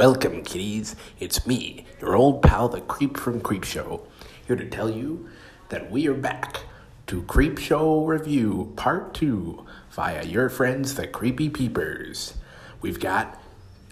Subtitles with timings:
[0.00, 0.96] Welcome, kiddies.
[1.18, 4.00] It's me, your old pal, the Creep from Creepshow,
[4.46, 5.28] here to tell you
[5.68, 6.60] that we are back
[7.08, 12.32] to Creepshow Review Part 2 via your friends, the Creepy Peepers.
[12.80, 13.42] We've got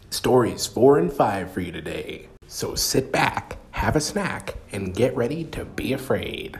[0.09, 2.29] stories 4 and 5 for you today.
[2.47, 6.57] So sit back, have a snack, and get ready to be afraid.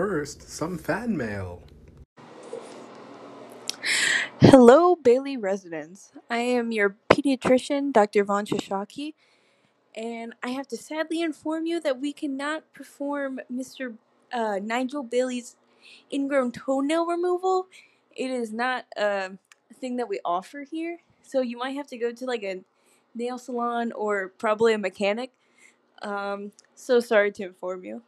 [0.00, 1.62] First, some fan mail.
[4.40, 6.12] Hello, Bailey residents.
[6.30, 8.24] I am your pediatrician, Dr.
[8.24, 9.12] Von Shashaki,
[9.94, 13.96] and I have to sadly inform you that we cannot perform Mr.
[14.32, 15.56] Uh, Nigel Bailey's
[16.10, 17.66] ingrown toenail removal.
[18.16, 19.28] It is not uh,
[19.70, 22.64] a thing that we offer here, so you might have to go to like a
[23.14, 25.32] nail salon or probably a mechanic.
[26.00, 28.00] Um, so sorry to inform you.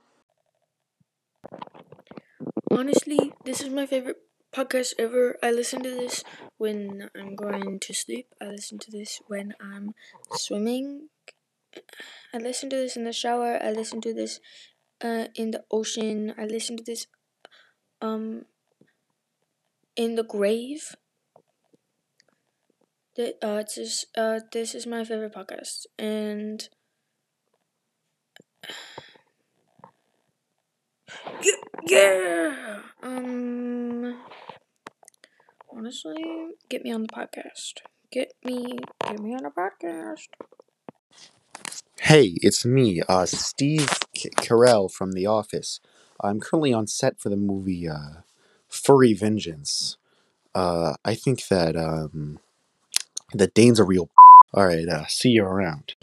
[2.70, 4.16] Honestly, this is my favorite
[4.52, 5.38] podcast ever.
[5.42, 6.24] I listen to this
[6.58, 8.34] when I'm going to sleep.
[8.40, 9.94] I listen to this when I'm
[10.32, 11.08] swimming.
[12.34, 13.58] I listen to this in the shower.
[13.62, 14.40] I listen to this
[15.02, 16.34] uh, in the ocean.
[16.38, 17.06] I listen to this
[18.02, 18.46] um
[19.96, 20.94] in the grave.
[23.14, 26.68] The, uh, it's just, uh, this is my favorite podcast, and
[31.42, 31.52] yeah,
[31.86, 32.78] yeah.
[33.02, 34.20] Um,
[35.70, 37.80] honestly, get me on the podcast.
[38.10, 40.28] Get me, get me on the podcast.
[42.00, 45.80] Hey, it's me, uh, Steve K- Carell from The Office.
[46.20, 48.22] I'm currently on set for the movie uh,
[48.68, 49.96] Furry Vengeance.
[50.54, 52.38] Uh, I think that um,
[53.32, 54.10] that Dane's a real.
[54.52, 55.94] All right, uh, see you around.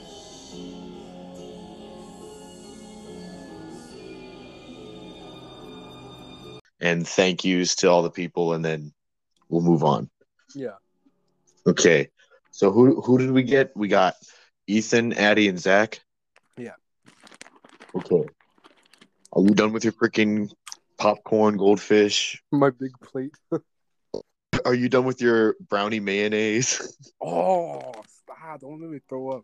[6.81, 8.93] And thank yous to all the people, and then
[9.49, 10.09] we'll move on.
[10.55, 10.75] Yeah.
[11.67, 12.09] Okay.
[12.51, 13.71] So who who did we get?
[13.75, 14.15] We got
[14.67, 15.99] Ethan, Addie, and Zach.
[16.57, 16.75] Yeah.
[17.95, 18.23] Okay.
[19.33, 20.51] Are you done with your freaking
[20.97, 22.41] popcorn, goldfish?
[22.51, 23.33] My big plate.
[24.65, 26.95] Are you done with your brownie mayonnaise?
[27.21, 28.61] Oh, stop.
[28.61, 29.43] Don't let me throw up.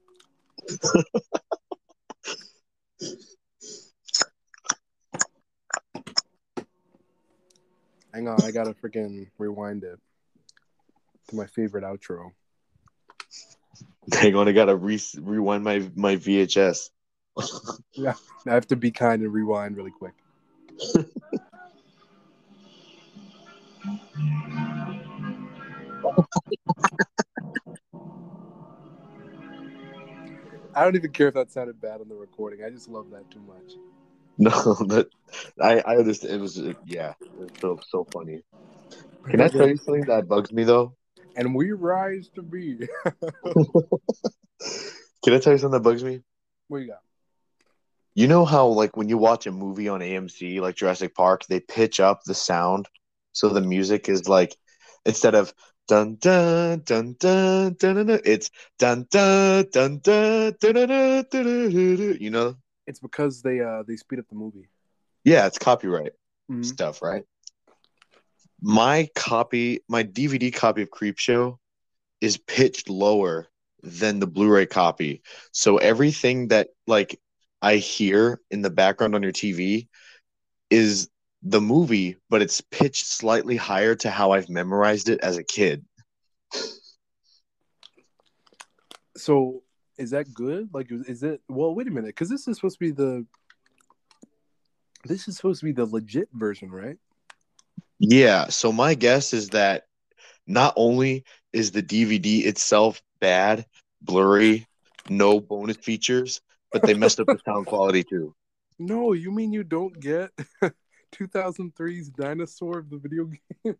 [8.16, 10.00] Hang on, I gotta freaking rewind it
[11.28, 12.32] to my favorite outro.
[14.14, 16.92] Hang on, I gotta re- rewind my my VHS.
[17.92, 18.14] yeah,
[18.48, 20.14] I have to be kind and rewind really quick.
[30.74, 32.64] I don't even care if that sounded bad on the recording.
[32.64, 33.74] I just love that too much.
[34.38, 35.08] No, that
[35.62, 36.34] I I understand.
[36.34, 38.42] It was yeah, it was so so funny.
[39.30, 40.96] Can I tell you something that bugs me though?
[41.38, 42.78] And we rise to be.
[45.24, 46.22] Can I tell you something that bugs me?
[46.68, 47.00] what you got?
[48.14, 51.60] You know how like when you watch a movie on AMC like Jurassic Park, they
[51.60, 52.88] pitch up the sound
[53.32, 54.56] so the music is like
[55.06, 55.54] instead of
[55.88, 60.88] dun dun dun dun dun dun, dun it's dun dun dun dun dun dun dun
[60.88, 62.56] dun dun dun, you know?
[62.88, 64.70] It's because they uh they speed up the movie.
[65.24, 66.14] Yeah, it's copyright
[66.50, 66.66] Mhm.
[66.66, 67.26] stuff, right?
[68.62, 71.58] My copy, my DVD copy of Creepshow
[72.22, 73.48] is pitched lower
[73.84, 75.22] than the Blu-ray copy.
[75.52, 77.20] So everything that like
[77.62, 79.88] I hear in the background on your TV
[80.70, 81.10] is
[81.44, 85.86] the movie, but it's pitched slightly higher to how I've memorized it as a kid.
[89.18, 89.64] So
[89.98, 90.70] is that good?
[90.74, 91.42] Like, is- it?
[91.48, 93.26] Well, wait a minute, because this is supposed to be the.
[95.06, 96.98] This is supposed to be the legit version, right?
[98.00, 99.84] Yeah, so my guess is that
[100.48, 103.66] not only is the DVD itself bad,
[104.02, 104.68] blurry,
[105.10, 106.42] no bonus features,
[106.72, 108.36] but they messed up the sound quality too.
[108.80, 110.32] No, you mean you don't get
[111.14, 113.30] 2003's Dinosaur of the video
[113.64, 113.76] game?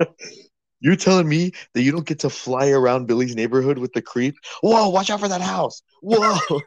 [0.80, 4.36] You're telling me that you don't get to fly around Billy's neighborhood with the creep?
[4.62, 5.82] Whoa, watch out for that house.
[6.02, 6.38] Whoa.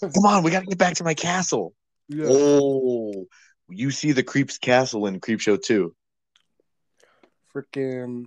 [0.00, 1.74] Come on, we got to get back to my castle.
[2.08, 2.26] Yeah.
[2.28, 3.26] Oh,
[3.68, 5.94] you see the creep's castle in Creepshow 2.
[7.54, 8.26] Freaking.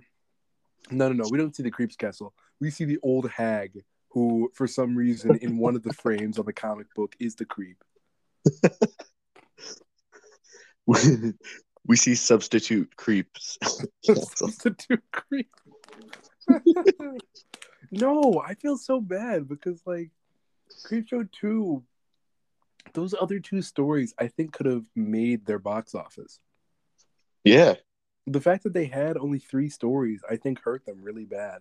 [0.90, 1.24] No, no, no.
[1.30, 2.32] We don't see the Creeps Castle.
[2.60, 6.46] We see the old hag who, for some reason, in one of the frames on
[6.46, 7.82] the comic book, is the creep.
[11.86, 13.58] We see substitute creeps.
[14.04, 15.50] Substitute creep.
[17.90, 20.10] no, I feel so bad because like
[20.86, 21.84] Creepshow two,
[22.92, 26.40] those other two stories I think could have made their box office.
[27.44, 27.74] yeah.
[28.28, 31.60] The fact that they had only three stories, I think, hurt them really bad.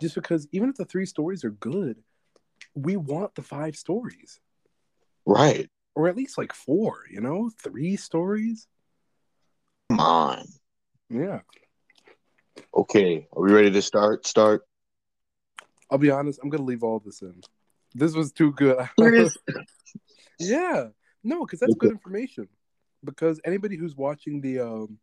[0.00, 1.98] Just because even if the three stories are good,
[2.74, 4.40] we want the five stories.
[5.24, 5.70] Right.
[5.94, 7.50] Or at least like four, you know?
[7.62, 8.66] Three stories?
[9.90, 10.44] Come on.
[11.08, 11.40] Yeah.
[12.72, 13.26] Okay.
[13.32, 14.24] Are we ready to start?
[14.24, 14.62] Start.
[15.90, 17.42] I'll be honest, I'm gonna leave all this in.
[17.92, 18.88] This was too good.
[20.38, 20.90] Yeah.
[21.24, 21.78] No, because that's Okay.
[21.80, 22.48] good information.
[23.04, 24.98] Because anybody who's watching the um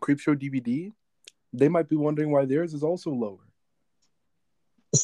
[0.00, 0.90] Creepshow DVD,
[1.52, 3.46] they might be wondering why theirs is also lower.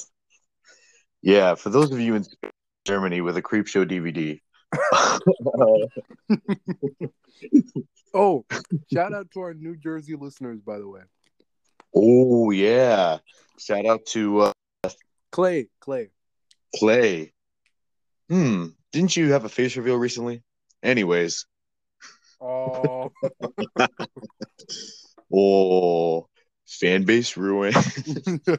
[1.22, 1.54] Yeah.
[1.54, 2.24] For those of you in
[2.86, 4.40] Germany with a Creepshow DVD.
[8.12, 8.44] Oh,
[8.92, 11.02] shout out to our New Jersey listeners, by the way.
[11.94, 13.18] oh yeah.
[13.58, 14.52] Shout out to uh,
[15.30, 16.08] Clay, Clay.
[16.74, 17.32] Clay.
[18.28, 18.66] Hmm.
[18.92, 20.42] Didn't you have a face reveal recently?
[20.82, 21.46] Anyways.
[22.40, 23.12] Oh,
[25.32, 26.26] Oh,
[26.66, 27.72] fan base ruin.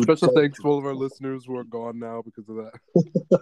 [0.00, 2.72] special thanks to all of our listeners who are gone now because of that.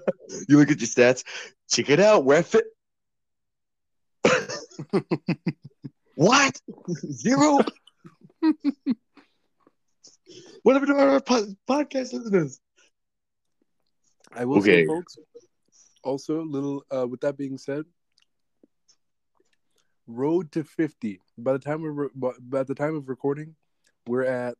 [0.49, 1.23] You look at your stats.
[1.71, 2.25] Check it out.
[2.25, 2.65] We're fit.
[6.17, 6.59] what?
[7.13, 7.59] Zero?
[10.63, 12.59] what happened to our po- podcast listeners?
[14.33, 14.87] I will say, Okay.
[14.87, 15.17] folks.
[16.03, 16.85] Also, little.
[16.95, 17.85] Uh, with that being said,
[20.07, 21.21] road to fifty.
[21.39, 22.09] By the time we're
[22.41, 23.55] by the time of recording,
[24.07, 24.57] we're at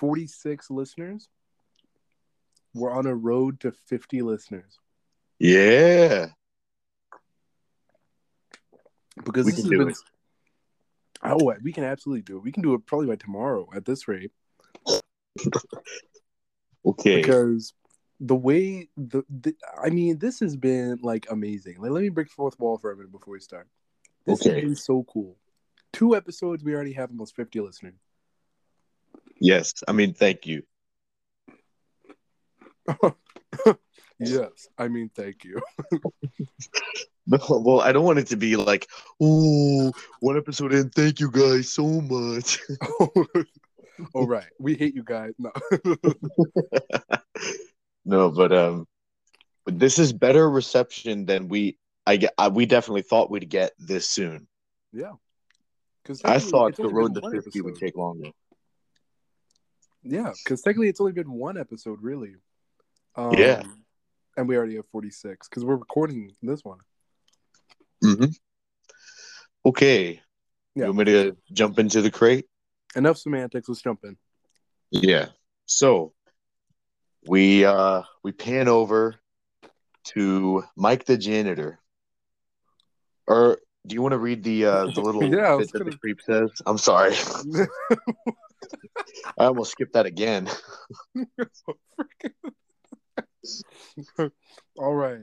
[0.00, 1.28] forty six listeners.
[2.74, 4.78] We're on a road to fifty listeners
[5.38, 6.28] Yeah.
[9.24, 9.88] because We this can has do been.
[9.90, 9.96] it.
[11.22, 12.42] Oh, we can absolutely do it.
[12.42, 14.32] We can do it probably by tomorrow at this rate.
[16.86, 17.20] Okay.
[17.20, 17.74] because
[18.20, 21.76] the way the, the I mean, this has been like amazing.
[21.80, 23.68] Like, let me break the fourth wall for a minute before we start.
[24.24, 24.54] This Okay.
[24.54, 25.36] has been so cool.
[25.92, 27.98] Two episodes, we already have almost fifty listeners.
[29.40, 29.74] Yes.
[29.88, 30.62] I mean, thank you.
[34.18, 35.60] yes, I mean, thank you.
[37.26, 38.88] No, well, I don't want it to be like,
[39.20, 40.90] oh, one episode in.
[40.90, 42.58] Thank you guys so much.
[44.14, 45.32] All right, we hate you guys.
[45.38, 45.52] No,
[48.04, 48.88] no, but um,
[49.64, 51.78] but this is better reception than we.
[52.04, 52.34] I get.
[52.36, 54.48] I, we definitely thought we'd get this soon.
[54.92, 55.12] yeah,
[56.02, 58.30] because I thought the road to fifty would take longer.
[60.02, 62.34] Yeah, because technically it's only been one episode, really.
[63.16, 63.62] Um, Yeah.
[64.36, 66.78] and we already have forty six because we're recording this one.
[68.02, 68.24] hmm
[69.64, 70.20] Okay.
[70.74, 70.86] Yeah.
[70.86, 72.46] You want me to jump into the crate?
[72.96, 73.68] Enough semantics.
[73.68, 74.16] Let's jump in.
[74.90, 75.26] Yeah.
[75.66, 76.14] So
[77.26, 79.16] we uh we pan over
[80.14, 81.78] to Mike the janitor.
[83.26, 85.98] Or do you want to read the uh the little Yeah, bit that the gonna-
[85.98, 86.50] creep says?
[86.64, 87.14] I'm sorry.
[89.38, 90.48] I almost skipped that again.
[94.78, 95.20] All right.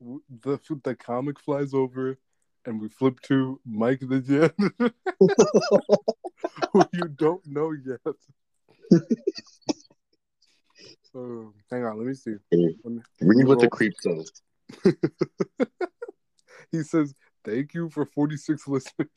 [0.00, 2.18] The the comic flies over,
[2.66, 4.92] and we flip to Mike the Janitor,
[6.72, 8.00] who you don't know yet.
[11.14, 12.34] Um, hang on, let me see.
[12.52, 14.32] Let me- Read what the creep says.
[16.72, 17.14] He says,
[17.44, 19.08] "Thank you for forty six listeners."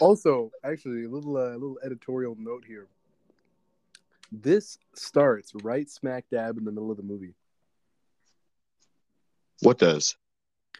[0.00, 2.86] Also, actually, a little uh, little editorial note here.
[4.30, 7.34] This starts right smack dab in the middle of the movie.
[9.60, 10.16] what does?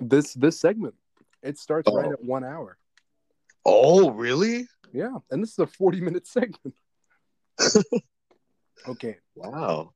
[0.01, 0.95] This this segment,
[1.43, 2.13] it starts right Oh.
[2.13, 2.79] at one hour.
[3.65, 4.67] Oh, really?
[4.93, 6.75] Yeah, and this is a forty minute segment.
[8.89, 9.19] okay.
[9.35, 9.93] Wow.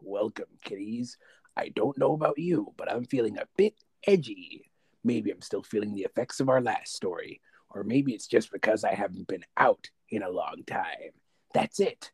[0.00, 1.18] Welcome, kiddies.
[1.56, 3.74] I don't know about you, but I'm feeling a bit
[4.06, 4.69] edgy.
[5.04, 7.40] Maybe I'm still feeling the effects of our last story,
[7.70, 11.12] or maybe it's just because I haven't been out in a long time.
[11.54, 12.10] That's it.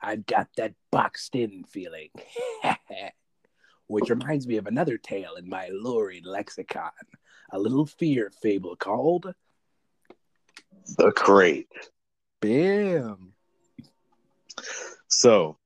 [0.00, 2.10] I've got that boxed in feeling.
[3.86, 6.90] Which reminds me of another tale in my lurid lexicon
[7.52, 9.34] a little fear fable called
[10.96, 11.68] The crate.
[12.40, 13.32] Bam.
[15.08, 15.56] So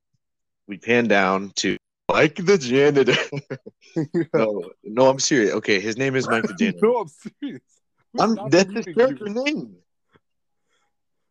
[0.67, 1.77] we pan down to
[2.15, 3.13] Mike the janitor.
[4.33, 5.51] no, no, I'm serious.
[5.55, 6.79] Okay, his name is Mike the janitor.
[6.83, 7.61] no, I'm serious.
[8.13, 9.43] Who's I'm that's his character you?
[9.43, 9.75] name.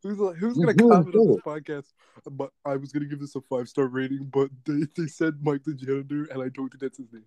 [0.02, 1.86] Who's like, who's gonna comment on this podcast?
[2.30, 5.64] But I was gonna give this a five star rating, but they, they said Mike
[5.64, 7.24] the janitor, and I don't think that's his name.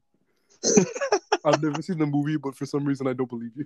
[1.45, 3.65] I've never seen the movie, but for some reason I don't believe you.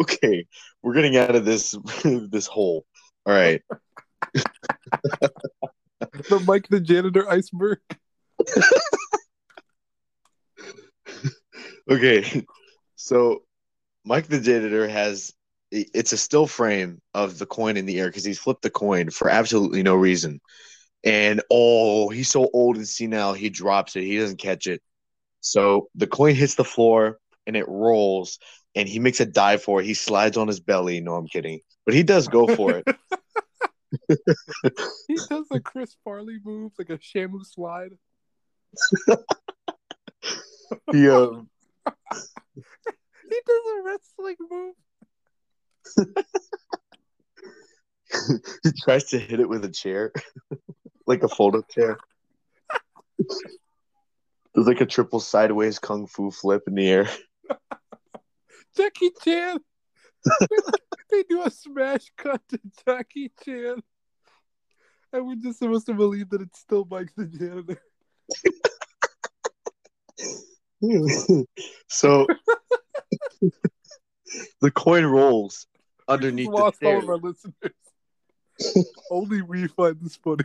[0.00, 0.46] Okay,
[0.82, 2.86] we're getting out of this this hole.
[3.24, 3.60] All right.
[6.28, 7.78] The Mike the janitor iceberg.
[11.88, 12.44] Okay.
[12.96, 13.42] So
[14.04, 15.32] Mike the janitor has
[15.72, 19.10] it's a still frame of the coin in the air because he's flipped the coin
[19.10, 20.40] for absolutely no reason.
[21.04, 24.02] And oh, he's so old and senile, he drops it.
[24.02, 24.80] He doesn't catch it.
[25.40, 28.38] So the coin hits the floor and it rolls,
[28.74, 29.86] and he makes a dive for it.
[29.86, 31.00] He slides on his belly.
[31.00, 32.86] No, I'm kidding, but he does go for it.
[35.08, 37.92] He does a Chris Farley move, like a Shamu slide.
[40.92, 41.48] he um,
[41.86, 44.74] He does a wrestling move.
[48.64, 50.12] he tries to hit it with a chair,
[51.06, 51.96] like a fold up chair.
[54.54, 57.08] There's like a triple sideways kung fu flip in the air.
[58.76, 59.58] Jackie Chan.
[61.10, 63.82] they do a smash cut to Jackie Chan.
[65.12, 67.80] And we're just supposed to believe that it's still Mike the janitor.
[71.88, 72.26] so
[74.60, 75.66] the coin rolls
[76.08, 77.54] We underneath the lost all of our listeners.
[79.10, 80.44] Only we find this funny.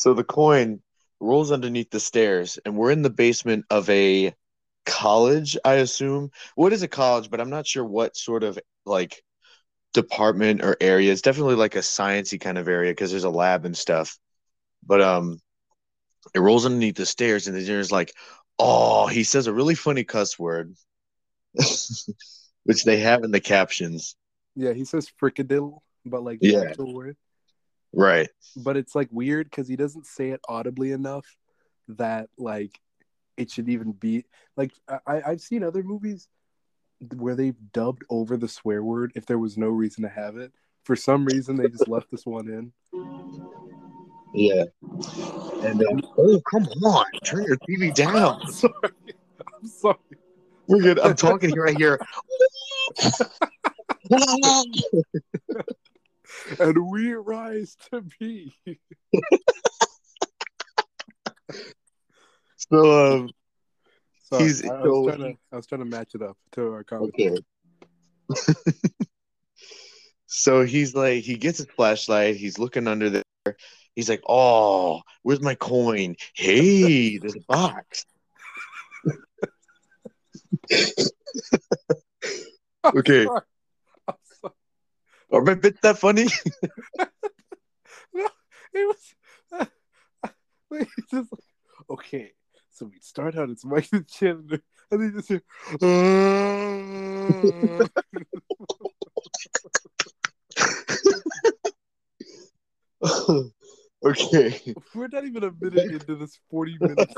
[0.00, 0.80] So the coin
[1.20, 4.34] rolls underneath the stairs, and we're in the basement of a
[4.86, 6.30] college, I assume.
[6.54, 7.30] What is a college?
[7.30, 9.22] But I'm not sure what sort of like
[9.94, 11.12] department or area.
[11.12, 14.18] It's definitely like a sciencey kind of area because there's a lab and stuff.
[14.86, 15.40] But um,
[16.34, 18.12] it rolls underneath the stairs, and the engineer's like,
[18.58, 20.74] "Oh," he says a really funny cuss word,
[22.64, 24.16] which they have in the captions.
[24.54, 26.64] Yeah, he says fricadille, but like the Yeah.
[26.64, 27.16] actual word.
[27.92, 28.28] Right.
[28.56, 31.26] But it's like weird because he doesn't say it audibly enough
[31.88, 32.78] that like
[33.36, 34.24] it should even be
[34.56, 34.72] like
[35.06, 36.28] I, I've seen other movies
[37.16, 40.52] where they've dubbed over the swear word if there was no reason to have it.
[40.84, 42.72] For some reason, they just left this one in.
[44.34, 44.64] Yeah.
[45.62, 48.40] And then, oh, come on, turn your TV down.
[48.42, 48.72] I'm sorry.
[49.38, 49.96] I'm sorry.
[50.66, 50.98] We're good.
[50.98, 51.98] I'm talking right here.
[56.58, 58.56] And we rise to be.
[62.70, 63.30] so, um,
[64.22, 66.72] Sorry, He's- I, I was trying to I was trying to match it up to
[66.72, 67.38] our conversation.
[68.30, 69.06] okay.
[70.26, 72.36] so he's like, he gets his flashlight.
[72.36, 73.56] He's looking under there.
[73.96, 76.14] He's like, oh, where's my coin?
[76.34, 78.06] Hey, there's a box.
[82.82, 83.24] Okay.
[83.26, 83.40] sorry.
[84.08, 84.54] I'm sorry.
[85.32, 86.26] Are my bits that funny?
[88.12, 88.26] No,
[88.72, 88.96] it
[89.52, 89.68] was.
[90.70, 91.40] Wait, just like,
[91.90, 92.32] okay,
[92.80, 95.42] so we start out as Mike the janitor, and then just hear,
[104.06, 104.74] okay.
[104.94, 107.14] we're not even a minute into this 40 minutes.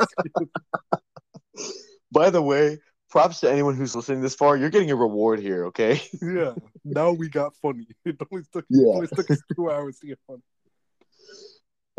[2.12, 4.56] By the way, props to anyone who's listening this far.
[4.56, 6.02] You're getting a reward here, okay?
[6.22, 6.54] yeah,
[6.84, 7.86] now we got funny.
[8.04, 8.94] It only took, Yeah.
[8.94, 10.42] it only took us two hours to get funny.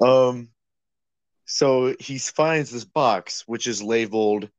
[0.02, 0.50] Um,
[1.46, 4.50] so he finds this box, which is labeled.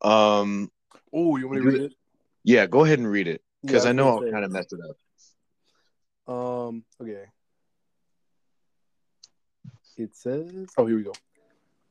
[0.00, 0.70] Um,
[1.12, 1.92] Oh, you want me to read it?
[2.42, 4.80] yeah, go ahead and read it because Yeah, I know I'll kind of mess it
[4.88, 6.34] up.
[6.34, 7.24] Um, okay.
[9.98, 11.12] It says, oh, here we go.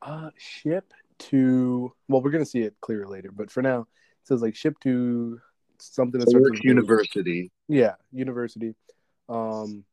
[0.01, 4.27] Uh, ship to, well, we're going to see it clearer later, but for now, it
[4.27, 5.39] says like ship to
[5.77, 6.63] something that starts with.
[6.63, 7.51] University.
[7.67, 8.73] Yeah, university.
[9.29, 9.83] Um,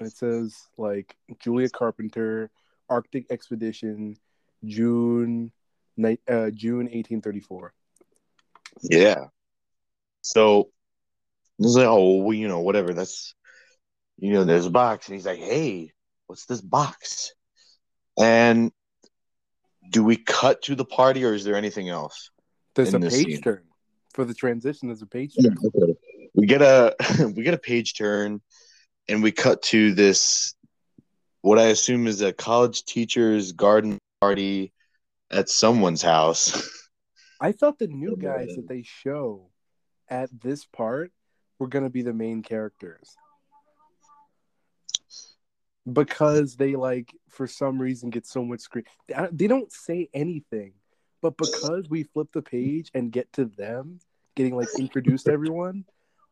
[0.00, 2.50] and it says like Julia Carpenter,
[2.88, 4.16] Arctic Expedition,
[4.64, 5.52] June,
[5.96, 7.72] ni- uh, June 1834.
[8.82, 9.26] Yeah.
[10.22, 10.70] So
[11.58, 12.92] he's like, oh, well, you know, whatever.
[12.92, 13.34] That's,
[14.18, 15.92] you know, there's a box, and he's like, hey,
[16.26, 17.32] what's this box?
[18.18, 18.72] And
[19.90, 22.30] do we cut to the party, or is there anything else?
[22.74, 23.40] There's a page scene.
[23.42, 23.62] turn
[24.14, 24.88] for the transition.
[24.88, 25.58] There's a page Yeah, turn.
[25.64, 25.94] okay.
[26.34, 26.94] We get a
[27.36, 28.40] we get a page turn,
[29.08, 30.54] and we cut to this,
[31.46, 34.72] what I assume is a college teacher's garden party
[35.30, 36.50] at someone's house.
[37.40, 39.50] I thought the new oh, guys that they show
[40.08, 41.12] at this part
[41.60, 43.14] were going to be the main characters.
[45.90, 48.84] Because they like for some reason get so much screen.
[49.06, 50.72] They- They don't say anything,
[51.22, 54.00] but because we flip the page and get to them
[54.34, 55.84] getting like introduced to everyone,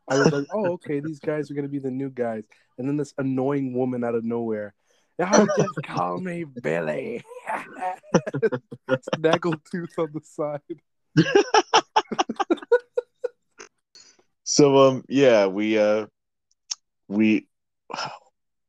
[0.09, 2.43] I was like, "Oh, okay, these guys are going to be the new guys."
[2.77, 4.73] And then this annoying woman out of nowhere
[5.19, 7.23] Oh, just call me Billy.
[9.15, 10.61] Snaggletooth on the side.
[14.45, 16.05] So um yeah, we uh
[17.07, 17.47] we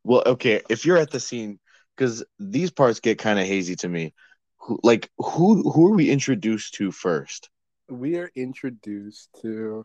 [0.05, 1.61] well okay, if you're at the scene
[1.97, 4.15] cuz these parts get kind of hazy to me.
[4.57, 7.51] Who, like who who are we introduced to first?
[7.89, 9.85] We are introduced to.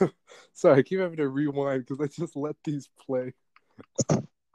[0.54, 3.34] Sorry, I keep having to rewind because I just let these play.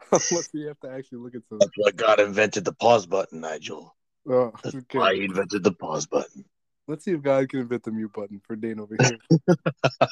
[0.31, 1.59] Unless we have to actually look at some.
[1.59, 3.95] That's why God invented the pause button, Nigel.
[4.29, 4.97] Oh, That's okay.
[4.97, 6.45] why he invented the pause button.
[6.87, 9.17] Let's see if God can invent the mute button for Dane over here.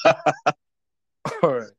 [1.43, 1.71] All right.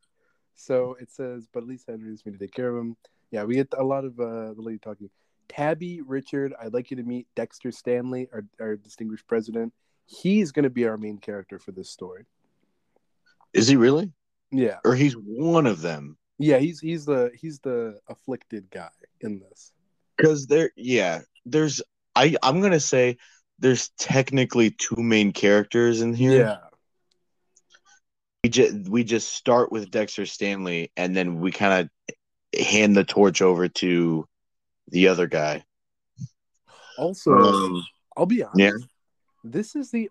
[0.55, 2.97] So it says, but at least Henry needs me to take care of him.
[3.31, 5.11] Yeah, we get a lot of uh, the lady talking.
[5.49, 9.73] Tabby, Richard, I'd like you to meet Dexter Stanley, our, our distinguished president.
[10.07, 12.25] He's going to be our main character for this story.
[13.53, 14.13] Is he really?
[14.51, 16.17] Yeah, Or he's one of them?
[16.39, 18.91] Yeah, he's he's the he's the afflicted guy
[19.21, 19.73] in this.
[20.19, 21.83] Cuz there yeah, there's
[22.15, 23.19] I I'm going to say
[23.59, 26.45] there's technically two main characters in here.
[26.45, 26.59] Yeah,
[28.43, 33.05] we just we just start with Dexter Stanley and then we kind of hand the
[33.05, 34.27] torch over to
[34.89, 35.65] the other guy.
[36.99, 38.59] Also, Um, I'll be honest.
[38.59, 38.73] yeah.
[39.43, 40.11] This is the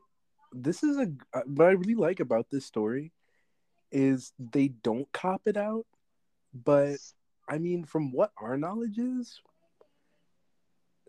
[0.52, 3.12] this is a uh, what I really like about this story
[3.92, 5.86] is they don't cop it out,
[6.64, 6.98] but
[7.50, 9.42] I mean, from what our knowledge is,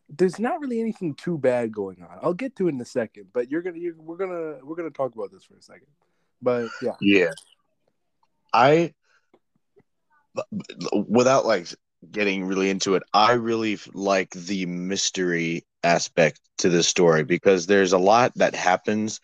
[0.08, 2.18] there's not really anything too bad going on.
[2.22, 4.90] I'll get to it in a second, but you're gonna you we're gonna we're gonna
[4.90, 5.88] talk about this for a second.
[6.42, 7.30] But yeah, yeah,
[8.52, 8.92] I
[10.92, 11.68] without like
[12.10, 17.92] getting really into it, I really like the mystery aspect to this story because there's
[17.92, 19.20] a lot that happens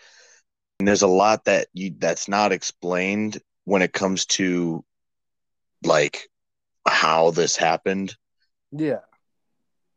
[0.78, 4.84] and there's a lot that you that's not explained when it comes to
[5.84, 6.28] like
[6.86, 8.16] how this happened.
[8.70, 9.00] yeah,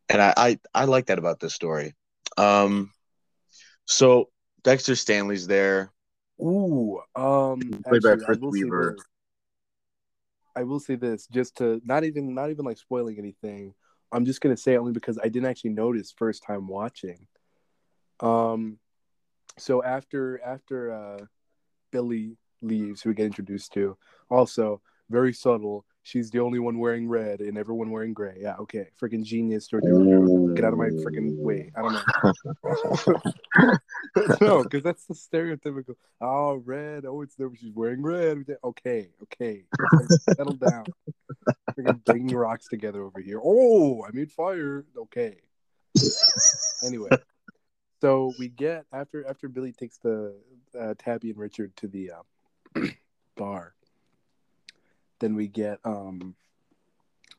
[0.10, 1.94] and I, I I like that about this story.
[2.38, 2.92] Um,
[3.86, 4.30] so
[4.64, 5.92] Dexter Stanley's there.
[6.42, 8.98] Ooh, um, Played by actually, I Fritz will say Weaver.
[10.56, 13.74] I will say this, just to not even not even like spoiling anything.
[14.12, 17.28] I'm just gonna say it only because I didn't actually notice first time watching.
[18.20, 18.80] Um,
[19.58, 21.26] so after after uh,
[21.92, 23.98] Billy leaves, who we get introduced to,
[24.30, 25.86] also very subtle.
[26.04, 28.38] She's the only one wearing red and everyone wearing gray.
[28.40, 29.84] Yeah, okay, freaking genius, George.
[30.56, 31.72] Get out of my freaking way.
[31.76, 33.78] I don't know.
[34.42, 35.96] no, because that's the stereotypical.
[36.22, 37.06] Oh, red.
[37.06, 37.50] Oh, it's there.
[37.60, 38.46] She's wearing red.
[38.64, 39.66] Okay, okay.
[40.36, 40.86] Settle down.
[41.72, 43.40] Freaking banging rocks together over here.
[43.44, 44.86] Oh, I made fire.
[44.96, 45.38] Okay.
[46.86, 47.10] Anyway,
[48.02, 50.36] so we get after after Billy takes the
[50.80, 52.82] uh, Tabby and Richard to the uh,
[53.38, 53.74] bar.
[55.20, 56.36] Then we get um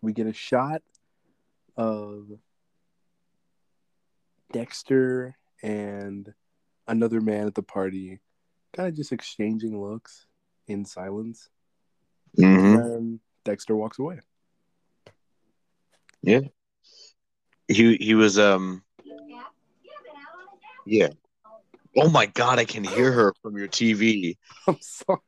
[0.03, 0.83] we get a shot
[1.77, 2.27] of
[4.53, 6.33] Dexter and
[6.87, 8.21] another man at the party,
[8.73, 10.27] kind of just exchanging looks
[10.69, 11.49] in silence.
[12.39, 12.85] Mhm.
[12.85, 14.21] And Dexter walks away.
[16.23, 16.41] Yeah,
[17.69, 18.83] he he was um
[20.85, 21.09] yeah.
[21.97, 24.37] Oh my god, I can hear her from your TV.
[24.67, 25.21] I'm sorry.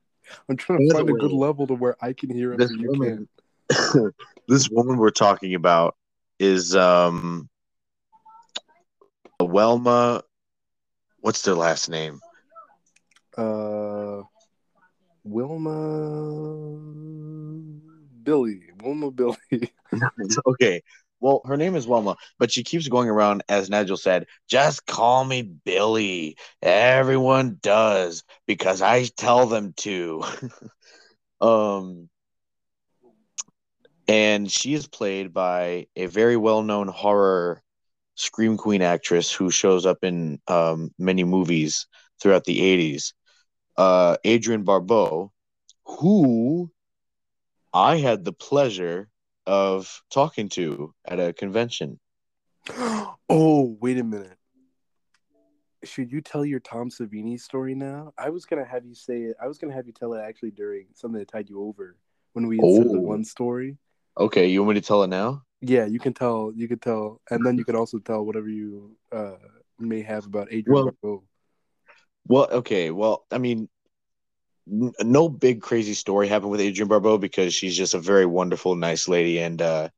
[0.48, 3.28] I'm trying to find a good level to where I can hear him This woman,
[3.70, 4.14] can't.
[4.48, 5.96] this woman we're talking about
[6.38, 7.48] is um
[9.40, 10.22] Welma.
[11.20, 12.20] What's their last name?
[13.36, 14.22] Uh,
[15.24, 16.78] Wilma
[18.22, 18.62] Billy.
[18.82, 19.36] Wilma Billy.
[20.46, 20.82] okay.
[21.20, 25.24] Well, her name is Wilma, but she keeps going around, as Nigel said, just call
[25.24, 26.36] me Billy.
[26.62, 30.22] Everyone does because I tell them to.
[31.40, 32.08] um,
[34.06, 37.62] and she is played by a very well known horror
[38.14, 41.86] scream queen actress who shows up in um, many movies
[42.20, 43.12] throughout the 80s.
[43.76, 45.32] Uh, Adrienne Barbeau,
[45.84, 46.70] who
[47.72, 49.08] I had the pleasure
[49.48, 51.98] of talking to at a convention.
[52.68, 54.36] oh, wait a minute.
[55.84, 58.12] Should you tell your Tom Savini story now?
[58.18, 59.36] I was gonna have you say it.
[59.42, 61.96] I was gonna have you tell it actually during something that tied you over
[62.34, 63.00] when we had said the Oh.
[63.00, 63.78] one story.
[64.18, 65.42] Okay, you want me to tell it now?
[65.60, 66.52] Yeah, you can tell.
[66.54, 69.36] You can tell, and then you can also tell whatever you uh,
[69.78, 71.24] may have about Adrienne Well-.
[72.26, 72.90] Well, okay.
[72.90, 73.68] Well, I mean,
[74.68, 79.08] no big crazy story happened with Adrienne Barbeau because she's just a very wonderful, nice
[79.08, 79.88] lady, and uh,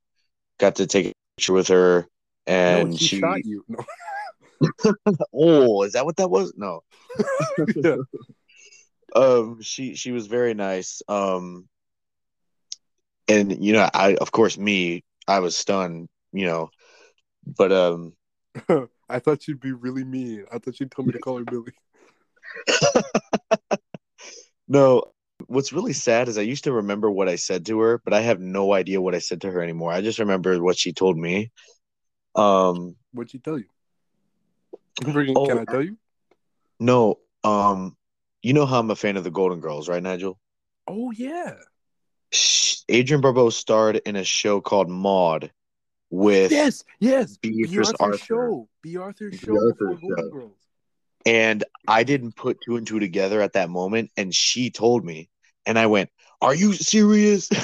[0.59, 2.07] got to take a picture with her.
[2.47, 3.65] And no, he she, shot you.
[3.69, 3.85] No.
[5.35, 6.53] oh, is that what that was?
[6.57, 6.83] No.
[7.77, 7.97] yeah.
[9.17, 11.69] um she she was very nice um
[13.27, 16.71] and you know i of course me i was stunned you know,
[17.45, 18.13] but um,
[19.09, 20.45] I thought she'd be really mean.
[20.53, 21.73] I thought she'd tell me to call her Billy.
[24.71, 25.03] No.
[25.47, 28.21] What's really sad is I used to remember what I said to her, but I
[28.21, 29.91] have no idea what I said to her anymore.
[29.91, 31.51] I just remember what she told me.
[32.37, 33.65] Um, What'd she tell you?
[35.03, 35.47] Freaking- Oh.
[35.47, 35.97] Can I tell you?
[36.79, 37.97] no, um,
[38.43, 40.39] you know how I'm a fan of the Golden Girls, right, Nigel?
[40.87, 41.55] Oh yeah.
[42.91, 45.51] Adrienne Barbeau starred in a show called Maude
[46.11, 47.39] with Yes, yes.
[47.39, 47.51] B.
[47.63, 48.19] Beatrice Arthur Arthur.
[48.19, 48.69] show.
[48.83, 50.53] Bea Arthur Bea Arthur before Golden show.
[51.27, 54.11] And I didn't put two and two together at that moment.
[54.17, 55.29] And she told me,
[55.67, 57.49] and I went, Are you serious?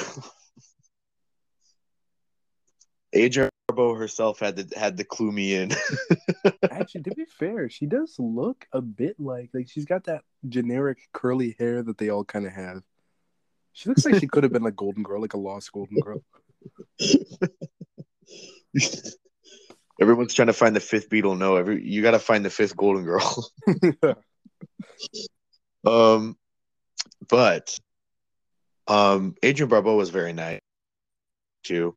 [3.15, 5.71] Adrienne Barbeau herself had to had to clue me in.
[6.71, 10.97] Actually, to be fair, she does look a bit like like she's got that generic
[11.13, 12.83] curly hair that they all kind of have.
[13.73, 16.23] She looks like she could have been like Golden Girl, like a lost Golden Girl.
[19.99, 21.37] Everyone's trying to find the fifth Beatle.
[21.37, 23.51] No, every you got to find the fifth Golden Girl.
[25.87, 26.37] um,
[27.27, 27.77] but
[28.87, 30.61] um, Adrienne Barbeau was very nice
[31.63, 31.95] too.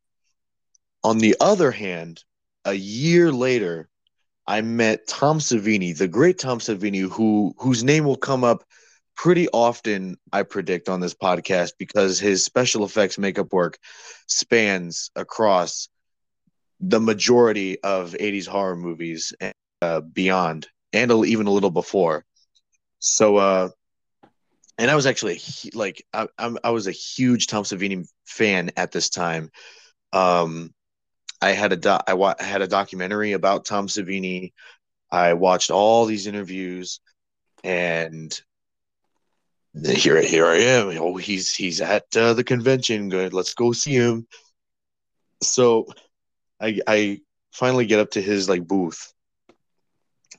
[1.05, 2.25] On the other hand,
[2.65, 3.89] a year later,
[4.47, 8.65] I met Tom Savini, the great Tom Savini, who whose name will come up
[9.17, 13.79] pretty often, I predict, on this podcast because his special effects makeup work
[14.27, 15.89] spans across
[16.81, 22.25] the majority of 80s horror movies and uh, beyond, and even a little before.
[22.99, 23.69] So, uh,
[24.79, 25.41] and I was actually
[25.75, 29.51] like I, I'm, I was a huge Tom Savini fan at this time.
[30.13, 30.73] Um,
[31.43, 34.53] I had a doc, I wa- I had a documentary about Tom Savini.
[35.11, 37.01] I watched all these interviews,
[37.65, 38.39] and
[39.85, 40.97] here here I am.
[40.99, 43.09] Oh, he's he's at uh, the convention.
[43.09, 44.27] Good, let's go see him.
[45.43, 45.87] So,
[46.61, 47.21] I I
[47.53, 49.13] finally get up to his like booth,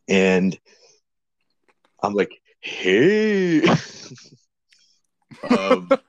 [0.07, 0.57] and
[2.01, 3.61] I'm like, hey.
[5.49, 5.89] um,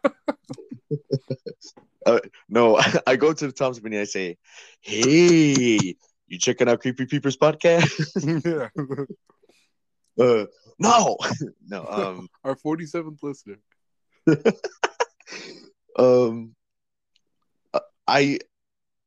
[2.06, 4.00] uh, no, I go to the Tom Savini.
[4.00, 4.38] I say,
[4.80, 5.96] hey,
[6.26, 7.88] you checking out Creepy Peepers podcast?
[8.44, 10.24] yeah.
[10.24, 10.46] uh,
[10.78, 11.16] no,
[11.68, 11.86] no.
[11.88, 13.58] Um, Our 47th listener.
[15.98, 16.54] um,
[18.06, 18.38] I,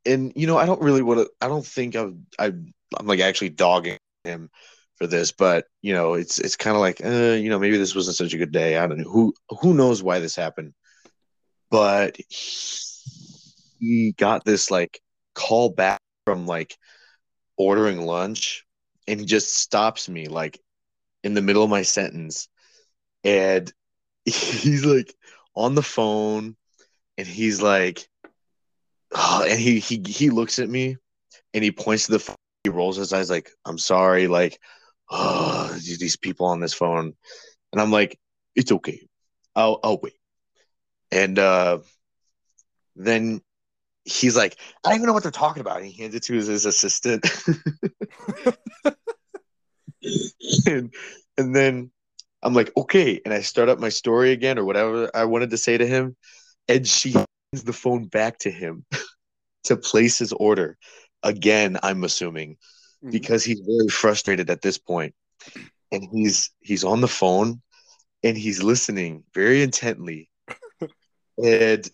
[0.05, 1.29] and you know, I don't really want to.
[1.41, 2.25] I don't think I'm.
[2.39, 4.49] I'm like actually dogging him
[4.95, 7.95] for this, but you know, it's it's kind of like, uh, you know, maybe this
[7.95, 8.77] wasn't such a good day.
[8.77, 10.73] I don't know who who knows why this happened,
[11.69, 12.17] but
[13.79, 14.99] he got this like
[15.33, 16.77] call back from like
[17.57, 18.65] ordering lunch,
[19.07, 20.59] and he just stops me like
[21.23, 22.47] in the middle of my sentence,
[23.23, 23.71] and
[24.25, 25.13] he's like
[25.55, 26.55] on the phone,
[27.17, 28.07] and he's like,
[29.15, 30.97] oh, and he he he looks at me,
[31.53, 32.35] and he points to the phone.
[32.63, 34.59] He rolls his eyes like, "I'm sorry," like,
[35.09, 37.13] oh, these people on this phone,
[37.71, 38.19] and I'm like,
[38.55, 39.07] "It's okay,
[39.55, 40.13] I'll I'll wait."
[41.11, 41.79] And uh,
[42.95, 43.41] then
[44.03, 46.47] he's like, "I don't even know what they're talking about." He hands it to his,
[46.47, 47.25] his assistant,
[50.65, 50.93] and
[51.37, 51.91] and then
[52.43, 55.57] I'm like, "Okay," and I start up my story again or whatever I wanted to
[55.57, 56.15] say to him,
[56.67, 57.15] and she
[57.63, 58.85] the phone back to him
[59.65, 60.77] to place his order.
[61.23, 61.77] Again.
[61.81, 62.57] I'm assuming
[63.03, 63.11] Mhm.
[63.11, 65.13] because he's very frustrated at this point.
[65.91, 67.61] And he's he's on the phone
[68.23, 70.29] and he's listening very intently.
[71.37, 71.89] And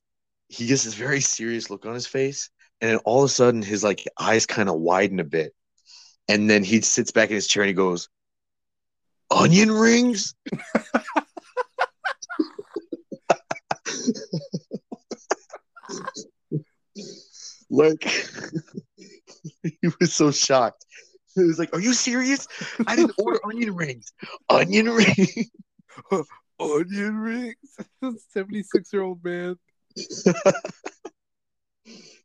[0.50, 2.50] he gets this very serious look on his face.
[2.80, 5.54] And then all of a sudden his like eyes kind of widen a bit.
[6.28, 8.08] And then he sits back in his chair and he goes
[9.32, 10.36] onion rings
[17.72, 18.04] like
[19.64, 20.86] he was so shocked
[21.36, 22.48] he was like are you serious
[22.88, 24.14] i didn't order onion rings
[24.50, 25.50] onion rings
[26.62, 27.56] Onion rings.
[28.30, 29.58] 76 year old man.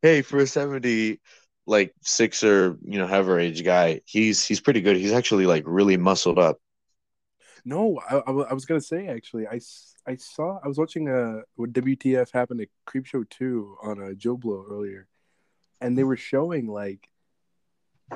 [0.02, 1.20] hey, for a seventy
[1.66, 4.96] like six or you know however age guy, he's he's pretty good.
[4.96, 6.58] He's actually like really muscled up.
[7.64, 9.60] No, I, I, I was gonna say actually, I
[10.06, 14.70] I saw I was watching a what WTF happened at Creepshow two on a JoBlo
[14.70, 15.08] earlier,
[15.80, 17.08] and they were showing like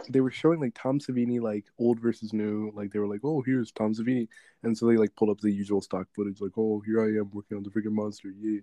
[0.09, 3.43] they were showing like Tom Savini like old versus new, like they were like, oh
[3.43, 4.29] here's Tom Savini,
[4.63, 7.31] and so they like pulled up the usual stock footage, like oh here I am
[7.33, 8.61] working on the freaking monster, yeah.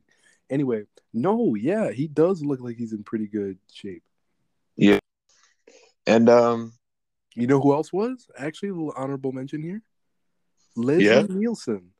[0.49, 0.83] Anyway,
[1.13, 4.03] no, yeah, he does look like he's in pretty good shape.
[4.77, 4.99] Yeah.
[6.05, 6.73] And um,
[7.35, 9.81] You know who else was actually a little honorable mention here?
[10.75, 11.25] Leslie Yeah?
[11.29, 11.91] Nielsen.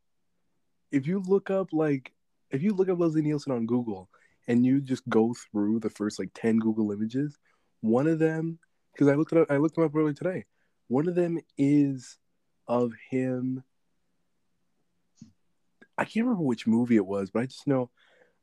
[0.91, 2.13] If you look up like
[2.49, 4.10] if you look up Leslie Nielsen on Google
[4.47, 7.38] and you just go through the first like ten Google images,
[7.81, 8.60] One of them,
[8.93, 10.45] because I looked it up, I looked them up earlier today.
[10.88, 12.17] One of them is
[12.67, 13.63] of him.
[15.97, 17.89] I can't remember which movie it was, but I just know,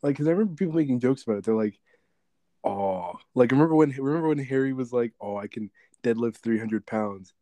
[0.03, 1.45] like, because I remember people making jokes about it.
[1.45, 1.79] They're like,
[2.65, 5.71] "Oh, like remember when remember when Harry was like, oh, I can
[6.03, 7.33] deadlift three hundred pounds."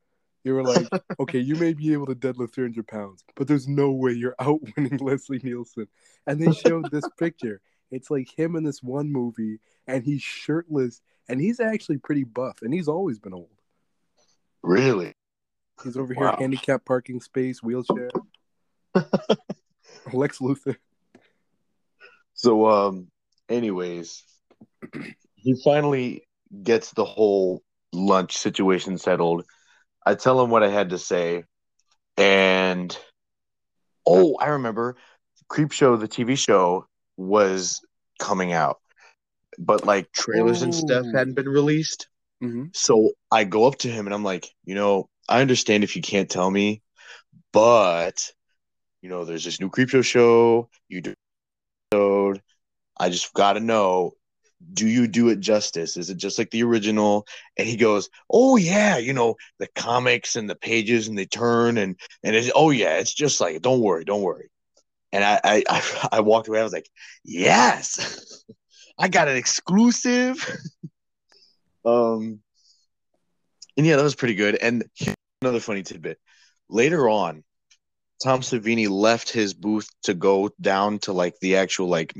[0.45, 0.87] They were like,
[1.21, 4.37] "Okay, you may be able to deadlift three hundred pounds, but there's no way you're
[4.41, 5.89] outwinning Leslie Nielsen."
[6.27, 7.61] And they showed this picture.
[7.93, 12.63] It's like him in this one movie, and he's shirtless, and he's actually pretty buff,
[12.63, 13.51] and he's always been old.
[14.63, 15.13] Really?
[15.85, 16.37] He's over here, Wow.
[16.39, 18.11] handicap parking space, wheelchair.
[20.13, 20.77] Lex Luthor.
[22.35, 23.09] So, um,
[23.49, 24.23] anyways,
[25.37, 26.27] he finally
[26.63, 29.45] gets the whole lunch situation settled.
[30.05, 31.45] I tell him what I had to say,
[32.17, 32.97] and
[34.07, 34.97] oh, I remember
[35.51, 37.81] Creepshow, the TV show, was
[38.19, 38.79] coming out,
[39.59, 42.09] but like trailers and stuff hadn't been released.
[42.41, 45.97] hmm So I go up to him and I'm like, you know, I understand if
[45.97, 46.83] you can't tell me,
[47.53, 48.33] but
[49.03, 50.69] you know, there's this new Creepshow show.
[50.89, 51.15] You do.
[52.99, 54.13] I just got to know,
[54.73, 55.97] do you do it justice?
[55.97, 57.27] Is it just like the original?
[57.57, 61.79] And he goes, oh yeah, you know, the comics and the pages and they turn
[61.79, 64.51] and and it's oh yeah, it's just like don't worry, don't worry.
[65.13, 66.61] And I I I, walked away.
[66.61, 66.89] I was like,
[67.25, 68.45] yes,
[68.99, 70.37] I got an exclusive.
[71.85, 72.41] um,
[73.77, 74.57] and yeah, that was pretty good.
[74.57, 74.85] And
[75.41, 76.19] another funny tidbit.
[76.69, 77.45] Later on,
[78.23, 82.15] Tom Savini left his booth to go down to like the actual like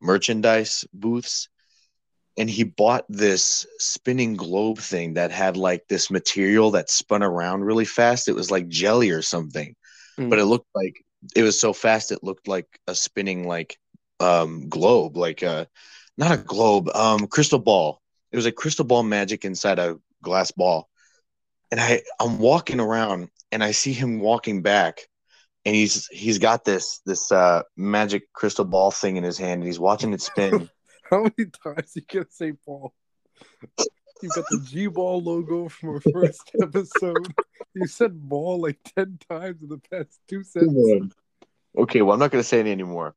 [0.00, 1.48] merchandise booths.
[2.38, 7.64] And he bought this spinning globe thing that had like this material that spun around
[7.64, 8.28] really fast.
[8.28, 9.74] It was like jelly or something,
[10.18, 10.30] Mm.
[10.30, 10.94] but it looked like
[11.34, 13.78] it was so fast it looked like a spinning like
[14.20, 15.66] um globe, like uh
[16.16, 18.00] not a globe, um crystal ball.
[18.32, 20.88] It was a crystal ball magic inside a glass ball.
[21.70, 25.00] And I I'm walking around and I see him walking back
[25.64, 29.64] and he's he's got this this uh magic crystal ball thing in his hand and
[29.64, 30.68] he's watching it spin.
[31.10, 32.94] How many times you gonna say ball?
[34.22, 37.32] You've got the G ball logo from our first episode.
[37.74, 41.12] You said ball like ten times in the past two sentences.
[41.76, 43.14] okay, well I'm not gonna say it anymore.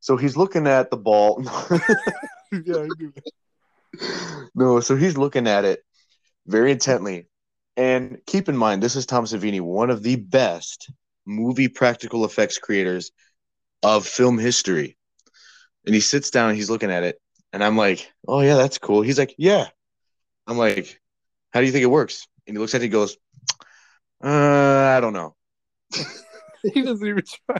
[0.00, 1.42] So he's looking at the ball.
[2.52, 4.50] yeah, I knew it.
[4.54, 5.84] no, so he's looking at it
[6.46, 7.28] very intently.
[7.76, 10.90] And keep in mind, this is Tom Savini, one of the best
[11.24, 13.12] movie practical effects creators
[13.82, 14.96] of film history.
[15.86, 17.20] And he sits down and he's looking at it.
[17.52, 19.02] And I'm like, oh, yeah, that's cool.
[19.02, 19.68] He's like, yeah.
[20.46, 21.00] I'm like,
[21.52, 22.26] how do you think it works?
[22.46, 23.16] And he looks at it and he goes,
[24.22, 25.34] uh, I don't know.
[26.74, 27.58] He doesn't even try.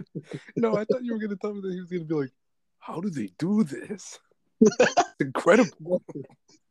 [0.57, 2.31] No, I thought you were gonna tell me that he was gonna be like,
[2.79, 4.17] "How do they do this?
[5.19, 6.01] Incredible."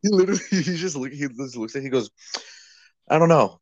[0.01, 2.09] He literally, he just look, he just looks at it, he goes,
[3.09, 3.59] I don't know.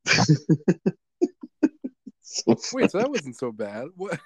[2.21, 3.87] So Wait, so that wasn't so bad.
[3.95, 4.19] What?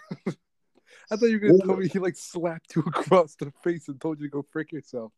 [1.09, 3.99] I thought you were gonna tell me he like slapped you across the face and
[3.99, 5.13] told you to go frick yourself.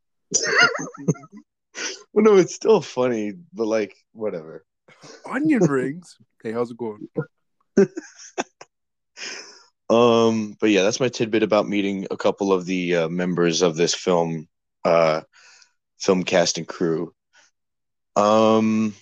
[2.14, 4.66] Well, no, it's still funny, but like whatever.
[5.30, 6.18] Onion rings.
[6.44, 7.08] Hey, how's it going?
[9.90, 13.76] Um, but yeah, that's my tidbit about meeting a couple of the uh, members of
[13.76, 14.48] this film,
[14.84, 15.22] uh,
[16.00, 17.14] film cast and crew.
[18.16, 18.96] Um,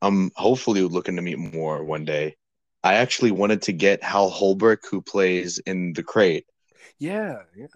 [0.00, 2.36] I'm hopefully looking to meet more one day.
[2.84, 6.46] I actually wanted to get Hal Holbrook, who plays in The Crate.
[7.00, 7.66] Yeah, yeah.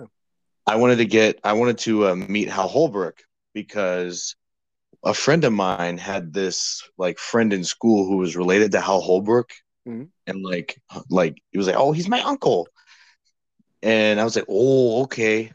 [0.64, 3.20] I wanted to get, I wanted to uh, meet Hal Holbrook
[3.54, 4.36] because
[5.04, 9.00] a friend of mine had this like friend in school who was related to Hal
[9.00, 9.50] Holbrook,
[9.86, 10.08] Mhm.
[10.26, 12.68] and like, like it was like, oh, he's my uncle,
[13.82, 15.52] and I was like, oh, okay,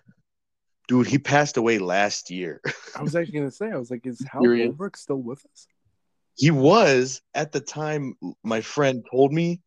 [0.88, 2.62] dude, he passed away last year.
[2.96, 4.44] I was actually gonna say, I was like, is Hal?
[4.44, 5.68] Holbrook still with us?
[6.36, 8.14] he was at the time.
[8.44, 9.60] My friend told me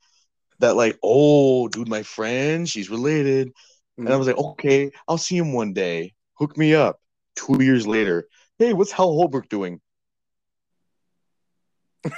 [0.61, 3.51] that like, oh, dude, my friend, she's related,
[3.99, 6.15] and I was like, okay, I'll see him one day.
[6.35, 7.01] Hook me up.
[7.37, 8.27] Two years later,
[8.59, 9.81] hey, what's Hal Holbrook doing?
[12.03, 12.13] ding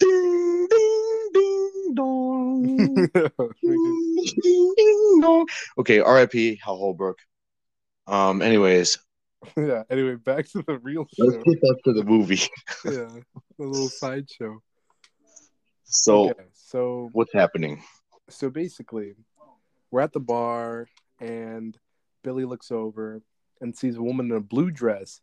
[0.00, 3.08] ding ding dong.
[3.62, 5.46] ding, ding, dong.
[5.78, 6.60] Okay, R.I.P.
[6.64, 7.18] Hal Holbrook.
[8.06, 8.42] Um.
[8.42, 8.98] Anyways,
[9.56, 9.82] yeah.
[9.90, 12.40] Anyway, back to the real let's get back to the movie.
[12.84, 14.60] yeah, a little sideshow.
[15.84, 17.82] So, Okay, so what's happening?
[18.28, 19.14] so basically,
[19.90, 20.88] we're at the bar,
[21.22, 21.78] and
[22.24, 23.22] Billy looks over
[23.60, 25.20] and sees a woman in a blue dress.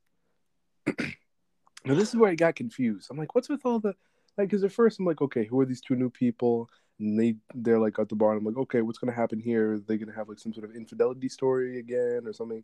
[0.87, 3.09] now this is where I got confused.
[3.11, 3.93] I'm like, what's with all the
[4.37, 4.49] like?
[4.49, 6.69] Because at first I'm like, okay, who are these two new people?
[6.99, 9.73] And they they're like at the bar, and I'm like, okay, what's gonna happen here?
[9.73, 12.63] Are they gonna have like some sort of infidelity story again or something?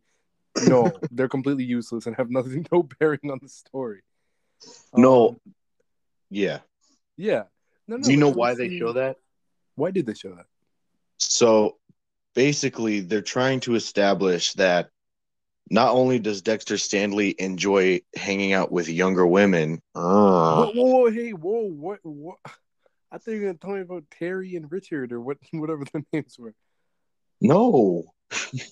[0.68, 4.02] no, they're completely useless and have nothing, no bearing on the story.
[4.96, 5.30] No.
[5.30, 5.40] Um,
[6.30, 6.60] Yeah.
[7.18, 7.44] yeah.
[7.88, 8.04] No, no.
[8.04, 9.18] Do you know why they show that?
[9.76, 10.46] Why did they show that?
[11.18, 11.78] So
[12.36, 14.90] basically, they're trying to establish that
[15.72, 21.12] not only does Dexter Stanley enjoy hanging out with younger women, Whoa, uh, whoa, whoa,
[21.12, 22.38] hey, whoa, what, what?
[23.12, 26.54] I thought you were me about Terry and Richard or what, whatever the names were.
[27.42, 28.04] no,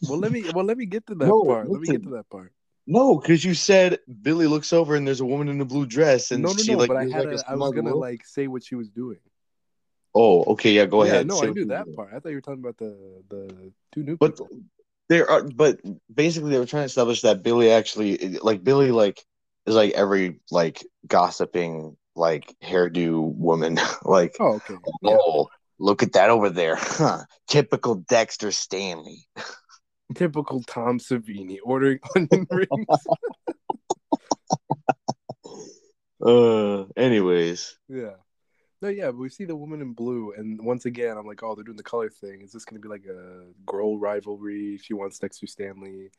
[0.08, 1.70] Well, let me, well, let me get to that No, part.
[1.70, 2.52] Let me get to that part.
[2.86, 6.32] no, because you said Billy looks over and there's a woman in a blue dress,
[6.32, 6.80] and no, no, she no.
[6.80, 8.02] like, but I had, like, a, a I was gonna look.
[8.02, 9.20] like say what she was doing.
[10.16, 11.28] Oh, okay, yeah, go yeah, ahead.
[11.28, 12.10] no, Say I knew that part.
[12.14, 12.96] I thought you were talking about the
[13.30, 14.50] the two new But people.
[15.10, 15.80] there are, but
[16.14, 19.24] basically they were trying to establish that Billy actually, like Billy, like
[19.66, 24.76] is like every like gossiping like hairdo woman, like Oh, okay.
[25.02, 25.18] Yeah.
[25.18, 25.50] oh
[25.80, 27.24] look at that over there, huh?
[27.48, 29.28] Typical Dexter Stanley.
[30.16, 33.08] Typical Tom Savini ordering onion rings.
[36.22, 38.23] Uh, anyways, Yeah.
[38.84, 41.56] No, yeah, but we see the woman in blue, and once again, I'm like, oh,
[41.56, 42.42] they're doing the color thing.
[42.42, 44.78] Is this going to be like a girl rivalry?
[44.78, 46.12] She wants Dexter Stanley.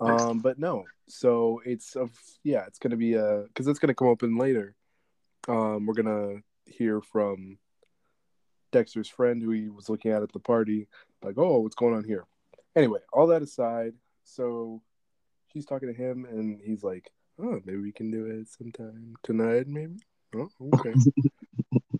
[0.00, 0.84] Um, but no.
[1.06, 2.10] So it's of
[2.42, 4.74] yeah, it's going to be a because it's going to come up in later.
[5.48, 7.58] Um, we're gonna hear from
[8.72, 10.88] Dexter's friend who he was looking at at the party.
[11.22, 12.24] Like, oh, what's going on here?
[12.74, 13.92] Anyway, all that aside,
[14.24, 14.80] so
[15.52, 19.68] she's talking to him, and he's like, oh, maybe we can do it sometime tonight,
[19.68, 19.96] maybe.
[20.34, 20.94] Oh, okay.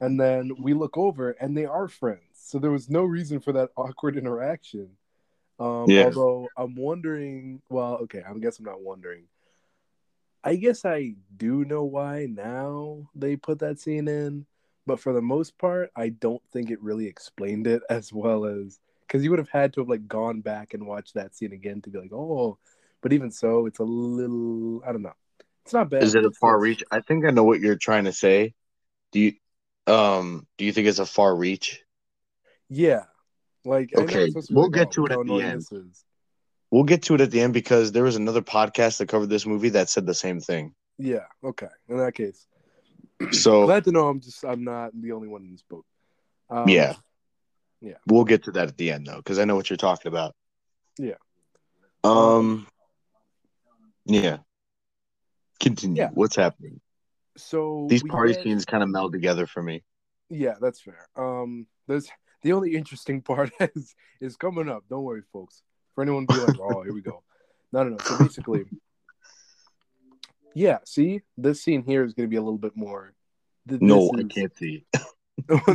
[0.00, 2.22] and then we look over, and they are friends.
[2.34, 4.90] So there was no reason for that awkward interaction.
[5.58, 6.04] Um, Yeah.
[6.04, 9.24] Although I'm wondering, well, okay, I guess I'm not wondering.
[10.44, 14.46] I guess I do know why now they put that scene in,
[14.86, 18.78] but for the most part, I don't think it really explained it as well as
[19.06, 21.80] because you would have had to have like gone back and watched that scene again
[21.82, 22.58] to be like, oh,
[23.00, 25.14] but even so, it's a little, I don't know,
[25.64, 26.02] it's not bad.
[26.02, 26.84] is it a far reach?
[26.90, 28.54] I think I know what you're trying to say.
[29.12, 29.32] Do you,
[29.88, 31.82] um, do you think it's a far reach?
[32.68, 33.04] Yeah,
[33.64, 35.64] like Okay, it's supposed to be we'll get to it at the end.
[36.70, 39.46] We'll get to it at the end because there was another podcast that covered this
[39.46, 40.74] movie that said the same thing.
[40.98, 41.68] Yeah, okay.
[41.88, 42.46] In that case,
[43.32, 45.84] So glad to know I'm just I'm not the only one in this boat.
[46.50, 46.94] Um, yeah,
[47.80, 47.94] yeah.
[48.06, 50.34] we'll get to that at the end though because I know what you're talking about.
[50.98, 51.14] Yeah.
[52.04, 52.66] Um.
[54.04, 54.38] Yeah.
[55.60, 56.02] Continue.
[56.02, 56.10] Yeah.
[56.12, 56.80] What's happening?
[57.38, 59.84] So These party scenes kind of meld together for me.
[60.28, 61.08] Yeah, that's fair.
[61.16, 62.08] Um, there's
[62.42, 64.84] the only interesting part is is coming up.
[64.90, 65.62] Don't worry, folks.
[65.94, 67.22] For anyone to be like, oh, here we go.
[67.70, 67.96] No, no, no.
[67.98, 68.64] So basically,
[70.54, 70.78] yeah.
[70.86, 73.12] See, this scene here is going to be a little bit more.
[73.66, 74.86] No, this I can't see.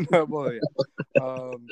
[0.10, 1.22] no, well, yeah.
[1.22, 1.68] Um,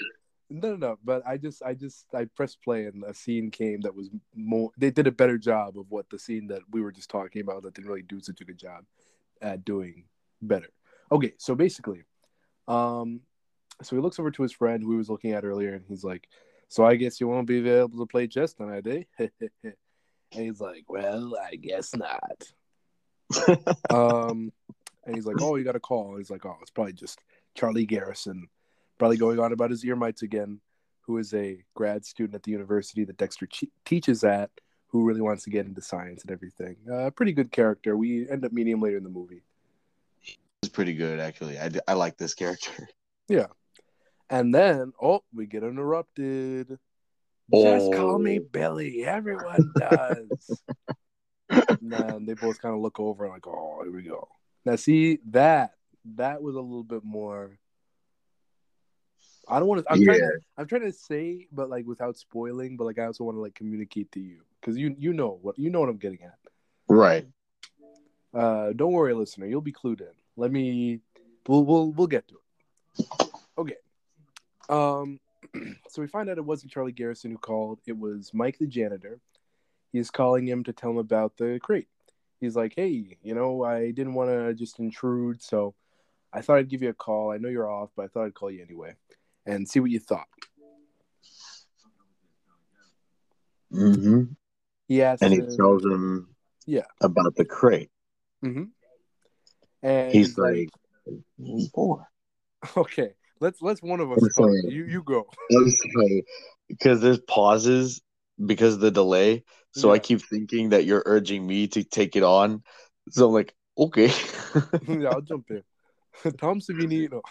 [0.52, 1.00] no, no, no.
[1.04, 4.70] But I just, I just, I pressed play and a scene came that was more.
[4.78, 7.64] They did a better job of what the scene that we were just talking about
[7.64, 8.84] that didn't really do such a good job
[9.42, 10.06] at doing
[10.42, 10.70] better.
[11.12, 12.04] Okay, so basically,
[12.68, 13.22] um,
[13.82, 16.04] so he looks over to his friend who he was looking at earlier, and he's
[16.04, 16.28] like,
[16.68, 19.04] "So I guess you won't be able to play chess tonight, eh?"
[19.64, 19.76] and
[20.32, 22.44] he's like, "Well, I guess not."
[23.90, 24.52] um,
[25.06, 27.20] and he's like, "Oh, you got a call." And he's like, "Oh, it's probably just
[27.56, 28.44] Charlie Gereson,
[28.98, 30.62] probably going on about his ear mites again,
[31.02, 34.52] who is a grad student at the university that Dexter che- teaches at,
[34.92, 36.76] who really wants to get into science and everything.
[36.92, 37.96] Uh, pretty good character.
[37.96, 39.42] We end up meeting him later in the movie.
[40.62, 41.58] It's pretty good actually.
[41.58, 42.88] I, I like this character.
[43.30, 43.48] Yeah.
[44.30, 46.78] And then, oh, we get interrupted.
[47.54, 48.48] Just call me Oh.
[48.52, 49.06] Billy.
[49.06, 50.62] Everyone does.
[51.50, 54.28] and then they both kind of look over and like, oh, here we go.
[54.66, 55.76] Now, see that
[56.18, 57.58] that was a little bit more.
[59.48, 59.92] I don't want to.
[59.94, 60.40] I'm trying to.
[60.58, 62.76] I'm trying to say, but like without spoiling.
[62.76, 65.58] But like, I also want to like communicate to you because you you know what
[65.58, 66.38] you know what I'm getting at.
[66.88, 67.28] Right.
[68.34, 69.48] Uh, don't worry, listener.
[69.48, 70.08] You'll be clued in.
[70.38, 71.02] Let me.
[71.48, 73.30] We'll we'll we'll get to it.
[73.58, 73.78] Okay.
[74.70, 75.20] Um.
[75.90, 77.80] So we find out it wasn't Charlie Gereson who called.
[77.86, 79.20] It was Mike the janitor.
[79.92, 81.90] He's calling him to tell him about the crate.
[82.40, 85.76] He's like, "Hey, you know, I didn't want to just intrude, so
[86.32, 87.32] I thought I'd give you a call.
[87.32, 88.96] I know you're off, but I thought I'd call you anyway
[89.46, 90.28] and see what you thought."
[93.74, 94.24] Mm-hmm.
[94.92, 96.36] He asked, And he tells him
[96.66, 96.84] Yeah.
[97.00, 97.90] about the crate.
[98.44, 98.66] Mm-hmm.
[99.84, 100.68] and He's like,
[101.38, 102.02] "Boy."
[102.76, 104.64] "Okay, let's let's one of us sorry.
[104.66, 105.30] You you go."
[106.68, 108.02] Because there's pauses
[108.46, 109.46] because of the delay.
[109.72, 112.62] So I keep thinking that you're urging me to take it on.
[113.12, 114.12] So I'm like, okay.
[114.90, 115.64] yeah, I'll jump in.
[116.38, 117.10] Tom Savini.
[117.10, 117.22] No.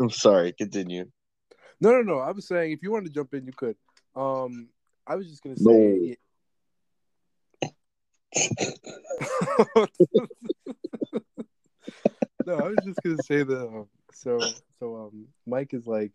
[0.00, 0.54] I'm sorry.
[0.54, 1.04] Continue.
[1.82, 2.18] no, no, no.
[2.18, 3.76] I was saying if you wanted to jump in, you could.
[4.16, 4.70] Um,
[5.08, 6.18] I was just gonna say, No.
[12.46, 13.66] no, I was just gonna say that.
[13.66, 14.38] Um, so,
[14.78, 16.12] so um, Mike is like,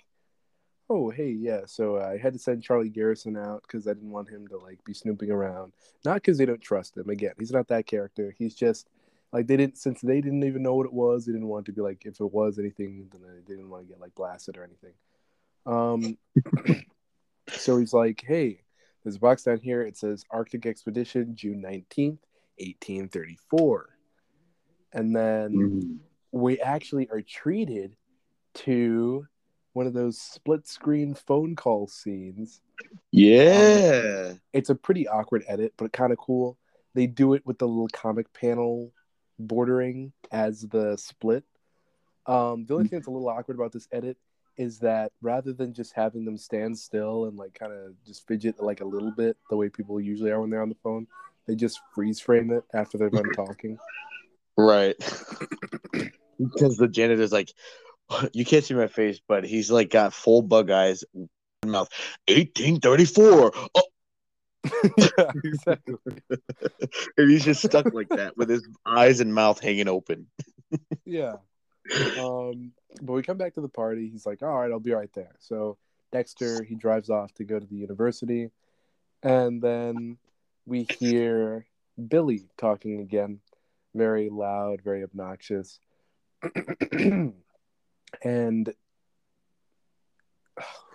[0.90, 4.30] "Oh, hey, yeah." So I had to send Charlie Gereson out because I didn't want
[4.30, 5.74] him to like be snooping around.
[6.06, 7.10] Not because they don't trust him.
[7.10, 8.36] Again, he's not that character.
[8.38, 8.88] He's just
[9.32, 11.26] like they didn't since they didn't even know what it was.
[11.26, 13.90] They didn't want to be like if it was anything, then they didn't want to
[13.90, 14.94] get like blasted or anything.
[15.66, 16.18] Um,
[17.50, 18.64] so he's like, "Hey,
[19.04, 19.82] there's a box down here.
[19.82, 22.20] It says Arctic Expedition, June nineteenth,
[22.60, 23.90] eighteen thirty-four,
[24.92, 25.98] and then." Mm.
[26.34, 27.96] we actually are treated
[28.56, 29.28] to
[29.74, 32.62] one of those split screen phone call scenes.
[33.12, 34.34] Yeah.
[34.52, 36.58] It's a pretty awkward edit, but kind of cool.
[36.96, 38.92] They do it with the little comic panel
[39.40, 41.44] bordering as the split.
[42.26, 44.18] Um, the only thing that's a little awkward about this edit
[44.58, 48.62] is that rather than just having them stand still and like kind of just fidget
[48.62, 51.08] like a little bit the way people usually are when they're on the phone,
[51.48, 53.78] they just freeze frame it after they're done talking.
[54.56, 54.96] Right.
[56.38, 57.52] because the janitor's like,
[58.34, 61.04] you can't see my face, but he's like got full bug eyes,
[61.66, 61.90] mouth.
[62.28, 63.52] 1834.
[63.76, 63.82] Oh,
[64.98, 65.96] yeah, exactly.
[67.18, 70.28] and he's just stuck like that with his eyes and mouth hanging open.
[71.06, 71.38] Yeah.
[72.18, 72.72] Um,
[73.02, 74.10] but we come back to the party.
[74.10, 75.36] He's like, all right, I'll be right there.
[75.40, 75.78] So
[76.12, 78.50] Dexter, he drives off to go to the university.
[79.22, 80.18] And then
[80.66, 81.66] we hear
[82.08, 83.40] Billy talking again,
[83.96, 85.80] very loud, very obnoxious.
[86.94, 87.34] and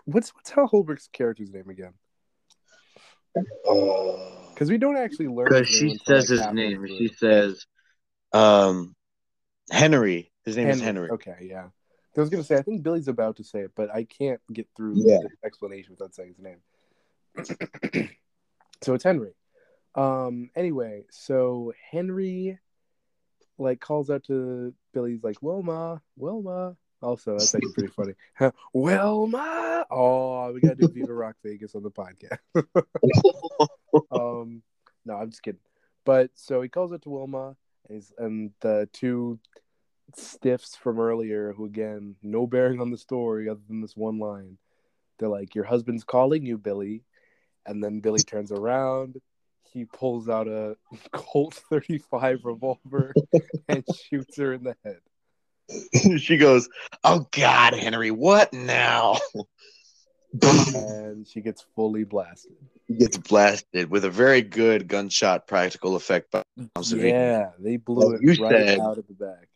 [0.05, 1.95] what's what's Hal Holbrook's character's name again?
[3.35, 5.49] Because we don't actually learn.
[5.49, 6.87] Because she says like, his name.
[6.87, 7.67] She says,
[8.33, 8.95] um,
[9.71, 10.28] Henry.
[10.49, 11.11] His name is Henry.
[11.11, 11.69] Okay, yeah.
[12.17, 14.67] I was gonna say I think Billy's about to say it, but I can't get
[14.77, 15.19] through Yeah.
[15.19, 16.59] the explanation without saying his name.
[18.83, 19.35] so it's Henry.
[19.95, 20.51] Um.
[20.57, 22.59] Anyway, so Henry,
[23.59, 26.77] like, calls out to Billy's like Wilma, Wilma.
[27.01, 28.15] Also, that's actually pretty funny.
[28.73, 29.87] Wilma.
[29.91, 32.39] Oh, we gotta do Viva Rock Vegas on the podcast.
[34.11, 34.63] um,
[35.05, 35.61] no, I'm just kidding.
[36.05, 37.57] But so he calls out to Wilma,
[37.89, 39.39] and, he's, and the two
[40.17, 44.59] stiffs from earlier, who again, no bearing on the story other than this one line.
[45.19, 47.03] They're like, "Your husband's calling you, Billy,"
[47.67, 49.21] and then Billy turns around.
[49.73, 50.77] He pulls out a
[51.13, 53.15] Colt 35 revolver
[53.69, 55.01] and shoots her in the head.
[56.21, 56.69] she goes,
[57.05, 59.19] "Oh God, Henry, what now?"
[60.43, 62.53] and she gets fully blasted.
[62.87, 66.31] He gets blasted with a very good gunshot practical effect.
[66.31, 66.43] By
[66.85, 68.81] Yeah, they blew Like it right said.
[68.81, 69.49] out of the back.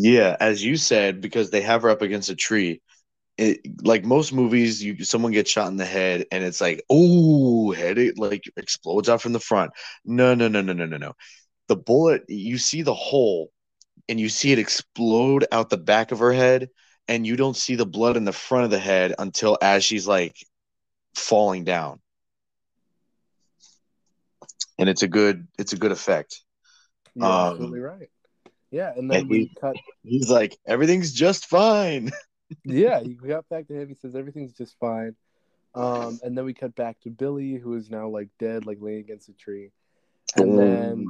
[0.00, 2.80] Yeah, as you said, because they have her up against a tree.
[3.36, 7.72] It, like most movies, you someone gets shot in the head, and it's like, oh,
[7.72, 9.72] head it like explodes out from the front.
[10.04, 11.14] No, no, no, no, no, no, no.
[11.66, 13.50] The bullet, you see the hole,
[14.08, 16.70] and you see it explode out the back of her head,
[17.08, 20.06] and you don't see the blood in the front of the head until as she's
[20.06, 20.36] like
[21.16, 21.98] falling down.
[24.78, 26.40] And it's a good, it's a good effect.
[27.16, 28.10] You're Um, absolutely right.
[28.70, 29.76] Yeah, and then and we he- cut.
[30.02, 32.10] He's like, everything's just fine.
[32.64, 33.88] Yeah, he got back to him.
[33.88, 35.14] He says everything's just fine.
[35.74, 39.00] Um, and then we cut back to Billy, who is now like dead, like laying
[39.00, 39.70] against a tree.
[40.34, 41.06] And then,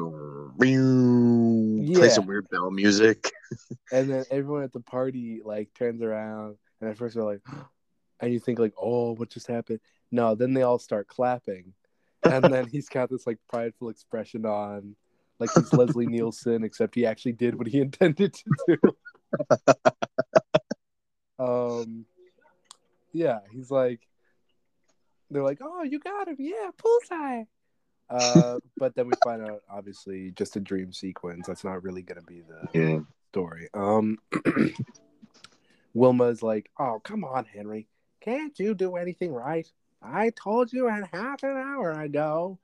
[1.94, 3.30] Play some weird bell music.
[3.92, 7.42] and then everyone at the party like turns around, and at first they're like,
[8.20, 9.80] and you think like, oh, what just happened?
[10.10, 11.72] No, then they all start clapping,
[12.24, 14.96] and then he's got this like prideful expression on,
[15.38, 18.78] like he's Leslie Nielsen, except he actually did what he intended to do.
[21.38, 22.04] um,
[23.12, 24.00] yeah, he's like,
[25.30, 27.44] they're like, oh, you got him, yeah, bullseye.
[28.10, 31.46] Uh, but then we find out, obviously, just a dream sequence.
[31.46, 33.00] That's not really gonna be the Yeah.
[33.30, 33.68] story.
[33.74, 34.18] Um,
[35.94, 37.86] Wilma's like, "Oh, come on, Henry,
[38.20, 39.70] can't you do anything right?
[40.00, 42.58] I told you in half an hour ago."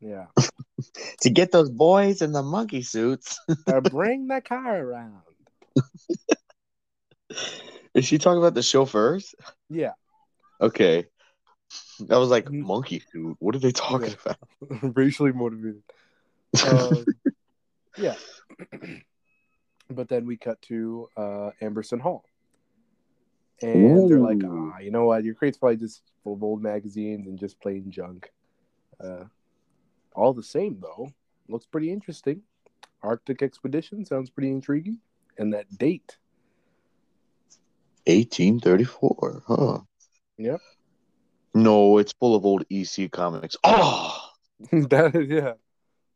[0.00, 0.26] Yeah,
[1.22, 3.38] To get those boys in the monkey suits.
[3.66, 5.22] or bring the car around.
[7.94, 9.34] Is she talking about the chauffeurs?
[9.68, 9.92] Yeah,
[10.60, 11.06] Okay.
[12.10, 12.64] I was like, Mhm.
[12.64, 13.36] monkey suit.
[13.40, 14.32] What are they talking Yeah.
[14.70, 14.94] about?
[14.96, 15.82] racially motivated.
[16.66, 17.04] Um,
[17.96, 18.14] yeah,
[19.90, 22.24] but then we cut to uh, Amberson Hall,
[23.60, 24.70] and they're like, Ooh.
[24.74, 25.24] "Ah, you know what?
[25.24, 28.30] Your crate's probably just full of old magazines and just plain junk."
[28.98, 29.24] Uh,
[30.18, 31.08] all the same, though,
[31.48, 32.42] looks pretty interesting.
[33.02, 34.98] Arctic expedition sounds pretty intriguing,
[35.38, 36.16] and that date.
[38.06, 39.78] 1834, huh?
[40.38, 40.60] Yep.
[41.54, 43.56] No, it's full of old EC comics.
[43.64, 44.18] Oh,
[44.72, 45.54] that is yeah.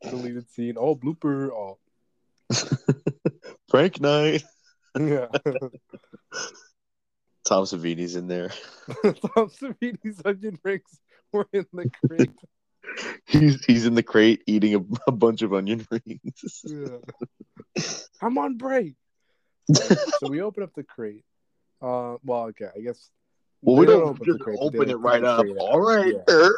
[0.09, 0.75] deleted scene.
[0.79, 1.51] Oh, blooper.
[1.51, 1.79] Oh,
[3.69, 4.43] Frank night.
[4.99, 5.27] yeah.
[7.45, 8.51] Tom Savini's in there.
[9.03, 11.01] Tom Savini's onion rings
[11.33, 12.31] were in the crate.
[13.27, 16.65] He's he's in the crate eating a, a bunch of onion rings.
[16.65, 17.83] Yeah.
[18.21, 18.95] I'm on break.
[19.73, 21.25] so we open up the crate.
[21.81, 23.11] Uh, well, okay, I guess.
[23.63, 25.45] well, we don't just crate, open it right up.
[25.59, 26.15] All right.
[26.29, 26.49] Yeah.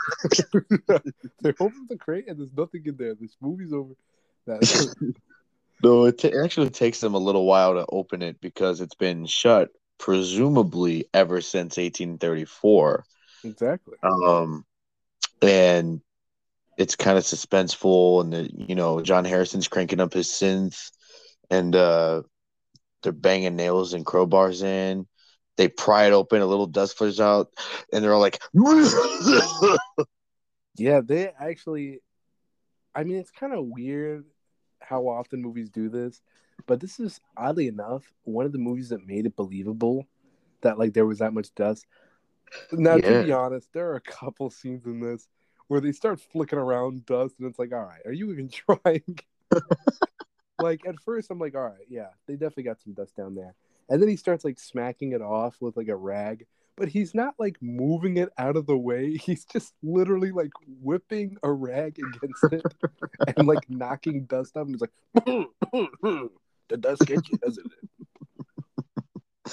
[1.43, 3.15] they open the crate and there's nothing in there.
[3.15, 3.95] This movie's over.
[5.83, 9.27] No, it, it actually takes them a little while to open it because it's been
[9.27, 13.05] shut, presumably ever since 1834.
[13.45, 13.97] exactly.
[14.03, 14.67] Um,
[15.41, 16.01] and
[16.77, 20.91] it's kind of suspenseful, and the, you know John Harrison's cranking up his synth,
[21.51, 22.23] and uh,
[23.03, 25.07] they're banging nails and crowbars in.
[25.57, 27.49] They pry it open, a little dust flares out,
[27.93, 28.41] and they're all like,
[30.77, 32.01] Yeah, they actually.
[32.95, 34.25] I mean, it's kind of weird
[34.81, 36.21] how often movies do this,
[36.67, 40.07] but this is oddly enough one of the movies that made it believable
[40.63, 41.87] that like there was that much dust.
[42.73, 43.19] Now, Yeah.
[43.21, 45.29] to be honest, there are a couple scenes in this
[45.69, 48.49] where they start flicking around dust, and it's like, all right, are you even
[48.85, 49.19] trying?
[50.61, 53.55] like at first, I'm like, all right, yeah, they definitely got some dust down there,
[53.89, 56.47] and then he starts like smacking it off with like a rag,
[56.77, 59.17] but he's not like moving it out of the way.
[59.25, 62.65] He's just literally like whipping a rag against it
[63.37, 64.67] and like knocking dust up.
[64.67, 64.91] And he's like,
[66.69, 69.53] the dust gets you, doesn't it?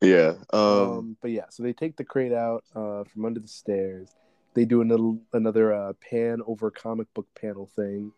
[0.00, 0.34] yeah.
[0.52, 4.14] Um, Um, but yeah, so they take the crate out uh, from under the stairs.
[4.54, 8.12] They do another another uh, pan over comic book panel thing.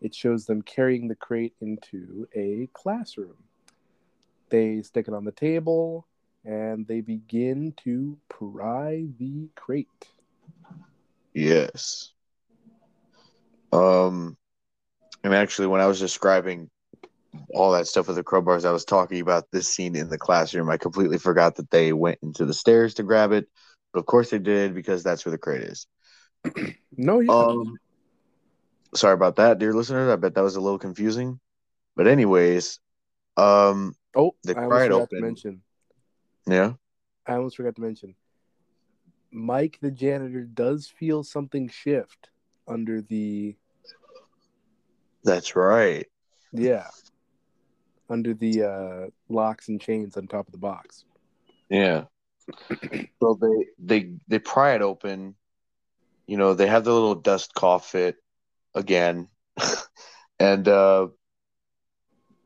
[0.00, 3.36] It shows them carrying the crate into a classroom.
[4.50, 6.06] They stick it on the table
[6.44, 9.88] and they begin to pry the crate.
[11.34, 12.12] Yes.
[13.72, 14.36] Um,
[15.24, 16.68] and actually, when I was describing
[17.54, 20.68] all that stuff with the crowbars, I was talking about this scene in the classroom.
[20.68, 23.48] I completely forgot that they went into the stairs to grab it,
[23.92, 25.86] but of course they did because that's where the crate is.
[26.94, 27.32] No, yeah.
[27.32, 27.78] Um,
[28.94, 30.10] sorry about that, dear listeners.
[30.10, 31.40] I bet that was a little confusing,
[31.96, 32.80] but anyways,
[33.38, 35.18] um, oh, they I almost pry it forgot open.
[35.18, 35.62] to mention.
[36.46, 36.72] yeah,
[37.26, 38.14] I almost forgot to mention.
[39.30, 42.28] Mike the janitor does feel something shift
[42.68, 43.56] under the
[45.24, 46.06] that's right.
[46.52, 46.88] yeah
[48.10, 51.04] under the uh, locks and chains on top of the box.
[51.70, 52.04] Yeah.
[53.20, 55.34] So they they they pry it open.
[56.26, 58.16] You know, they have the little dust cough fit
[58.74, 59.28] again.
[60.38, 61.08] and uh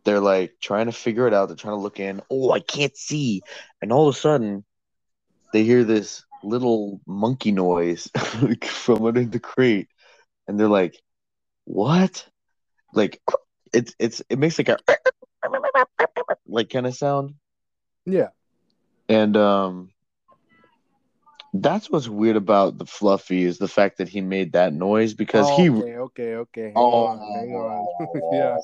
[0.05, 1.47] they're like trying to figure it out.
[1.47, 2.22] They're trying to look in.
[2.30, 3.42] Oh, I can't see.
[3.82, 4.64] And all of a sudden
[5.53, 8.09] they hear this little monkey noise
[8.64, 9.88] from under the crate.
[10.47, 11.01] And they're like,
[11.64, 12.26] What?
[12.92, 13.20] Like
[13.72, 14.78] it's it's it makes like a
[16.47, 17.34] like kind of sound.
[18.05, 18.28] Yeah,
[19.09, 19.90] And um
[21.52, 25.48] that's what's weird about the Fluffy is the fact that he made that noise because
[25.48, 26.70] he okay, okay, okay.
[26.74, 26.92] Hang Oh.
[26.92, 27.88] on, hang on.
[28.30, 28.59] yeah,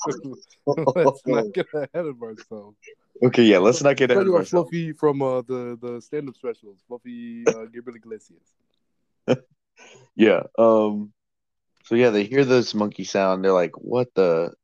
[0.94, 2.76] let's not get ahead of ourselves.
[3.22, 4.72] Okay, yeah, let's not get ahead of ourselves.
[4.72, 8.54] Fluffy from uh, the the stand up specials, Fluffy uh, Gabriel Iglesias.
[10.16, 10.42] Yeah.
[10.58, 11.12] Um
[11.84, 14.54] so yeah, they hear this monkey sound, they're like, What the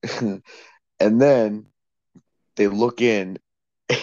[1.01, 1.67] and then
[2.57, 3.39] they look in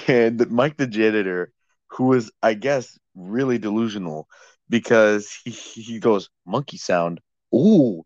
[0.08, 1.52] and Mike the janitor,
[1.96, 4.28] who is I guess really delusional
[4.70, 7.22] because he, he goes, Monkey sound.
[7.54, 8.04] Ooh,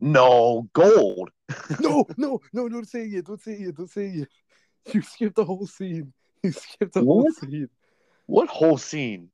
[0.00, 1.30] no, gold.
[1.80, 4.28] No, no, no, don't say it, don't say it, don't say it.
[4.92, 6.12] You skipped the whole scene.
[6.42, 7.68] You skipped the whole scene.
[8.26, 9.30] What whole scene?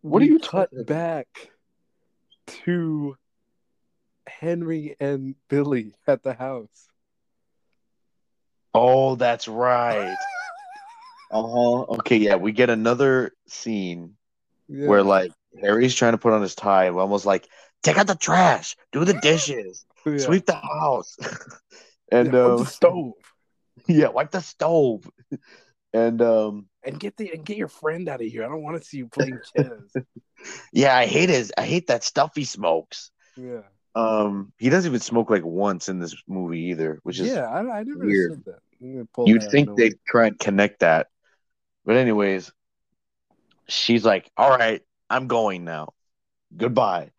[0.00, 1.26] What we are you cut talking back
[2.64, 3.16] to
[4.26, 6.88] Henry and Billy at the house.
[8.74, 10.16] Oh, that's right.
[11.30, 11.84] Uh-huh.
[11.98, 14.16] Okay, yeah, we get another scene
[14.68, 14.88] Yeah.
[14.88, 17.48] where like Harry's trying to put on his tie, almost like,
[17.82, 20.16] take out the trash, do the dishes, Yeah.
[20.18, 21.16] sweep the house,
[22.12, 23.12] and Yeah, um, the stove
[23.88, 25.08] yeah, wipe the stove,
[25.92, 28.44] and um, and get the and get your friend out of here.
[28.44, 30.04] I don't want to see you playing chess.
[30.72, 33.10] yeah, I hate his, I hate that stuff he smokes.
[33.36, 33.62] yeah,
[33.94, 37.46] Um, he doesn't even smoke like once in this movie either, which is yeah.
[37.48, 38.30] I, I never weird.
[38.32, 38.60] understood that.
[38.80, 41.08] I'm gonna pull You'd think they'd try and connect that.
[41.84, 42.50] But anyways,
[43.68, 45.94] she's like, All right, I'm going now.
[46.56, 47.10] Goodbye.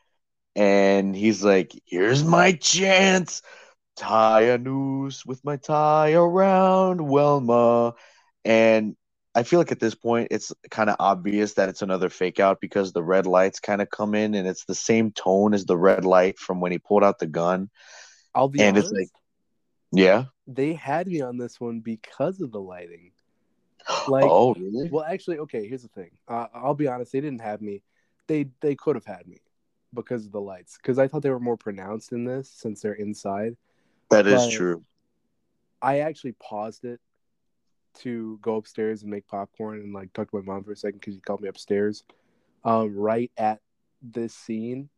[0.55, 3.41] And he's like, Here's my chance.
[3.97, 7.93] Tie a noose with my tie around Wilma.
[8.45, 8.95] And
[9.35, 12.59] I feel like at this point it's kind of obvious that it's another fake out
[12.59, 15.77] because the red lights kind of come in and it's the same tone as the
[15.77, 17.69] red light from when he pulled out the gun.
[18.33, 19.09] I'll be And it's like-
[19.91, 20.25] Yeah.
[20.47, 23.11] they had me on this one because of the lighting.
[24.07, 24.89] Like, oh, really?
[24.89, 25.67] well, actually, okay.
[25.67, 26.11] Here's the thing.
[26.27, 27.11] Uh, I'll be honest.
[27.11, 27.83] They didn't have me.
[28.27, 29.41] They they could have had me
[29.93, 30.77] because of the lights.
[30.77, 33.57] Because I thought they were more pronounced in this since they're inside.
[34.09, 34.83] That is but- true.
[35.81, 36.99] I actually paused it
[37.95, 40.99] to go upstairs and make popcorn and like talk to my mom for a second
[40.99, 42.03] because she called me upstairs.
[42.63, 43.59] Um, right at
[44.01, 44.89] this scene.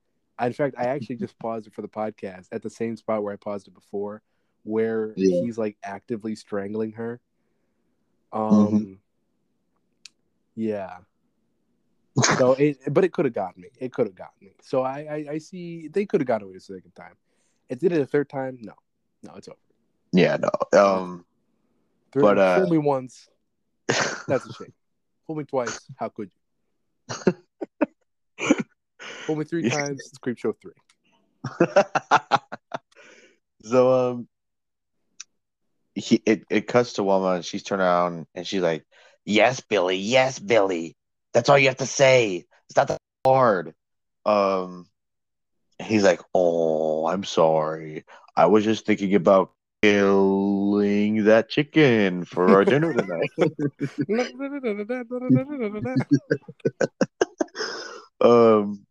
[0.41, 3.33] In fact, I actually just paused it for the podcast at the same spot where
[3.33, 4.21] I paused it before,
[4.63, 5.41] where Yeah.
[5.41, 7.19] he's like actively strangling her.
[8.33, 8.97] Um, Mhm.
[10.55, 10.97] yeah.
[12.37, 13.69] So it, but it could have gotten me.
[13.79, 14.53] It could have gotten me.
[14.61, 17.15] So I, I, I see they could have got away the second time.
[17.69, 18.59] It did it a third time.
[18.61, 18.73] No,
[19.23, 19.57] no, it's over.
[20.11, 20.49] Yeah, no.
[20.79, 21.25] Um,
[22.11, 23.27] Three, But, uh, fool me once.
[24.27, 24.73] That's a shame.
[25.25, 25.89] Fool me twice.
[25.95, 26.29] How could
[27.09, 27.33] you?
[29.25, 30.11] Fool me three times.
[30.11, 30.73] It's Creepshow three.
[33.63, 34.27] so um,
[35.95, 38.85] he it it cuts to Wilma and she's turned around and she's like,
[39.25, 39.97] "Yes, Billy.
[39.97, 40.95] Yes, Billy.
[41.33, 42.45] That's all you have to say.
[42.69, 43.73] It's not that hard."
[44.25, 44.87] Um,
[45.81, 48.05] he's like, "Oh, I'm sorry.
[48.35, 49.51] I was just thinking about."
[49.83, 53.29] Killing that chicken for our dinner tonight.
[58.21, 58.85] um,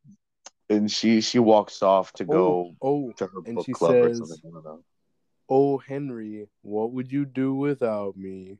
[0.68, 4.36] and she she walks off to go oh, oh, to her book club or something.
[4.44, 4.84] I don't know.
[5.52, 8.56] Oh, Henry, what would you do without me?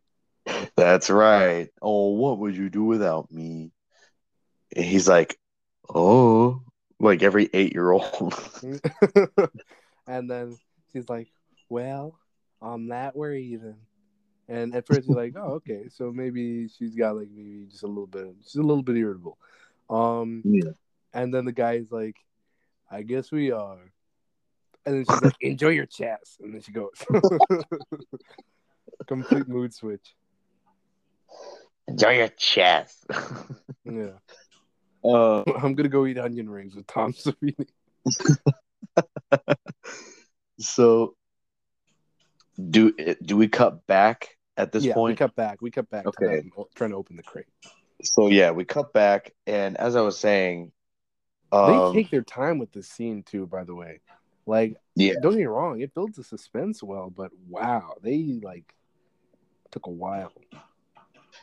[0.76, 1.70] That's right.
[1.80, 3.72] Oh, what would you do without me?
[4.76, 5.38] And he's like,
[5.94, 6.62] oh,
[7.00, 8.34] like every eight year old.
[10.06, 10.58] and then
[10.92, 11.28] she's like,
[11.70, 12.18] "Well,
[12.60, 13.76] on that we're even."
[14.48, 17.86] And at first you're like, "Oh, okay, so maybe she's got like maybe just a
[17.86, 19.38] little bit, she's a little bit irritable."
[19.88, 20.72] Um, Yeah.
[21.14, 22.16] and then the guy's like,
[22.90, 23.92] "I guess we are."
[24.84, 26.90] And then she's like, "Enjoy your chess," and then she goes.
[29.06, 30.14] Complete mood switch.
[31.88, 33.06] Enjoy your chest.
[33.84, 34.10] Yeah,
[35.04, 37.66] uh, I'm gonna go eat onion rings with Tom Savini.
[40.58, 41.14] so,
[42.70, 45.62] do do we cut back at this yeah, we cut back.
[45.62, 46.06] We cut back.
[46.06, 46.26] Okay.
[46.26, 47.46] To them trying to open the crate.
[48.02, 50.72] So yeah, we cut back, and as I was saying,
[51.52, 54.00] They um, take their time with this scene too, by the way.
[54.46, 55.14] Like, Yeah.
[55.20, 58.74] don't get me wrong, it builds the suspense well, but wow, they like
[59.70, 60.32] took a while.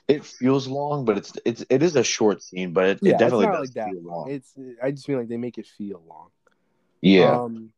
[0.08, 3.18] it feels long, but it's it's it is a short scene, but it, Yeah, it
[3.20, 4.30] definitely does like that feel long.
[4.30, 6.30] It's I just feel like they make it feel long.
[7.02, 7.72] Yeah, Um,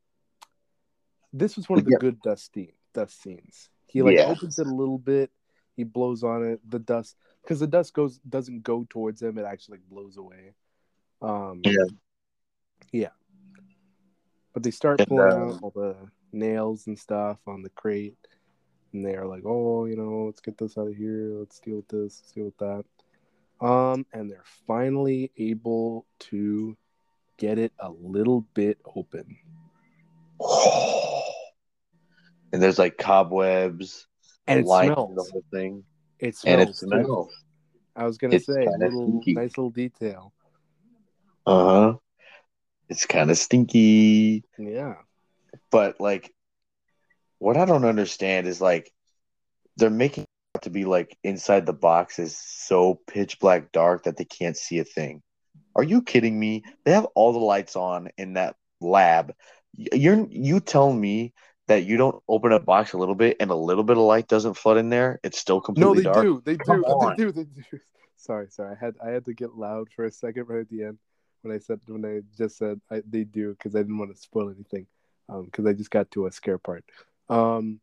[1.33, 1.97] this was one of the Yeah.
[1.99, 3.69] good dust scene, dust scenes.
[3.87, 4.25] He like Yeah.
[4.25, 5.31] opens it a little bit,
[5.75, 9.45] he blows on it, the dust because the dust goes doesn't go towards him, it
[9.45, 10.53] actually like, blows away.
[11.21, 11.85] Um, Yeah.
[12.91, 13.09] yeah.
[14.53, 15.95] But they start And, pulling um, out all the
[16.33, 18.17] nails and stuff on the crate,
[18.93, 21.35] and they're like, "Oh, you know, let's get this out of here.
[21.39, 22.21] Let's deal with this.
[22.21, 22.85] Let's deal with that."
[23.65, 26.75] Um, and they're finally able to
[27.37, 29.37] get it a little bit open.
[32.51, 34.07] and there's like cobwebs
[34.47, 35.15] And it smells.
[35.15, 35.83] the whole thing,
[36.19, 36.59] It smells.
[36.59, 37.31] and it smells.
[37.95, 39.33] I was gonna It's say kinda little stinky.
[39.33, 40.33] nice little detail.
[41.45, 41.97] Uh huh.
[42.91, 44.95] It's kind of stinky, Yeah.
[45.71, 46.29] but like,
[47.39, 48.91] what I don't understand is like,
[49.77, 50.25] they're making
[50.55, 54.57] it to be like inside the box is so pitch black dark that they can't
[54.57, 55.21] see a thing.
[55.73, 56.65] Are you kidding me?
[56.83, 59.33] They have all the lights on in that lab.
[59.73, 61.33] You're you tell me
[61.69, 64.27] that you don't open a box a little bit and a little bit of light
[64.27, 65.17] doesn't flood in there.
[65.23, 66.25] It's still No, completely they dark.
[66.25, 66.41] do.
[66.43, 66.83] They do.
[67.15, 67.31] They do.
[67.31, 67.79] They do.
[68.17, 68.75] Sorry, sorry.
[68.75, 70.97] I had I had to get loud for a second right at the end
[71.41, 74.21] when I said when I just said I, they do because I didn't want to
[74.21, 74.87] spoil anything
[75.45, 76.83] because I just got to a scare part.
[77.29, 77.79] Um,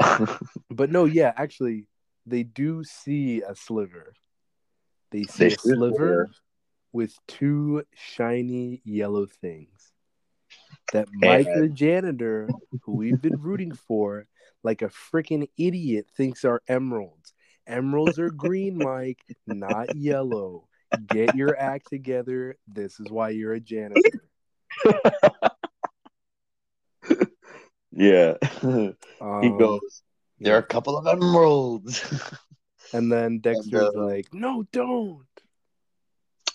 [0.70, 1.86] but no, yeah, actually,
[2.26, 4.14] they do see a sliver.
[5.10, 6.30] They see They a sliver.
[6.92, 9.92] with two shiny yellow things
[10.92, 12.48] that Mike the janitor,
[12.82, 14.26] who we've been rooting for,
[14.62, 17.32] like a freaking idiot, thinks are emeralds.
[17.66, 20.68] Emeralds are green, Mike, not yellow.
[21.08, 22.56] Get your act together.
[22.66, 24.00] This is why you're a janitor.
[27.90, 28.34] yeah.
[28.60, 30.02] he Um, goes,
[30.38, 32.02] There are a couple of emeralds.
[32.94, 35.24] And then Dexter's uh, like, "No, don't."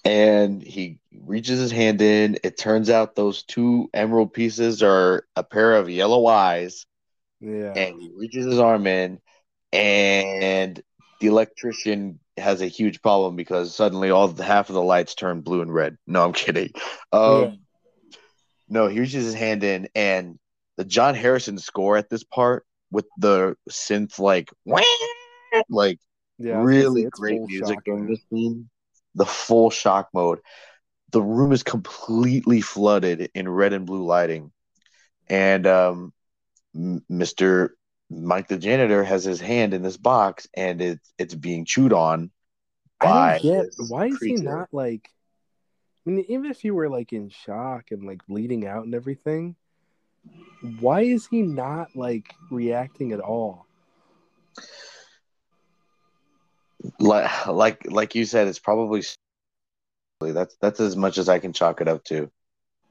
[0.08, 2.38] and he reaches his hand in.
[2.44, 6.86] It turns out those two emerald pieces are a pair of yellow eyes.
[7.42, 7.74] Yeah.
[7.76, 9.20] And he reaches his arm in,
[9.74, 10.82] and
[11.20, 15.42] the electrician has a huge problem because suddenly all the half of the lights turn
[15.42, 15.98] blue and red.
[16.06, 16.72] No, I'm kidding.
[17.12, 17.52] Um, Yeah.
[18.70, 20.38] No, he reaches his hand in, and
[20.76, 24.50] the John Harrison score at this part with the synth like
[25.70, 26.00] like
[26.38, 28.70] Yeah, I was gonna say, really great music during this scene.
[29.16, 30.40] The full shock mode.
[31.12, 34.52] The room is completely flooded in red and blue lighting,
[35.30, 36.14] and um,
[36.76, 37.70] Mr.
[38.10, 42.32] Mike the janitor has his hand in this box, and it's it's being chewed on.
[43.02, 45.10] I don't get why is he not like.
[46.06, 49.56] I mean, even if you were like in shock and like bleeding out and everything,
[50.80, 53.68] why is he not like reacting at all?
[57.00, 59.04] like like like you said, it's probably
[60.22, 62.32] that's that's as much as I can chalk it up to.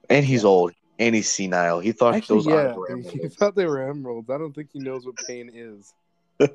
[0.08, 1.80] And he's old, and he's senile.
[1.80, 2.74] He thought Actually, those yeah,
[3.20, 4.30] he thought they were emeralds.
[4.30, 5.92] I don't think he knows what pain is.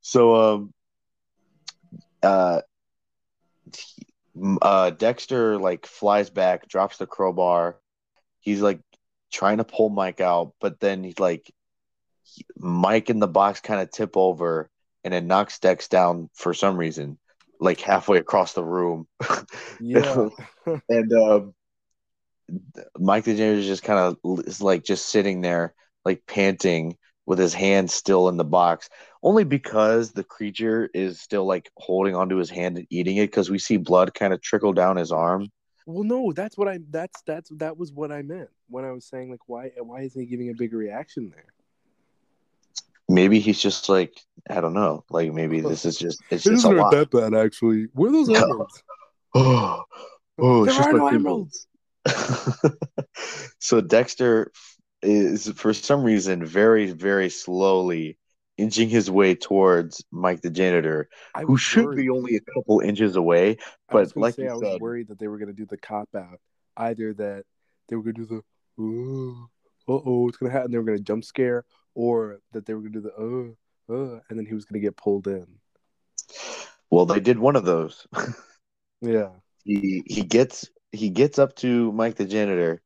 [0.00, 0.74] so um
[2.22, 2.60] uh
[4.62, 7.76] uh Dexter like flies back, drops the crowbar.
[8.40, 8.80] He's like
[9.32, 11.50] trying to pull Mike out, but then he's like
[12.22, 14.70] he- Mike and the box kind of tip over
[15.04, 17.18] and it knocks Dex down for some reason,
[17.60, 19.06] like halfway across the room.
[19.80, 20.28] Yeah,
[20.88, 21.54] and um,
[22.98, 25.74] Mike the janitor is just kind of is like just sitting there,
[26.04, 26.96] like panting
[27.26, 28.88] with his hand still in the box,
[29.22, 33.26] only because the creature is still like holding onto his hand and eating it.
[33.26, 35.48] Because we see blood kind of trickle down his arm.
[35.86, 36.78] well, no, that's what I.
[36.90, 40.20] That's that's that was what I meant when I was saying like, why why isn't
[40.20, 41.44] he giving a bigger reaction there?
[43.10, 44.18] Maybe he's just like
[44.50, 46.90] I don't know, like maybe this is just it's It just a doesn't lot.
[46.92, 47.88] that bad actually.
[47.92, 48.40] Where are those No.
[48.42, 48.82] emeralds?
[49.34, 49.82] Oh,
[50.38, 51.66] oh, it's there just are no like- emeralds.
[53.58, 54.52] so Dexter
[55.02, 58.18] is for some reason very very slowly
[58.56, 61.96] inching his way towards Mike the janitor, I who should worried.
[61.96, 63.58] be only a couple inches away.
[63.88, 66.40] But like say, I was said- worried that they were gonna do the cop out.
[66.76, 67.44] Either that
[67.88, 68.36] they were gonna do the
[68.82, 69.46] uh
[69.88, 70.70] oh, it's gonna happen.
[70.72, 71.64] They were gonna jump scare,
[71.94, 73.54] or that they were gonna do the uh
[73.90, 75.46] uh, and then he was gonna get pulled in.
[76.90, 78.06] Well, they did one of those.
[79.00, 79.28] Yeah,
[79.62, 82.80] he he gets he gets up to Mike the janitor,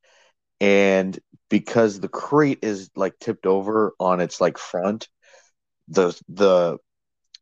[0.59, 1.17] and
[1.49, 5.07] because the crate is like tipped over on its like front,
[5.87, 6.77] the the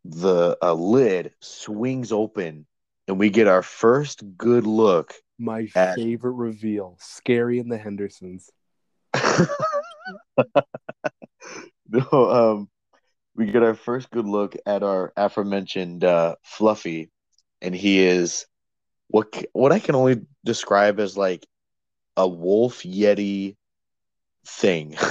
[0.06, 2.66] the uh, lid swings open,
[3.08, 5.14] and we get our first good look.
[5.40, 8.50] my At- favorite reveal: Scary and the Hendersons.
[11.90, 12.70] no, um,
[13.36, 17.10] we get our first good look at our aforementioned uh, Fluffy,
[17.62, 18.46] and he is
[19.12, 21.46] what what I can only describe as like
[22.18, 23.56] a wolf yeti
[24.46, 24.96] thing.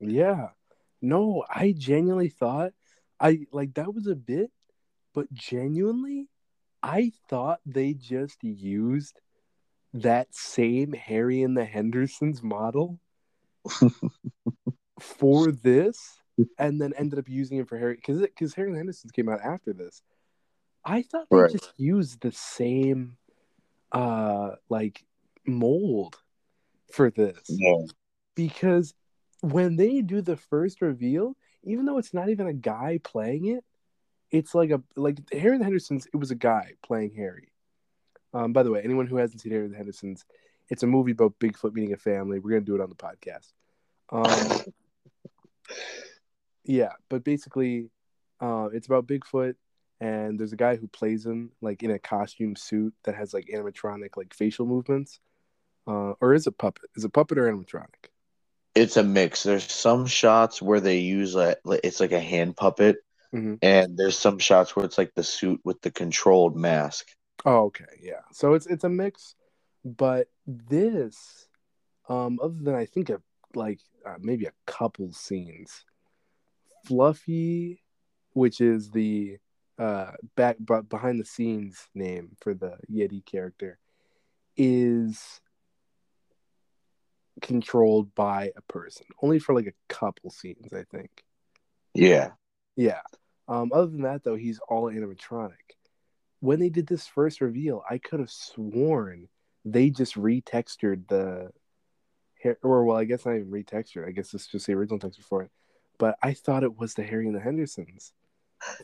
[0.00, 0.48] Yeah,
[1.00, 2.72] no, I genuinely thought
[3.18, 4.50] I like that was a bit,
[5.14, 6.28] but genuinely,
[6.82, 9.18] I thought they just used
[9.94, 12.98] that same Harry and the Hendersons model
[15.00, 16.20] for this,
[16.58, 19.28] and then ended up using it for Harry because because Harry and the Hendersons came
[19.28, 20.02] out after this.
[20.84, 21.52] I thought they Right.
[21.52, 23.16] just used the same,
[23.92, 25.04] uh, like
[25.46, 26.16] mold
[26.92, 27.86] for this yeah.
[28.34, 28.94] because
[29.40, 33.64] when they do the first reveal, even though it's not even a guy playing it,
[34.30, 36.06] it's like a like Harry and the Hendersons.
[36.12, 37.52] It was a guy playing Harry.
[38.32, 40.24] Um, by the way, anyone who hasn't seen Harry and the Hendersons,
[40.68, 42.38] it's a movie about Bigfoot meeting a family.
[42.38, 43.52] We're gonna do it on the podcast.
[44.10, 44.72] Um,
[46.64, 47.90] yeah, but basically,
[48.40, 49.54] uh, it's about Bigfoot,
[50.04, 53.46] and there's a guy who plays him like in a costume suit that has like
[53.46, 55.18] animatronic like facial movements.
[55.86, 56.90] Uh, or is it puppet?
[56.94, 58.10] Is it puppet or animatronic?
[58.74, 59.44] It's a mix.
[59.44, 62.96] There's some shots where they use a it's like a hand puppet,
[63.32, 63.58] Mhm.
[63.62, 67.06] and there's some shots where it's like the suit with the controlled mask.
[67.46, 68.24] Oh, okay, yeah.
[68.32, 69.36] So it's it's a mix,
[69.84, 71.48] but this,
[72.10, 73.22] um, other than I think of
[73.54, 75.84] like uh, maybe a couple scenes,
[76.84, 77.82] Fluffy,
[78.32, 79.38] which is the
[79.78, 83.78] uh back but behind the scenes name for the Yeti character,
[84.56, 85.40] is
[87.42, 89.06] controlled by a person.
[89.22, 91.24] Only for like a couple scenes, I think.
[91.94, 92.30] Yeah.
[92.76, 93.00] Yeah.
[93.48, 95.52] Um, other than that, though, he's all animatronic.
[96.40, 99.28] When they did this first reveal, I could have sworn
[99.64, 101.50] they just retextured the
[102.42, 104.06] hair, or well, I guess not even retextured.
[104.06, 105.50] I guess it's just the original texture for it.
[105.98, 108.12] But I thought it was the Harry and the Hendersons.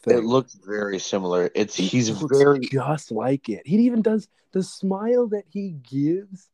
[0.03, 0.19] Thing.
[0.19, 1.51] It looks very similar.
[1.55, 3.67] It's It he's looks very just like it.
[3.67, 6.49] He even does the smile that he gives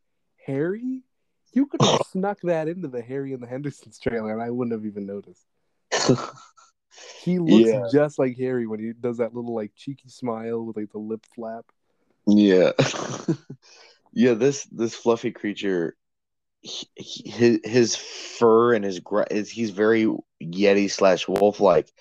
[0.45, 1.03] Harry.
[1.53, 4.73] You could have snuck that into the Harry and the Hendersons trailer, and I wouldn't
[4.73, 5.45] have even noticed.
[7.23, 7.89] He looks Yeah.
[7.93, 11.27] just like Harry when he does that little like cheeky smile with like the lip
[11.35, 11.65] flap.
[12.27, 12.73] Yeah.
[14.13, 15.97] yeah, this this fluffy creature
[16.63, 20.07] he, he- his his fur and his, gra- is he's very
[20.43, 21.93] yeti slash wolf like,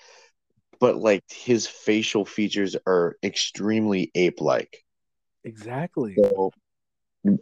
[0.80, 4.84] but like his facial features are extremely ape like.
[5.44, 6.16] Exactly.
[6.16, 6.52] So,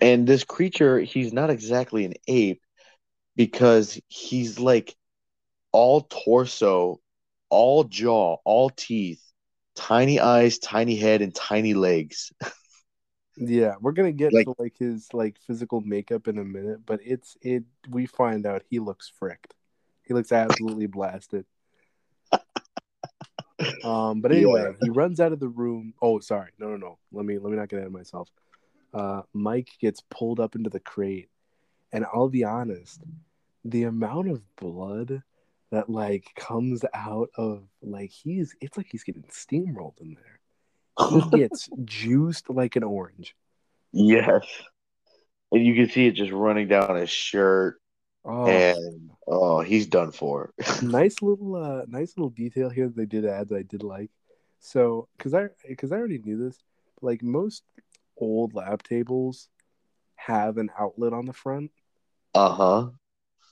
[0.00, 2.62] and this creature, he's not exactly an ape
[3.36, 4.94] because he's like
[5.72, 7.00] all torso,
[7.50, 9.22] all jaw, all teeth,
[9.74, 12.32] tiny eyes, tiny head, and tiny legs.
[13.36, 17.00] Yeah, we're gonna get Like- to like his like physical makeup in a minute, but
[17.04, 17.64] it's it.
[17.88, 19.54] We find out he looks fricked.
[20.04, 21.44] He looks absolutely blasted.
[23.84, 25.94] Um, but anyway, he runs out of the room.
[26.02, 26.98] Oh, sorry, no, no, no.
[27.12, 28.28] Let me let me not get ahead of myself.
[28.92, 31.28] Uh, Mike gets pulled up into the crate,
[31.92, 33.00] and I'll be honest,
[33.64, 35.22] the amount of blood
[35.70, 41.10] that like comes out of like he's it's like he's getting steamrolled in there.
[41.10, 43.34] He gets juiced like an orange.
[43.92, 44.46] yes.
[45.52, 47.80] And you can see it just running down his shirt,
[48.24, 50.52] Oh, and oh, he's done for.
[50.82, 54.10] nice little uh nice little detail here that they did add that I did like.
[54.60, 56.58] So, cuz I cuz I already knew this,
[57.02, 57.62] like most
[58.16, 59.48] old lab tables
[60.16, 61.70] have an outlet on the front,
[62.34, 62.90] Uh huh.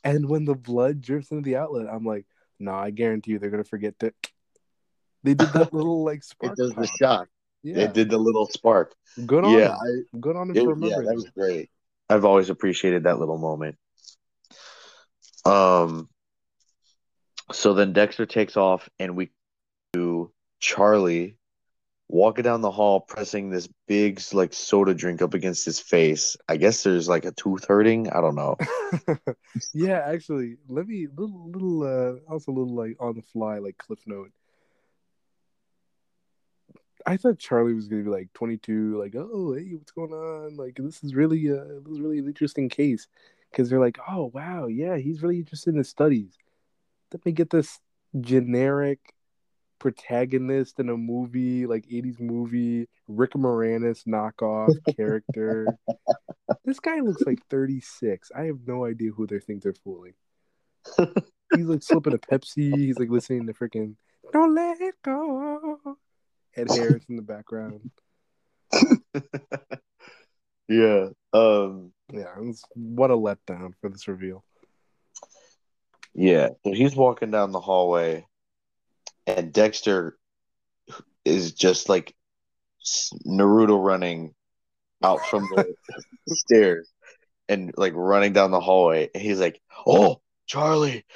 [0.04, 2.26] and when the blood drips into the outlet, I'm like,
[2.58, 4.12] "No, I guarantee you they're going to forget to.
[5.22, 6.52] they did that little like spark.
[6.58, 6.98] It does the pop.
[6.98, 7.28] shock.
[7.62, 7.80] Yeah.
[7.82, 8.94] It did the little spark.
[9.26, 10.06] Good on Yeah, him.
[10.20, 11.70] Good on him It- for yeah, that was great.
[12.08, 13.76] I've always appreciated that little moment.
[15.44, 16.08] Um,
[17.50, 19.30] so then Dexter takes off, and we
[19.92, 20.30] do
[20.60, 21.36] Charlie
[22.12, 26.36] walking down the hall, pressing this big like soda drink up against his face.
[26.48, 28.10] I guess there's like a tooth hurting.
[28.10, 28.56] I don't know.
[29.74, 33.78] yeah, actually, let me little little uh also a little like on the fly like
[33.78, 34.30] cliff note.
[37.04, 40.56] I thought Charlie was gonna be like 22, like, oh, hey, what's going on?
[40.56, 43.08] Like, this is really uh this is really an interesting case
[43.52, 46.36] because they're like, oh wow, yeah, he's really interested in his studies.
[47.12, 47.78] Let me get this
[48.20, 49.14] generic
[49.78, 55.66] protagonist in a movie, like 80s movie, Rick Moranis knockoff character.
[56.64, 58.30] this guy looks like 36.
[58.34, 60.14] I have no idea who they think they're fooling.
[61.54, 62.74] He's like slipping a Pepsi.
[62.74, 63.96] He's like listening to freaking
[64.32, 65.78] "Don't Let It Go."
[66.56, 67.90] Ed Harris in the background.
[70.68, 71.08] Yeah.
[71.32, 71.92] Um.
[72.12, 72.34] Yeah,
[72.74, 74.44] what a letdown for this reveal.
[76.14, 76.50] Yeah.
[76.62, 78.26] So he's walking down the hallway,
[79.26, 80.18] and Dexter
[81.24, 82.14] is just like
[83.26, 84.34] Naruto running
[85.02, 85.74] out from the
[86.28, 86.90] stairs
[87.48, 89.08] and like running down the hallway.
[89.14, 91.06] And he's like, "Oh, Charlie!"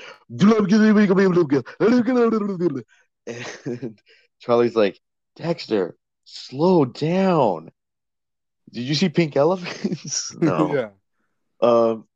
[3.27, 4.01] And
[4.41, 4.99] Charlie's like,
[5.35, 7.71] "Dexter, slow down."
[8.73, 10.35] Did you see Pink Elephants?
[10.41, 10.69] no.
[10.75, 10.91] yeah.
[11.61, 12.07] Um,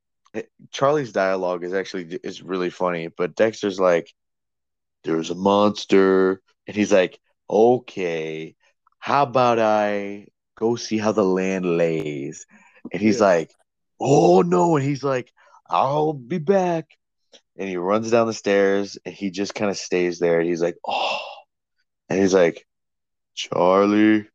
[0.70, 4.12] Charlie's dialogue is actually is really funny, but Dexter's like,
[5.04, 8.56] "There's a monster," and he's like, "Okay,
[8.98, 12.46] how about I go see how the land lays?"
[12.92, 13.26] And he's Yeah.
[13.26, 13.50] like,
[14.00, 15.32] "Oh no!" And he's like,
[15.68, 16.96] "I'll be back."
[17.56, 20.40] And he runs down the stairs, and he just kind of stays there.
[20.40, 21.20] And he's like, "Oh,"
[22.08, 22.66] and he's like,
[23.34, 24.28] "Charlie,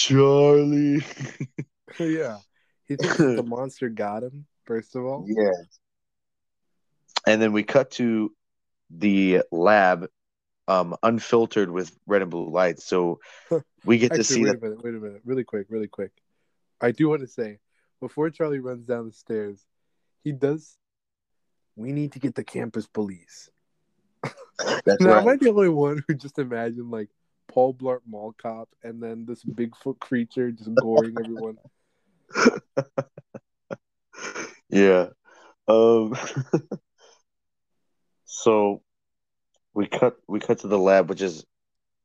[0.00, 1.04] Charlie."
[1.98, 2.38] yeah.
[2.86, 5.24] He thinks the monster got him, first of all.
[5.28, 5.50] Yeah.
[7.26, 8.34] And then we cut to
[8.90, 10.08] the lab,
[10.66, 12.84] um, unfiltered with red and blue lights.
[12.84, 13.20] So
[13.84, 14.58] we get to see wait that.
[14.58, 16.12] a minute, wait a minute, really quick, really quick.
[16.80, 17.58] I do want to say,
[18.00, 19.64] before Charlie runs down the stairs,
[20.24, 20.76] he does.
[21.76, 23.50] We need to get the campus police.
[24.84, 27.08] That's Now, am I the only one who just imagined like
[27.50, 31.58] Paul Blart Mall Cop and then this Bigfoot creature just goring everyone?
[34.70, 35.08] Yeah.
[35.66, 36.16] Um.
[38.24, 38.82] so
[39.74, 41.44] we cut we cut to the lab, which is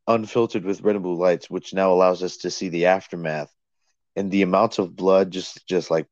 [0.07, 3.53] unfiltered with red and blue lights, which now allows us to see the aftermath
[4.15, 6.07] and the amounts of blood just just like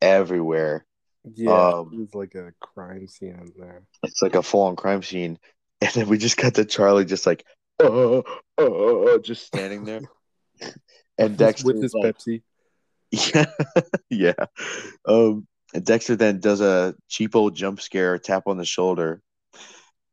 [0.00, 0.84] everywhere.
[1.24, 3.82] Yeah, Um, it was like a crime scene in there.
[4.02, 5.38] It's like a full on crime scene.
[5.80, 7.44] And then we just got to Charlie just like,
[7.82, 10.00] uh, uh, uh, just standing there.
[11.16, 12.42] And Dexter with his like, Pepsi.
[13.12, 13.44] yeah,
[14.10, 14.46] yeah.
[15.06, 19.22] Um, and Dexter then does a cheapo jump scare, tap on the shoulder,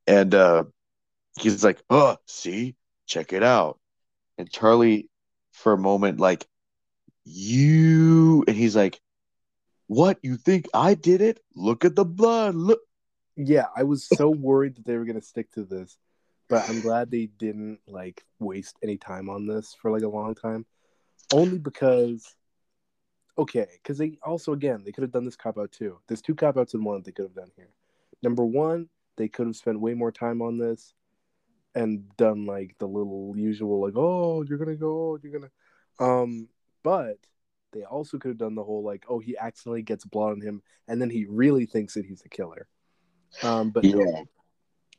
[0.05, 0.65] and uh,
[1.39, 2.75] he's like, "Oh, see,
[3.07, 3.79] check it out."
[4.37, 5.09] And Charlie,
[5.53, 6.45] for a moment, like,
[7.23, 8.99] "You," and he's like,
[9.87, 10.19] "What?
[10.21, 11.39] You think I did it?
[11.55, 12.53] Look at the blood.
[12.53, 12.81] Look."
[13.35, 15.97] Yeah, I was so worried that they were gonna stick to this,
[16.51, 20.35] but I'm glad they didn't like waste any time on this for like a long
[20.35, 20.65] time.
[21.33, 22.35] Only because
[23.37, 25.99] okay, because they also again they could have done this cop out too.
[26.07, 27.69] There's two cop outs in one they could have done here.
[28.21, 30.93] Number one, they could have spent way more time on this
[31.73, 35.51] and done like the little usual like, oh, you're gonna go, you're gonna
[35.99, 36.49] um
[36.83, 37.17] but
[37.71, 40.61] they also could have done the whole like, oh, he accidentally gets blood on him
[40.89, 42.67] and then he really thinks that he's the killer.
[43.41, 44.25] Um but no.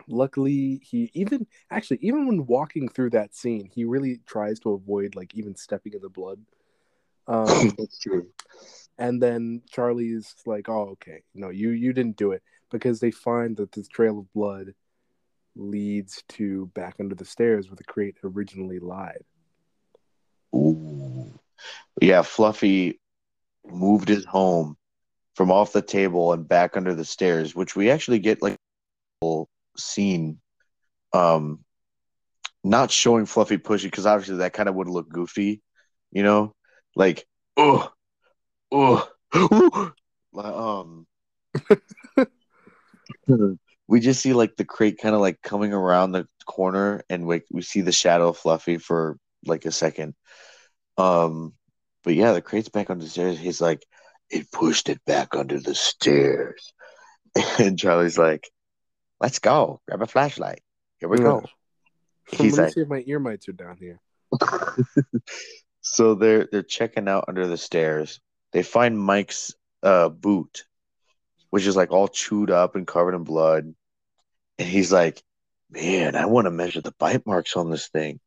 [0.08, 5.14] Luckily he even actually even when walking through that scene, he really tries to avoid
[5.14, 6.40] like even stepping in the blood.
[7.26, 8.28] Um That's true.
[8.98, 13.56] and then Charlie's like, "Oh, okay, no, you you didn't do it," because they find
[13.56, 14.74] that this trail of blood
[15.54, 19.22] leads to back under the stairs where the crate originally lied.
[20.54, 21.38] Ooh.
[22.00, 23.00] Yeah, Fluffy
[23.70, 24.76] moved his home
[25.34, 28.56] from off the table and back under the stairs, which we actually get like
[29.76, 30.38] scene
[31.12, 31.60] um
[32.64, 35.62] not showing Fluffy pushing because obviously that kind of would look goofy,
[36.12, 36.54] you know?
[36.94, 37.90] Like, oh,
[38.70, 39.08] oh,
[40.36, 41.06] um
[43.88, 47.42] we just see like the crate kind of like coming around the corner and we,
[47.50, 50.14] we see the shadow of Fluffy for like a second.
[50.96, 51.54] Um,
[52.04, 53.38] but yeah, the crate's back under the stairs.
[53.38, 53.84] He's like,
[54.30, 56.72] it pushed it back under the stairs.
[57.58, 58.50] And Charlie's like,
[59.22, 59.80] let's go.
[59.86, 60.60] Grab a flashlight.
[60.98, 61.44] Here we go.
[62.30, 64.00] He's Let me like, see if my ear mites are down here.
[65.80, 68.20] so they're they're checking out under the stairs.
[68.52, 70.64] They find Mike's uh boot,
[71.50, 73.74] which is like all chewed up and covered in blood.
[74.58, 75.22] And he's like,
[75.70, 78.20] Man, I want to measure the bite marks on this thing.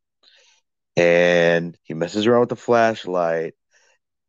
[0.97, 3.53] And he messes around with the flashlight,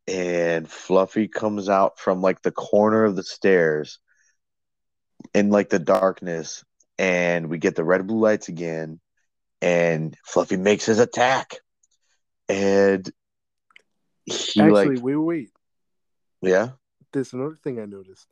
[0.05, 3.99] and Fluffy comes out from like the corner of the stairs
[5.33, 6.63] in like the darkness,
[6.97, 8.99] and we get the red blue lights again,
[9.61, 11.55] and Fluffy makes his attack.
[12.49, 13.09] And
[14.25, 15.49] he Actually, like wait, wait,
[16.41, 16.71] yeah.
[17.11, 18.27] There's another thing I noticed.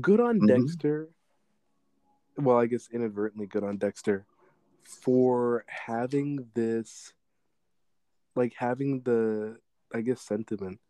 [0.00, 0.46] Good on Mhm.
[0.48, 1.08] Dexter.
[2.36, 4.24] Well, I guess inadvertently good on Dexter
[4.84, 7.12] for having this,
[8.34, 9.58] like having the,
[9.92, 10.80] I guess, sentiment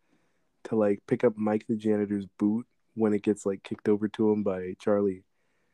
[0.64, 4.30] to like pick up Mike the janitor's boot when it gets like kicked over to
[4.30, 5.24] him by Charlie.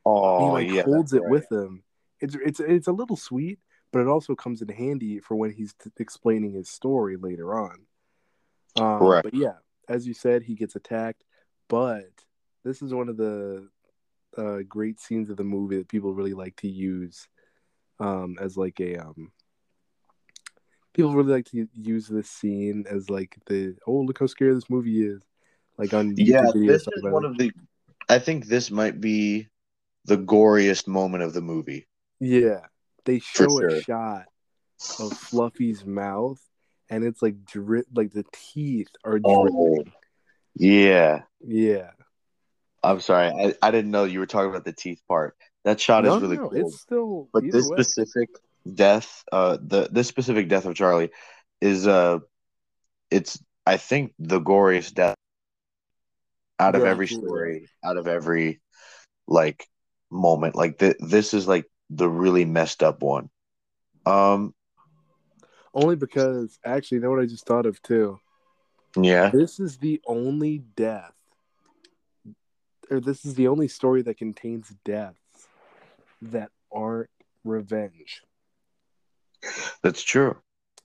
[0.09, 1.31] Oh he like yeah, holds it right.
[1.31, 1.83] with him.
[2.21, 3.59] It's it's it's a little sweet,
[3.93, 7.87] but it also comes in handy for when he's t- explaining his story later on.
[8.77, 9.25] Um, Correct.
[9.25, 9.55] But yeah,
[9.89, 11.25] as you said, he gets attacked.
[11.69, 12.09] But
[12.65, 13.69] this is one of the
[14.37, 17.29] uh, great scenes of the movie that people really like to use
[18.01, 19.33] um, as like a um,
[20.95, 24.71] people really like to use this scene as like the oh look how scary this
[24.71, 25.23] movie is
[25.77, 27.53] like on Yeah, this is one of the.
[28.09, 29.49] I think this might be
[30.09, 31.87] the goriest moment of the movie.
[32.19, 32.61] Yeah,
[33.05, 34.25] they show a shot
[34.99, 36.41] of Fluffy's mouth,
[36.89, 39.43] and it's like drip, like the teeth are Oh.
[39.77, 39.93] dripping.
[40.57, 41.91] Yeah, Yeah,
[42.83, 45.37] I'm sorry, I, I didn't know you were talking about the teeth part.
[45.65, 46.59] That shot no, is really no, cool.
[46.59, 47.29] it's still.
[47.33, 47.83] but this way.
[47.83, 48.31] specific
[48.75, 51.11] death, uh, the this specific death of Charlie,
[51.61, 52.19] is uh,
[53.11, 55.17] it's I think the goriest death
[56.59, 58.61] out of every story, out of every
[59.29, 59.69] like
[60.11, 60.55] moment.
[60.55, 63.31] Like th- this is like the really messed up one.
[64.07, 64.55] Um,
[65.75, 68.19] only because actually, you know what I just thought of too.
[68.97, 71.15] yeah, This is the only death,
[72.91, 75.49] or this is the only story that contains deaths
[76.23, 77.11] that aren't
[77.45, 78.23] revenge.
[79.83, 80.37] that's true.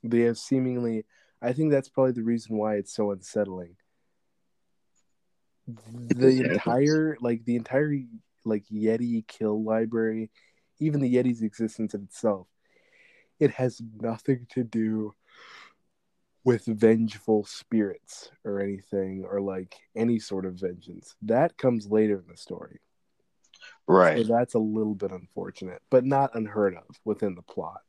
[0.04, 1.06] They have seemingly.
[1.42, 3.78] I think that's probably the reason why it's so unsettling.
[5.68, 7.94] The entire, like the entire,
[8.46, 10.30] like Yeti kill library,
[10.80, 12.48] even the Yeti's existence in itself,
[13.40, 15.14] it has nothing to do
[16.44, 21.16] with vengeful spirits or anything, or like any sort of vengeance.
[21.22, 22.80] That comes later in the story.
[23.88, 24.26] Right.
[24.26, 27.82] So that's a little bit unfortunate, but not unheard of within the plot.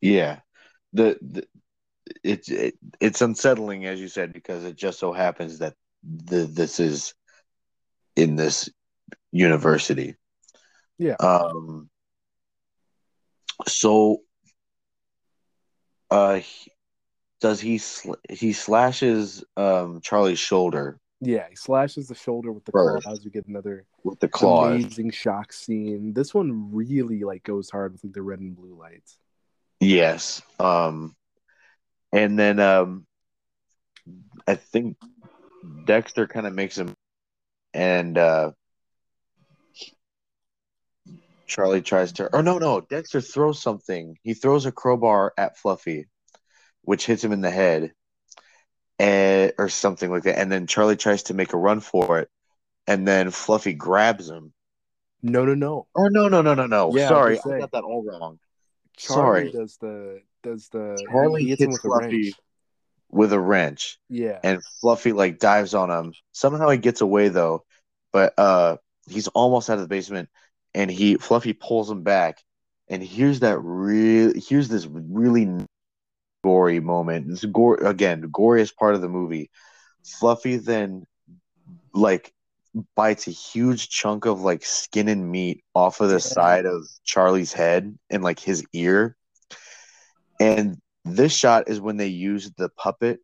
[0.00, 0.40] Yeah.
[0.92, 1.46] The, the
[2.22, 6.78] it's it, it's unsettling as you said because it just so happens that the this
[6.80, 7.14] is
[8.16, 8.68] in this
[9.32, 10.16] university.
[10.98, 11.16] Yeah.
[11.20, 11.90] Um
[13.66, 14.18] so
[16.10, 16.70] uh he-
[17.40, 22.72] does he sl- he slashes um Charlie's shoulder Yeah, he slashes the shoulder with the
[22.72, 23.04] First.
[23.04, 23.24] claws.
[23.24, 24.76] We get another with the claws.
[24.82, 26.12] amazing shock scene.
[26.14, 29.18] This one really like goes hard with like the red and blue lights.
[29.80, 30.42] Yes.
[30.58, 31.14] Um
[32.12, 33.06] and then um
[34.46, 34.96] I think
[35.86, 36.93] Dexter kind of makes him
[37.74, 38.52] and uh
[41.46, 44.16] Charlie tries to or no no Dexter throws something.
[44.22, 46.06] He throws a crowbar at Fluffy
[46.82, 47.92] which hits him in the head
[48.98, 50.38] and, or something like that.
[50.38, 52.28] And then Charlie tries to make a run for it,
[52.86, 54.52] and then Fluffy grabs him.
[55.22, 55.86] No, no, no.
[55.96, 56.94] Oh no no no no no!
[56.94, 58.38] Yeah, Sorry, gonna I got that all wrong.
[58.96, 59.52] Charlie Sorry.
[59.52, 62.34] does the does the Charlie hits him with Fluffy.
[63.14, 64.40] With a wrench, Yeah.
[64.42, 66.12] and Fluffy like dives on him.
[66.32, 67.64] Somehow he gets away though,
[68.12, 68.76] but uh,
[69.08, 70.28] he's almost out of the basement,
[70.74, 72.38] and he Fluffy pulls him back,
[72.88, 75.48] and here's that real here's this really
[76.42, 77.28] gory moment.
[77.28, 79.48] This gore again, the goriest part of the movie.
[80.04, 81.06] Fluffy then
[81.94, 82.32] like
[82.96, 87.52] bites a huge chunk of like skin and meat off of the side of Charlie's
[87.52, 89.16] head and like his ear.
[90.40, 93.20] And this shot is when they used the puppet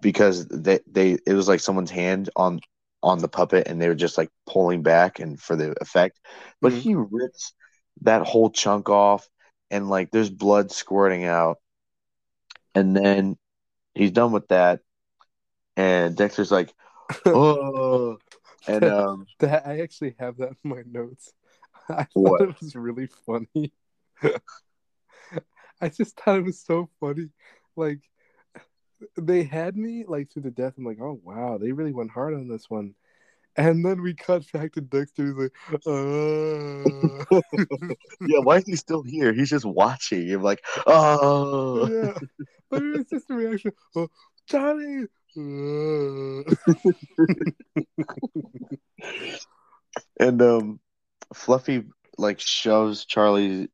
[0.00, 2.60] because they, they it was like someone's hand on
[3.02, 6.20] on the puppet and they were just like pulling back and for the effect.
[6.60, 6.80] But Mhm.
[6.82, 7.54] he rips
[8.02, 9.28] that whole chunk off
[9.70, 11.58] and like there's blood squirting out.
[12.74, 13.36] And then
[13.94, 14.80] he's done with that.
[15.76, 16.74] And Dexter's like,
[17.32, 18.18] oh
[18.66, 21.32] and um That I actually have that in my notes.
[21.88, 22.42] I thought What?
[22.42, 23.72] it was really funny.
[25.82, 27.28] I just thought it was so funny.
[27.76, 28.00] Like
[29.16, 30.74] they had me like to the death.
[30.78, 32.94] I'm like, oh wow, they really went hard on this one.
[33.56, 35.26] And then we cut back to Dexter.
[35.26, 35.52] He's like,
[35.86, 37.40] uh...
[38.26, 39.34] yeah, why is he still here?
[39.34, 40.26] He's just watching.
[40.26, 42.14] You're like, oh yeah,
[42.70, 43.72] but it was just a reaction.
[43.96, 44.08] Oh,
[44.46, 45.08] Charlie.
[45.36, 46.42] uh."
[50.20, 50.80] and um
[51.34, 51.84] Fluffy
[52.18, 53.68] like shoves Charlie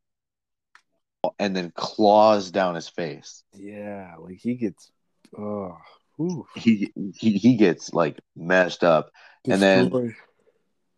[1.39, 3.43] and then claws down his face.
[3.55, 4.91] yeah, like he gets.
[5.37, 5.77] Oh,
[6.57, 9.11] He he he gets like messed up.
[9.49, 10.14] And then-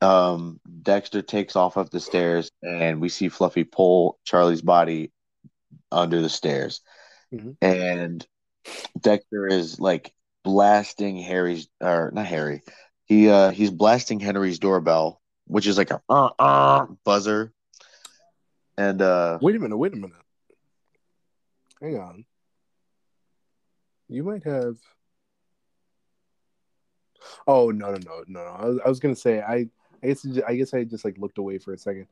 [0.00, 5.12] Um Dexter takes off up the stairs and we see Fluffy pull Charlie's body
[5.92, 6.80] under the stairs.
[7.32, 7.56] Mhm.
[7.60, 8.26] And
[8.98, 12.62] Dexter is like blasting Harry's or not Harry.
[13.04, 17.52] He uh he's blasting Henry's doorbell, which is like a uh, uh, buzzer.
[18.80, 20.16] And uh Wait a minute, wait a minute.
[21.82, 22.24] Hang on.
[24.08, 24.78] You might have.
[27.46, 28.42] Oh no no no no!
[28.42, 28.56] no.
[28.58, 29.66] I was, I was gonna say I
[30.02, 32.06] I guess I guess I just like looked away for a second.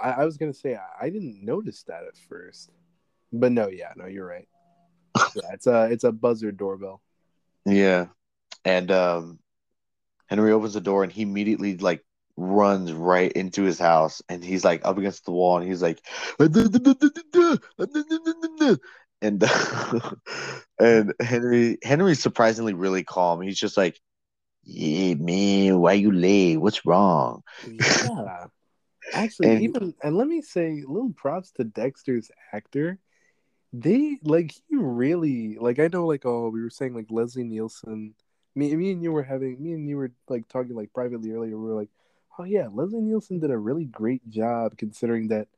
[0.00, 2.72] I, I was gonna say I, I didn't notice that at first,
[3.32, 4.48] but no, yeah, no, you're right.
[5.36, 7.00] Yeah, it's a it's a buzzer doorbell.
[7.64, 8.06] Yeah.
[8.64, 9.38] And um
[10.26, 12.04] Henry opens the door and he immediately like
[12.40, 16.00] runs right into his house and he's like up against the wall and he's like
[19.20, 19.42] and
[20.78, 23.40] and Henry Henry's surprisingly really calm.
[23.40, 23.98] He's just like,
[24.64, 26.58] Yeah, man, why you late?
[26.58, 27.42] What's wrong?
[27.66, 28.46] Yeah.
[29.14, 32.98] Actually, And- even and let me say, little props to Dexter's actor.
[33.72, 38.14] They like he really like I know like oh we were saying like Leslie Nielsen.
[38.54, 41.56] Me, me and you were having me and you were like talking like privately earlier.
[41.58, 41.90] We were like,
[42.38, 45.48] oh yeah, Leslie Nielsen did a really great job considering that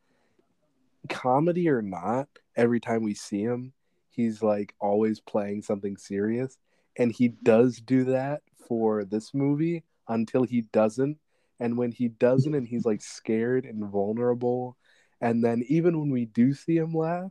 [1.09, 3.73] comedy or not, every time we see him,
[4.11, 6.59] he's like always playing something serious,
[6.97, 11.19] and he does do that for this movie until he doesn't
[11.59, 14.77] and when he doesn't and he's like scared and vulnerable
[15.21, 17.31] and then even when we do see him laugh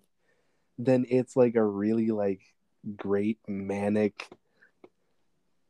[0.77, 2.41] then it's like a really like
[2.95, 4.27] great manic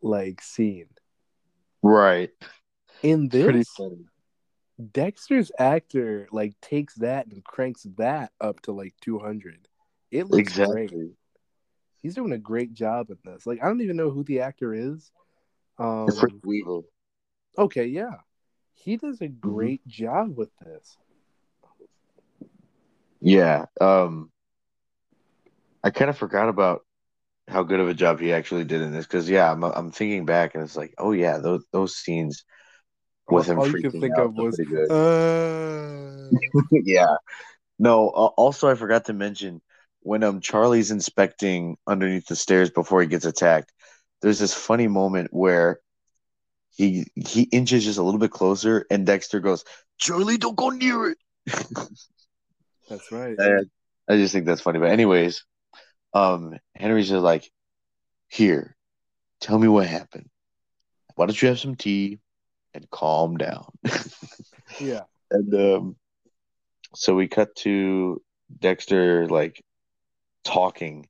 [0.02, 0.88] like scene
[1.82, 2.32] Right.
[3.02, 4.06] In Pretty this funny.
[4.92, 9.68] dexter's actor like takes that and cranks that up to like 200
[10.12, 10.78] it looks Exactly.
[10.78, 10.94] great
[12.02, 14.74] he's doing a great job in this like i don't even know who the actor
[14.74, 15.12] is
[15.80, 16.82] um Fritz Weaver.
[17.58, 18.18] okay yeah
[18.74, 19.68] he does a Mm-hmm.
[19.68, 20.98] great job with this
[23.22, 23.66] Yeah.
[23.82, 24.32] Um
[25.84, 26.82] I kind of forgot about
[27.48, 30.26] how good of a job he actually did in this because yeah, I'm I'm thinking
[30.26, 32.44] back and it's like, oh yeah, those those scenes
[33.32, 34.64] with him all you freaking could think out of was uh,
[36.72, 37.16] yeah.
[37.78, 39.62] No, uh, also I forgot to mention
[40.02, 43.72] when um Charlie's inspecting underneath the stairs before he gets attacked,
[44.22, 45.80] there's this funny moment where
[46.76, 49.64] he he inches just a little bit closer and Dexter goes,
[49.98, 51.18] "Charlie, don't go near it."
[52.90, 53.60] that's right I,
[54.08, 54.80] I just think that's funny.
[54.80, 55.46] But anyways,
[56.14, 57.50] um Henry's just like,
[58.28, 58.76] "Here,
[59.42, 60.30] tell me what happened.
[61.16, 62.20] Why don't you have some tea
[62.74, 63.66] and calm down?"
[64.80, 65.96] yeah And um,
[66.96, 68.22] so we cut to
[68.60, 69.62] Dexter like
[70.44, 71.08] talking,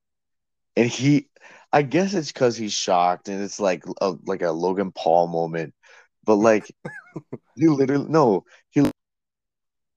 [0.76, 1.30] and he,
[1.72, 5.74] I guess it's because he's shocked, and it's like a, like a Logan Paul moment,
[6.26, 6.70] but like
[7.56, 8.90] he literally no he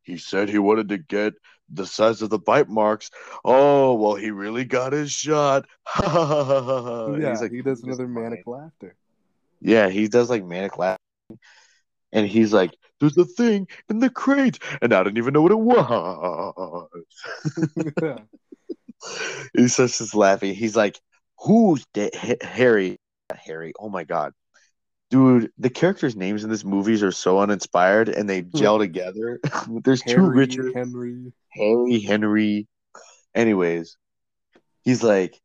[0.03, 1.35] he said he wanted to get
[1.69, 3.11] the size of the bite marks.
[3.45, 5.67] Oh, well, he really got his shot.
[7.07, 8.95] Yeah, he's like, he does another manic laughter.
[9.61, 11.02] Yeah, he does like manic laughing.
[12.13, 15.51] And he's like, there's a thing in the crate, and I didn't even know what
[15.51, 16.89] it was.
[18.03, 18.19] yeah.
[19.57, 20.55] he starts just laughing.
[20.55, 21.01] He's like,
[21.41, 22.15] "Who's dead?
[22.15, 22.97] Ha- Harry?
[23.35, 23.73] Harry?
[23.77, 24.35] Oh my god,
[25.11, 25.51] dude!
[25.59, 28.57] The characters' names in this movies are so uninspired, and they hmm.
[28.57, 29.41] gel together.
[29.83, 31.33] There's two Richard, Henry.
[31.51, 32.69] Harry, Henry.
[33.35, 33.97] Anyways,
[34.83, 35.41] he's like,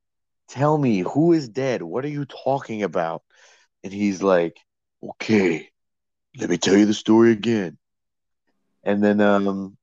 [0.48, 1.82] "Tell me, who is dead?
[1.82, 3.24] What are you talking about?"
[3.84, 4.58] And he's like,
[5.04, 5.72] "Okay,
[6.40, 7.78] let me tell you the story again."
[8.84, 9.78] And then, um,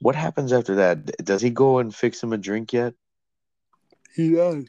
[0.00, 1.04] what happens after that?
[1.24, 2.94] Does he go and fix him a drink yet?
[4.14, 4.66] He does.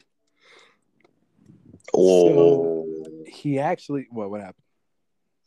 [1.94, 2.86] Oh,
[3.26, 4.06] He actually.
[4.10, 4.30] What?
[4.30, 4.56] What happened?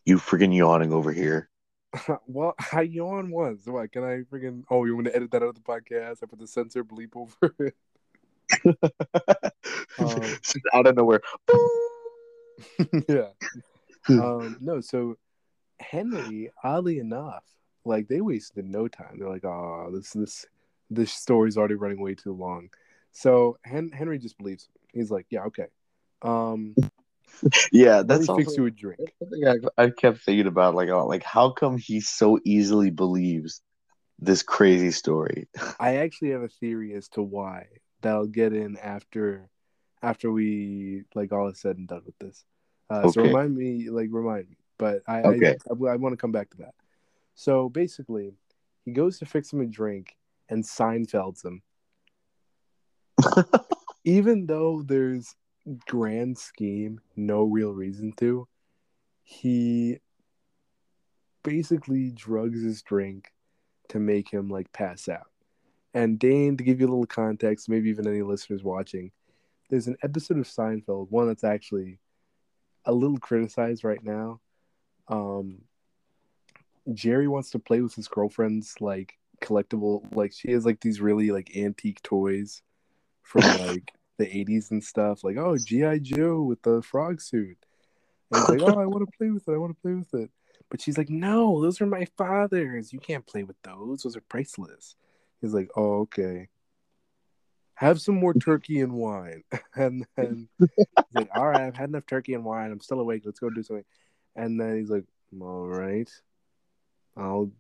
[0.06, 1.50] you freaking yawning over here.
[2.28, 3.66] well, I yawn once.
[3.66, 3.92] What?
[3.92, 4.64] Can I freaking?
[4.70, 6.20] Oh, you want to edit that out of the podcast?
[6.22, 7.76] I put the censor bleep over it.
[9.98, 10.22] Um,
[10.74, 11.22] out of nowhere.
[13.08, 13.30] yeah.
[14.10, 15.16] Um, no, so
[15.80, 17.44] Henry, oddly enough,
[17.84, 19.18] like they wasted no time.
[19.20, 20.46] They're like, oh, this this
[20.90, 22.70] this story's already running way too long.
[23.12, 24.66] So Hen- Henry just believes.
[24.66, 24.72] him.
[25.00, 25.68] He's like, yeah, okay.
[26.22, 26.76] Um,
[27.72, 29.14] yeah, that's me fix also you a drink.
[29.20, 30.76] something I, I kept thinking about.
[30.76, 33.62] Like, uh, like how come he so easily believes
[34.20, 35.48] this crazy story?
[35.80, 37.68] I actually have a theory as to why
[38.02, 39.50] that I'll get in after
[40.02, 42.44] after we like all is said and done with this.
[42.90, 44.58] Uh, So remind me, like remind me.
[44.78, 45.56] But I Okay.
[45.70, 46.74] I, I, want to come back to that.
[47.34, 48.34] So basically,
[48.84, 50.16] he goes to fix him a drink
[50.50, 51.62] and Seinfelds him.
[54.04, 55.36] Even though there's
[55.88, 58.48] grand scheme, no real reason to,
[59.24, 60.00] he
[61.44, 63.32] basically drugs his drink
[63.90, 65.32] to make him like pass out.
[65.94, 69.12] And Dane, to give you a little context, maybe even any listeners watching,
[69.70, 72.00] there's an episode of Seinfeld, one that's actually
[72.86, 74.42] a little criticized right now.
[75.08, 75.62] Um,
[76.94, 81.32] Jerry wants to play with his girlfriend's like collectible, like she has like these really
[81.32, 82.62] like antique toys
[83.24, 87.58] from like the 80s and stuff, like oh GI Joe with the frog suit.
[88.32, 89.54] And he's like, oh, I want to play with it.
[89.54, 90.32] I want to play with it.
[90.70, 92.92] But she's like, no, those are my father's.
[92.92, 94.04] You can't play with those.
[94.04, 94.96] Those are priceless.
[95.42, 96.50] He's like, oh, okay.
[97.76, 99.44] Have some more turkey and wine.
[99.76, 100.70] And then he's
[101.14, 102.72] like, all right, I've had enough turkey and wine.
[102.72, 103.24] I'm still awake.
[103.26, 103.84] Let's go do something.
[104.36, 105.06] And then he's like,
[105.40, 106.10] all right.
[107.18, 107.52] I'll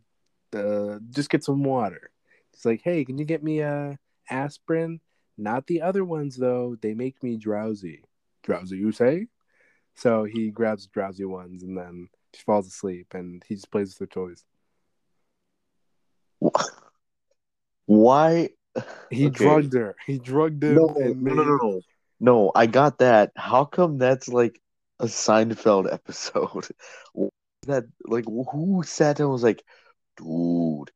[0.55, 2.11] uh, just get some water.
[2.51, 3.97] He's like, hey, can you get me a
[4.29, 4.99] aspirin?
[5.37, 6.77] Not the other ones, though.
[6.81, 8.03] They make me drowsy.
[8.43, 9.27] Drowsy, you say?
[9.95, 14.09] So he grabs drowsy ones and then she falls asleep and he just plays with
[14.09, 14.43] her toys.
[17.85, 18.49] Why?
[19.09, 19.45] He Okay.
[19.45, 19.95] drugged her.
[20.05, 21.81] He drugged him No, and no, no, no, no.
[22.19, 23.31] No, I got that.
[23.35, 24.59] How come that's like
[24.99, 26.67] a Seinfeld episode?
[27.67, 29.63] That like who sat down and was like,
[30.17, 30.91] dude,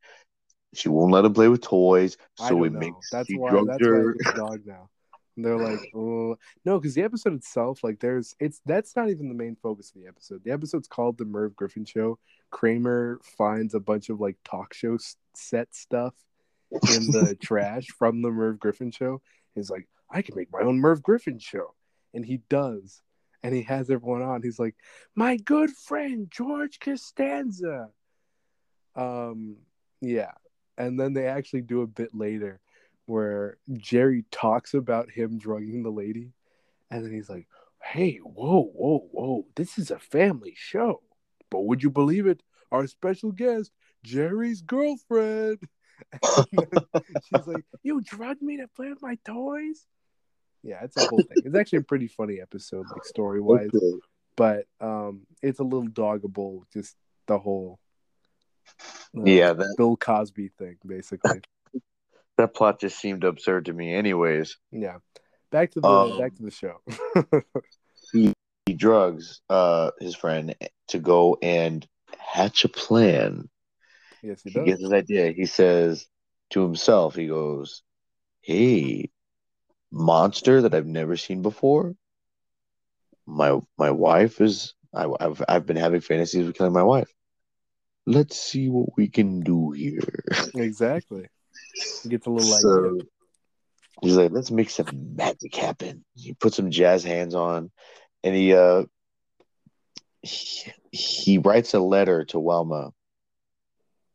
[0.74, 2.80] she won't let him play with toys, so it know.
[2.80, 3.50] makes That's why.
[3.50, 4.12] drugged That's why her.
[4.12, 4.90] it's dog now.
[5.36, 6.36] And they're like, oh
[6.66, 10.02] no, because the episode itself, like, there's it's that's not even the main focus of
[10.02, 10.44] the episode.
[10.44, 12.20] The episode's called the Merv Griffin Show.
[12.52, 14.98] Kramer finds a bunch of like talk show
[15.36, 16.14] set stuff
[16.72, 19.22] in the trash from the Merv Griffin Show.
[19.56, 21.74] He's like, I can make my own Merv Griffin Show,
[22.14, 23.02] and he does.
[23.44, 24.42] And he has everyone on.
[24.42, 24.76] He's like,
[25.16, 27.90] my good friend George Costanza.
[28.96, 29.58] Um,
[30.02, 30.32] yeah,
[30.78, 32.60] and then they actually do a bit later
[33.06, 36.32] where Jerry talks about him drugging the lady,
[36.92, 37.48] and then he's like,
[37.82, 39.46] "Hey, whoa, whoa, whoa!
[39.56, 41.02] This is a family show,
[41.50, 42.44] but would you believe it?
[42.72, 43.72] Our special guest,
[44.04, 45.60] Jerry's girlfriend."
[46.24, 49.86] She's like, "You drugged me to play with my toys."
[50.64, 51.38] Yeah, it's a whole thing.
[51.46, 54.00] It's actually a pretty funny episode, like story wise, Okay.
[54.36, 56.64] but um, it's a little doggable.
[56.74, 56.96] Just
[57.28, 57.80] the whole
[59.18, 61.42] uh, Yeah, that Bill Cosby thing, basically.
[62.38, 63.94] that plot just seemed absurd to me.
[63.94, 64.98] Anyways, Yeah.
[65.52, 66.82] Back to the Um, back to the show.
[68.12, 68.34] he
[68.76, 70.56] drugs uh his friend
[70.90, 71.88] to go and
[72.18, 73.50] hatch a plan.
[74.22, 74.64] yes, he does.
[74.64, 75.32] He gets his idea.
[75.32, 76.06] He says
[76.52, 77.82] to himself, he goes,
[78.42, 79.10] "Hey,
[79.92, 81.96] monster that I've never seen before.
[83.26, 87.12] My my wife is I, I've I've been having fantasies of killing my wife.
[88.06, 90.24] Let's see what we can do here."
[90.56, 91.28] Exactly.
[92.08, 93.04] Gets a little So idea.
[94.02, 97.72] he's like, "Let's make some magic happen." He puts some jazz hands on,
[98.24, 98.84] and he uh
[100.22, 102.92] he, he writes a letter to Wilma.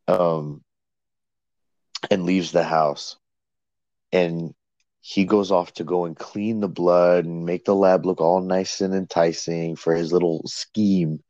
[0.09, 0.63] Um,
[2.11, 3.17] and leaves the house.
[4.13, 4.55] And
[5.07, 8.41] he goes off to go and clean the blood and make the lab look all
[8.41, 11.23] nice and enticing for his little scheme.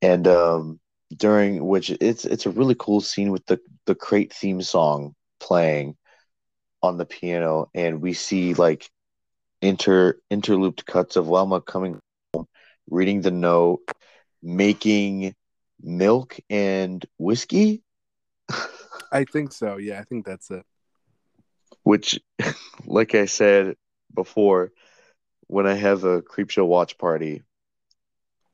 [0.00, 0.78] And um,
[1.16, 5.96] during which it's it's a really cool scene with the the crate theme song playing
[6.80, 8.88] on the piano, and we see like
[9.60, 11.98] inter interlooped cuts of Velma coming
[12.32, 12.46] home,
[12.88, 13.82] reading the note,
[14.44, 15.34] making
[15.82, 17.82] milk and whiskey.
[19.10, 19.76] I think so.
[19.76, 20.64] Yeah, I think that's it.
[21.86, 22.18] Which
[22.84, 23.76] like i said
[24.12, 24.72] before
[25.46, 27.42] when i have a Creepshow watch party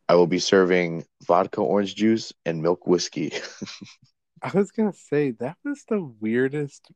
[0.07, 3.33] i will be serving vodka orange juice and milk whiskey
[4.43, 6.91] I was gonna say that was the weirdest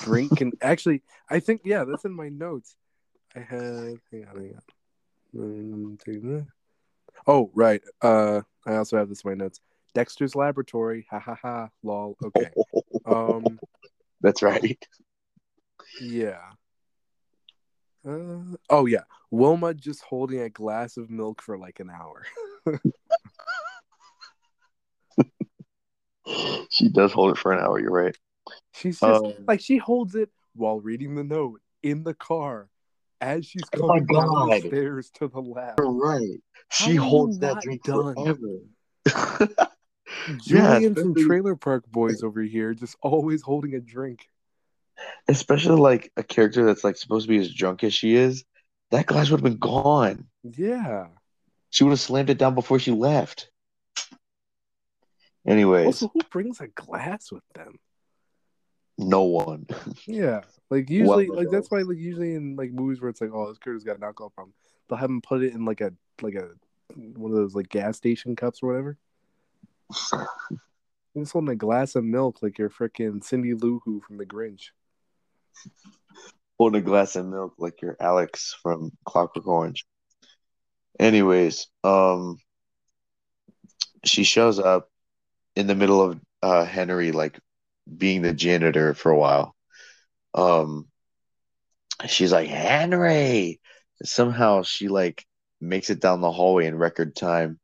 [0.00, 0.40] drink.
[0.40, 2.76] And actually, I think yeah, that's in my notes.
[3.36, 6.46] I had hang on, hang on.
[7.26, 7.82] Oh right.
[8.00, 9.60] Uh, I also have this in my notes.
[9.94, 11.06] Dexter's Laboratory.
[11.10, 11.68] Ha ha ha.
[11.82, 12.16] Lol.
[12.24, 12.50] Okay.
[13.04, 13.58] Um.
[14.22, 14.78] that's right
[16.00, 16.40] Yeah.
[18.06, 22.24] Uh, oh yeah, Wilma just holding a glass of milk for like an hour.
[26.70, 28.16] she does hold it for an hour you're right
[28.74, 32.68] She's just Um, like she holds it while reading the note in the car
[33.20, 35.74] as she's Oh coming down the stairs to the lab.
[35.78, 36.40] you're right
[36.70, 38.14] she holds that drink done?
[38.14, 38.36] forever
[40.42, 44.28] Julian from especially- Trailer Park Boys over here, just always holding a drink.
[45.28, 48.44] Especially like a character that's like supposed to be as drunk as she is
[48.90, 51.06] that glass would have been gone Yeah.
[51.70, 53.50] she would have slammed it down before she left
[55.46, 57.78] anyways Also, who brings a glass with them?
[58.98, 59.66] no one
[60.06, 63.30] Yeah, like usually, Well, like that's why, like usually in like movies where it's like,
[63.32, 64.54] oh, this character's got an alcohol problem,
[64.88, 66.50] they'll have him put it in like a like a
[66.96, 68.98] one of those like gas station cups or whatever.
[71.16, 74.70] Just holding a glass of milk like you're freaking Cindy Lou Who from The Grinch.
[76.58, 79.86] holding a glass of milk like you're Alex from Clockwork Orange.
[80.98, 82.36] Anyways, um,
[84.04, 84.88] she shows up
[85.56, 87.38] in the middle of uh Henry like
[87.96, 89.54] being the janitor for a while.
[90.34, 90.86] Um,
[92.06, 93.60] she's like Henry.
[94.02, 95.24] Somehow she like
[95.60, 97.58] makes it down the hallway in record time,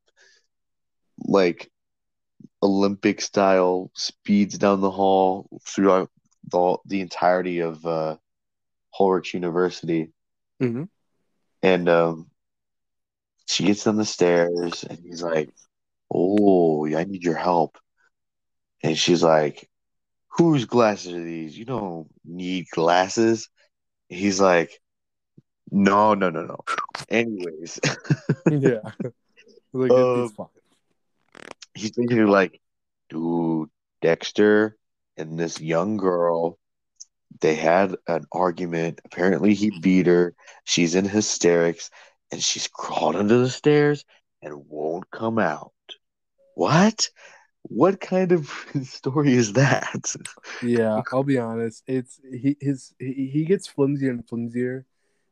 [1.19, 1.71] like
[2.63, 6.11] Olympic style, speeds down the hall throughout
[6.51, 8.17] the the entirety of uh
[8.99, 10.13] Horlicks University.
[10.63, 10.85] Mm-hmm.
[11.63, 12.31] And um,
[13.47, 15.51] she gets down the stairs, and he's like,
[16.13, 17.79] "Oh, I need your help."
[18.83, 19.69] And she's like,
[20.39, 21.57] "Whose glasses are these?
[21.57, 23.49] You don't need glasses."
[24.09, 24.81] He's like,
[25.71, 26.61] "No, no, no, no."
[27.09, 27.81] Anyways,
[28.51, 28.81] yeah,
[29.73, 30.33] like Um,
[31.75, 32.61] he's basically like,
[33.09, 33.71] "Dude,
[34.03, 34.77] Dexter
[35.17, 36.59] and this young girl."
[37.41, 39.01] They had an argument.
[39.05, 39.81] Apparently, he hmm.
[39.81, 40.35] beat her.
[40.65, 41.91] She's in hysterics,
[42.33, 44.05] and she's crawled under the stairs
[44.43, 45.73] and won't come out.
[46.55, 47.11] What?
[47.63, 48.49] What kind of
[48.83, 50.15] story is that?
[50.63, 51.83] Yeah, I'll be honest.
[51.87, 54.87] It's he his he, he gets flimsier and flimsier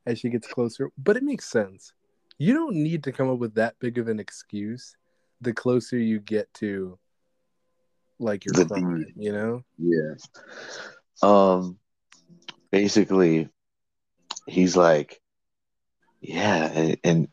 [0.06, 1.92] as she gets closer, but it makes sense.
[2.36, 4.96] You don't need to come up with that big of an excuse
[5.40, 6.98] the closer you get to
[8.18, 9.14] like your The crime, deed.
[9.16, 9.62] you know?
[9.78, 10.14] Yeah.
[11.22, 11.78] Um,
[12.70, 13.48] basically,
[14.46, 15.20] he's like,
[16.20, 17.28] yeah, and, and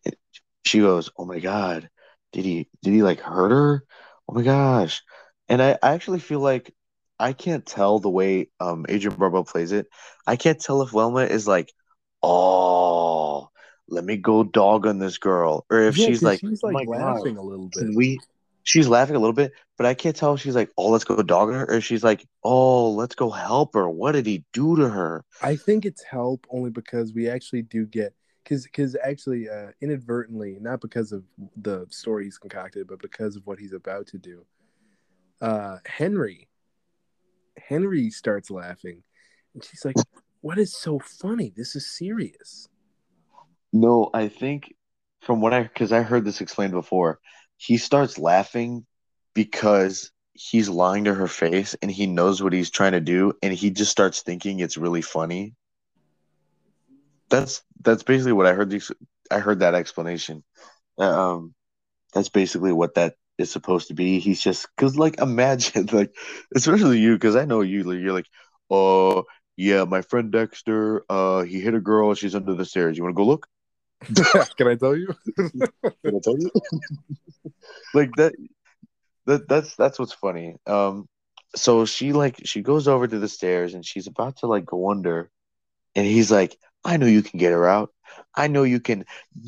[0.65, 1.89] she goes, "Oh my God,
[2.33, 3.83] did he did he like hurt her?
[4.27, 5.01] Oh my gosh!"
[5.49, 6.73] And I, I actually feel like
[7.19, 9.87] I can't tell the way um Adrienne Barbeau plays it.
[10.27, 11.73] I can't tell if Velma is like,
[12.23, 13.49] "Oh,
[13.89, 16.75] let me go dog on this girl," or if Yeah, she's like, she's "Oh like
[16.75, 17.87] my God, laughing a little bit.
[17.87, 18.21] can we?"
[18.63, 21.21] She's laughing a little bit, but I can't tell if she's like, "Oh, let's go
[21.21, 23.89] dog her," or she's like, "Oh, let's go help her.
[23.89, 27.85] What did he do to her?" I think it's help only because we actually do
[27.85, 28.13] get
[28.43, 31.23] because because actually uh, inadvertently, not because of
[31.57, 34.45] the story he's concocted, but because of what he's about to do.
[35.41, 36.47] Uh, Henry,
[37.57, 39.03] Henry starts laughing,
[39.53, 39.95] and she's like,
[40.41, 41.53] "What is so funny?
[41.55, 42.67] This is serious."
[43.73, 44.75] No, I think
[45.21, 47.19] from what I because I heard this explained before,
[47.61, 48.85] he starts laughing
[49.35, 53.53] because he's lying to her face and he knows what he's trying to do and
[53.53, 55.53] he just starts thinking it's really funny.
[57.29, 58.91] That's that's basically what I heard these
[59.31, 60.43] I heard that explanation.
[60.97, 61.53] Um
[62.13, 64.19] that's basically what that is supposed to be.
[64.19, 66.15] He's just cuz like imagine like
[66.55, 68.29] especially you cuz I know you you're like,
[68.69, 69.25] "Oh,
[69.57, 72.97] yeah, my friend Dexter, uh he hit a girl, she's under the stairs.
[72.97, 73.47] You want to go look?"
[74.57, 75.13] Can I tell you?
[75.37, 76.51] Did I tell you?
[77.93, 78.33] like that
[79.25, 80.55] that that's that's what's funny.
[80.67, 81.07] Um
[81.55, 84.89] so she like she goes over to the stairs and she's about to like go
[84.89, 85.29] under,
[85.95, 87.93] and he's like, "I know you can get her out.
[88.35, 89.05] I know you can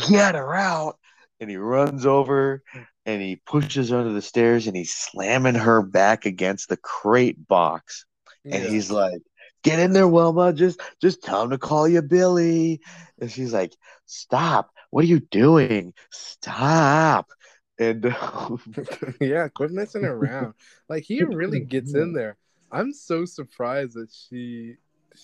[0.10, 0.98] get her out."
[1.40, 2.62] And he runs over
[3.06, 7.48] and he pushes her under the stairs and he's slamming her back against the crate
[7.48, 8.06] box.
[8.46, 8.70] And Yeah.
[8.70, 9.22] he's like,
[9.64, 10.54] "Get in there, Wilma.
[10.54, 12.82] Just just tell him to call you Billy."
[13.20, 13.74] And she's like,
[14.06, 14.72] "Stop!
[14.92, 15.94] What are you doing?
[16.12, 17.32] Stop!"
[17.80, 18.04] And
[19.20, 20.54] yeah, quit messing around.
[20.88, 22.38] Like he really gets in there.
[22.72, 24.76] I'm so surprised that she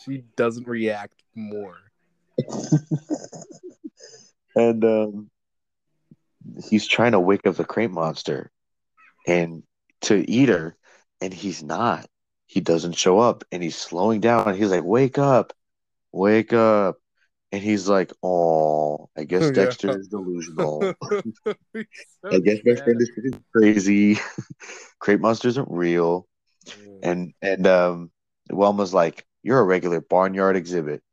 [0.05, 1.77] she doesn't react more.
[4.55, 5.29] and um,
[6.69, 8.51] he's trying to wake up the crate monster
[9.27, 9.63] and
[10.01, 10.75] to eat her,
[11.21, 12.07] and he's not.
[12.49, 14.55] He doesn't show up, and he's slowing down.
[14.57, 15.53] He's like, "Wake up,
[16.11, 16.97] wake up!"
[17.51, 19.51] And he's like, "Oh, I guess Yeah.
[19.51, 20.95] Dexter is delusional.
[22.25, 23.11] So I guess my friend is
[23.55, 24.17] crazy.
[24.97, 26.27] crate monsters aren't real."
[26.65, 26.73] Yeah.
[27.03, 28.11] And and um,
[28.51, 31.03] Wilma's like, "You're a regular barnyard exhibit."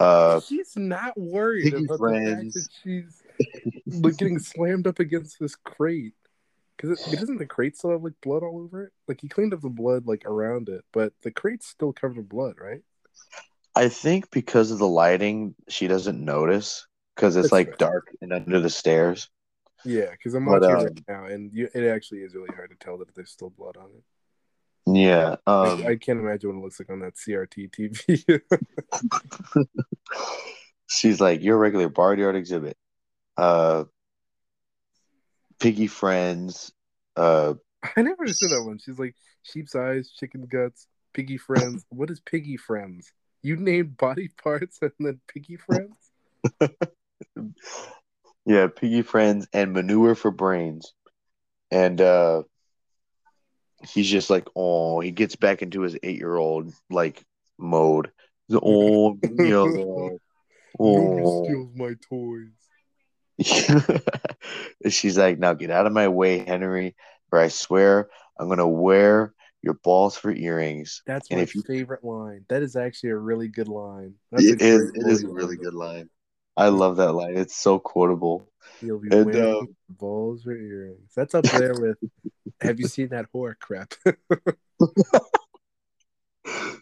[0.00, 2.54] Uh, she's not worried about friends.
[2.54, 3.22] the fact
[3.84, 6.14] that she's getting slammed up against this crate.
[6.80, 8.92] Because it, doesn't the crate still have like blood all over it?
[9.06, 12.22] Like he cleaned up the blood like around it, but the crate's still covered in
[12.24, 12.80] blood, right?
[13.74, 17.76] I think because of the lighting, she doesn't notice because it's That's like fair.
[17.76, 19.28] dark and under the stairs.
[19.84, 22.70] Yeah, because I'm watching um, it right now, and you, it actually is really hard
[22.70, 24.02] to tell that there's still blood on it.
[24.86, 25.36] Yeah.
[25.46, 28.40] Um, I, I can't imagine what it looks like on that CRT TV.
[30.88, 32.76] she's like, "You're a regular barnyard exhibit."
[33.36, 33.84] Uh,
[35.60, 36.72] piggy friends.
[37.16, 37.54] Uh,
[37.96, 38.78] I never understood that one.
[38.78, 41.84] She's like sheep's eyes, chicken guts, piggy friends.
[41.90, 43.12] What is piggy friends?
[43.42, 45.96] You named body parts and then piggy friends?
[48.46, 50.92] yeah, piggy friends and manure for brains.
[51.70, 52.42] And uh,
[53.86, 57.22] he's just like, oh, he gets back into his eight-year-old like
[57.58, 58.10] mode.
[58.48, 60.18] The like, oh, you know,
[60.78, 61.44] Nobody oh.
[61.44, 62.52] steals my toys.
[64.88, 66.94] She's like, now get out of my way, Henry,
[67.32, 68.08] or I swear
[68.38, 71.02] I'm gonna wear your balls for earrings.
[71.06, 72.44] That's And my if you- favorite line.
[72.48, 74.14] That is actually a really good line.
[74.30, 76.08] That's it a is, it is a really good line.
[76.56, 77.36] I love that line.
[77.36, 78.50] It's so quotable.
[78.82, 81.12] You'll be And, wearing um, balls for earrings.
[81.14, 81.96] That's up there with.
[82.60, 83.94] Have you seen that horror crap?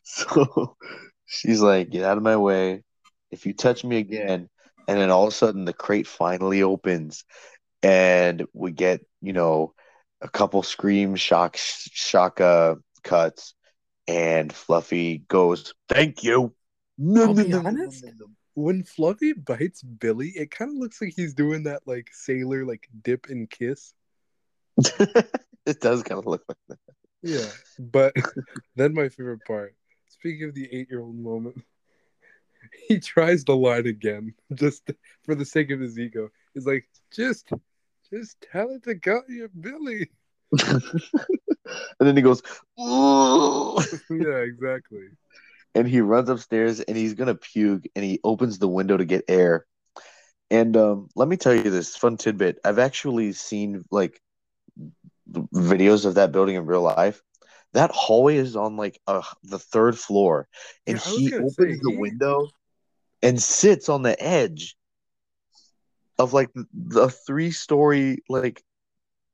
[0.03, 0.77] So
[1.27, 2.83] she's like, get out of my way.
[3.31, 4.49] If you touch me again,
[4.89, 7.25] and then all of a sudden the crate finally opens,
[7.83, 9.75] and we get you know
[10.21, 12.75] a couple scream shock shock uh,
[13.05, 13.55] cuts,
[14.09, 16.55] and Fluffy goes, "Thank you."
[17.17, 18.05] I'll be honest.
[18.55, 22.89] when Fluffy bites Billy, it kind of looks like he's doing that like sailor like
[23.05, 23.93] dip and kiss.
[24.79, 26.79] it does kind of look like that.
[27.23, 28.15] Yeah, but
[28.77, 29.75] then my favorite part.
[30.09, 31.63] Speaking of the eight-year-old moment,
[32.89, 34.91] he tries the line again, just
[35.25, 36.29] for the sake of his ego.
[36.55, 37.51] He's like, "Just,
[38.13, 40.11] just tell it to call you Billy."
[40.67, 40.83] and
[42.01, 42.43] then he goes,
[42.81, 43.79] "Ooh."
[44.11, 45.09] yeah, exactly.
[45.75, 49.25] and he runs upstairs and he's gonna puke and he opens the window to get
[49.29, 49.67] air.
[50.51, 52.59] And um, let me tell you this fun tidbit.
[52.65, 54.21] I've actually seen like
[55.31, 57.23] videos of that building in real life.
[57.73, 60.49] That hallway is on like uh, the third floor,
[60.87, 62.49] and Yeah, he opens say, the he- window
[63.23, 64.77] and sits on the edge
[66.19, 68.63] of like the three-story like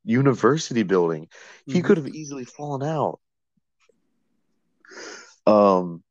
[0.05, 1.29] university building.
[1.67, 1.85] He Mhm.
[1.85, 3.21] could have easily fallen out.
[5.47, 6.03] Um.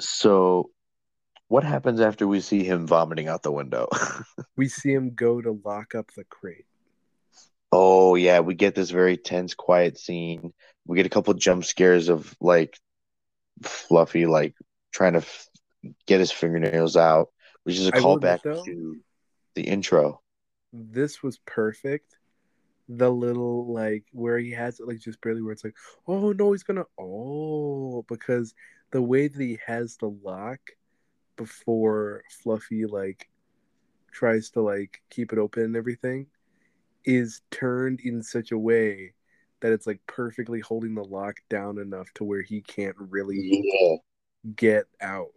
[0.00, 0.70] So,
[1.48, 3.88] what happens after we see him vomiting out the window?
[4.56, 6.66] We see him go to lock up the crate.
[7.72, 10.52] Oh yeah, we get this very tense, quiet scene.
[10.86, 12.78] We get a couple jump scares of like
[13.62, 14.54] Fluffy like
[14.92, 15.48] trying to f-
[16.06, 17.28] get his fingernails out,
[17.64, 18.96] which is a I will admit, callback though- to
[19.54, 20.22] the intro.
[20.72, 22.16] This was perfect.
[22.88, 25.76] The little like where he has it like just barely where it's like,
[26.06, 28.54] oh no, he's gonna oh because
[28.90, 30.60] the way that he has the lock
[31.36, 33.28] before Fluffy like
[34.10, 36.26] tries to like keep it open and everything
[37.04, 39.14] is turned in such a way
[39.60, 43.96] that it's like perfectly holding the lock down enough to where he can't really Yeah,
[44.56, 45.32] get out.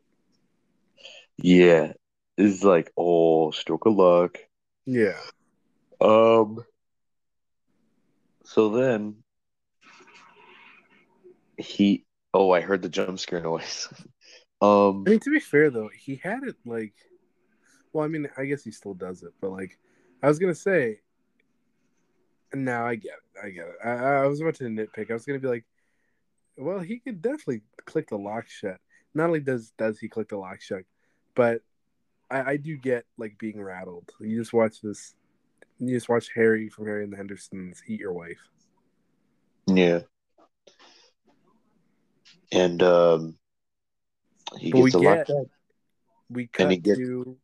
[1.38, 1.94] yeah.
[2.38, 4.38] It's like oh, stroke of luck.
[4.86, 5.22] Yeah.
[6.02, 6.66] Um.
[8.44, 9.24] So then
[11.58, 12.06] he.
[12.34, 13.88] Oh, I heard the jump scare noise.
[14.62, 15.06] um.
[15.06, 16.94] I mean, to be fair though, he had it like,
[17.94, 19.78] well, I mean, I guess he still does it, but like,
[20.24, 21.02] I was gonna say,
[22.54, 23.46] No, I get it.
[23.46, 23.76] I get it.
[23.84, 25.10] I, I was about to nitpick.
[25.10, 25.66] I was gonna be like,
[26.58, 28.78] well, he could definitely click the lock shut.
[29.14, 30.84] Not only does does he click the lock shut,
[31.36, 31.62] but
[32.30, 34.10] I, I do get like being rattled.
[34.20, 35.14] You just watch this.
[35.80, 38.40] You just watch Harry from Harry and the Hendersons eat your wife.
[39.68, 40.02] Yeah.
[42.52, 43.38] And um,
[44.60, 45.46] he But we gets a lock get- shot.
[46.30, 47.38] We And cut he gets- to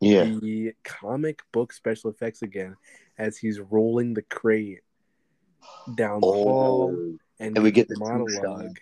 [0.00, 0.24] Yeah.
[0.40, 2.76] the comic book special effects again
[3.18, 4.80] as he's rolling the crate
[5.96, 8.78] down the hall Oh, and, and we get the monologue.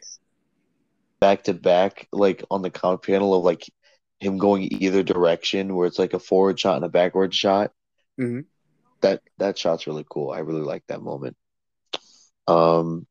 [1.21, 3.65] back to back, like on the comic panel of like
[4.21, 7.73] him going either direction, where it's like a forward shot and a backward shot.
[8.19, 8.45] Mhm.
[9.01, 10.31] That that shot's really cool.
[10.31, 11.37] I really like that moment.
[12.47, 13.07] Um,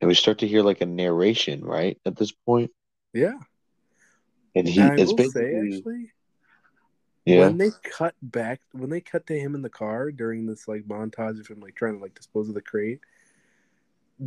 [0.00, 2.70] and we start to hear like a narration, right, at this point,
[3.12, 3.38] Yeah.
[4.54, 6.12] and he And I it's basically say actually,
[7.30, 10.66] yeah, when they cut back when they cut to him in the car during this
[10.66, 13.00] like montage of him like trying to like dispose of the crate,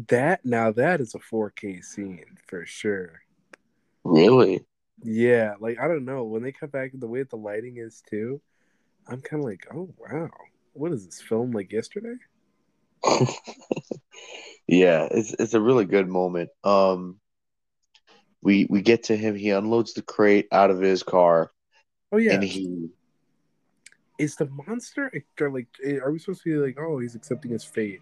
[0.07, 3.21] that now that is a 4K scene for sure.
[4.03, 4.65] really.
[5.03, 8.41] Yeah, like I don't know when they cut back the way the lighting is too.
[9.07, 10.29] I'm kind of like, oh wow,
[10.73, 12.15] what is this film like yesterday?
[14.67, 16.51] yeah, it's it's a really good moment.
[16.63, 17.19] Um,
[18.41, 19.35] we we get to him.
[19.35, 21.51] He unloads the crate out of his car,
[22.13, 22.89] Oh yeah, and he
[24.19, 25.11] is the monster
[25.41, 27.99] or, like eh, are we supposed to be like oh he's accepting his fate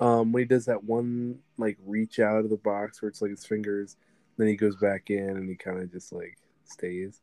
[0.00, 3.30] um when he does that one like reach out of the box where it's like
[3.30, 3.96] his fingers
[4.36, 7.20] then he goes back in and he kind of just like stays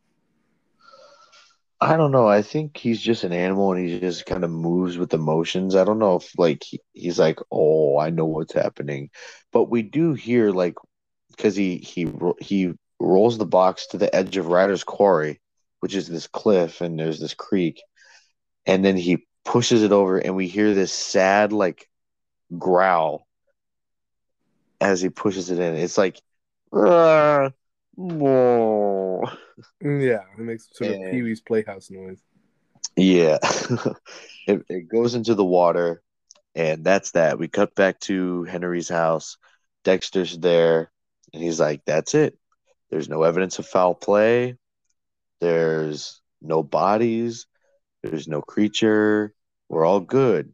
[1.79, 2.27] I don't know.
[2.27, 5.75] I think he's just an animal and he just kind of moves with emotions.
[5.75, 9.11] I don't know if like he, he's like, "Oh, I know what's happening."
[9.51, 10.73] But we do hear like
[11.37, 15.39] cuz he he he rolls the box to the edge of Ryder's Quarry,
[15.79, 17.81] which is this cliff and there's this creek.
[18.65, 21.89] And then he pushes it over and we hear this sad like
[22.57, 23.27] growl
[24.81, 25.75] as he pushes it in.
[25.75, 26.21] It's like
[29.81, 32.21] yeah it makes sort of pee-wee's playhouse noise
[32.95, 33.37] Yeah.
[34.47, 36.01] it, it goes into the water,
[36.55, 37.37] and that's that.
[37.39, 39.37] We cut back to Henry's house.
[39.83, 40.91] Dexter's there,
[41.33, 42.37] and he's like, That's it.
[42.89, 44.55] There's no evidence of foul play.
[45.39, 47.45] There's no bodies.
[48.03, 49.33] There's no creature.
[49.69, 50.53] We're all good.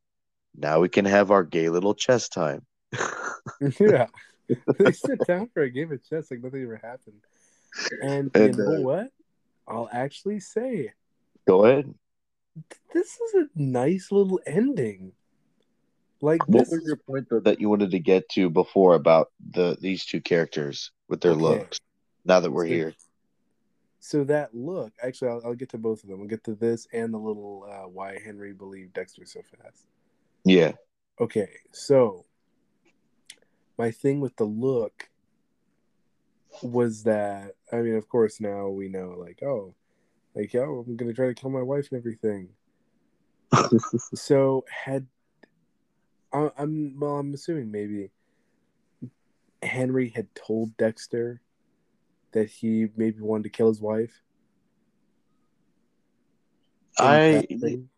[0.55, 2.65] Now we can have our gay little chess time.
[3.79, 4.07] yeah
[4.77, 7.21] they sit down for a game of chess like nothing ever happened
[8.01, 9.07] and, And, you know uh, what
[9.67, 10.91] i'll actually say
[11.47, 11.93] Go ahead.
[12.93, 15.13] this is a nice little ending
[16.21, 19.77] like What was your point though that you wanted to get to before about the
[19.79, 21.41] these two characters with their Okay.
[21.41, 21.79] looks?
[22.25, 22.93] Now that we're here.
[24.05, 26.19] So that look, actually, I'll, I'll get to both of them.
[26.19, 29.87] I'll get to this and the little uh, why Henry believed Dexter so fast.
[30.43, 30.73] Yeah.
[31.21, 32.25] Okay, so
[33.77, 35.09] my thing with the look
[36.61, 39.73] was that I mean, of course, now we know, like, oh,
[40.35, 42.49] like, yo, I'm gonna try to kill my wife and everything.
[44.13, 45.07] so had
[46.33, 48.09] I, I'm well, I'm assuming maybe
[49.61, 51.39] Henry had told Dexter
[52.33, 54.21] that he maybe wanted to kill his wife.
[56.99, 57.89] I passing,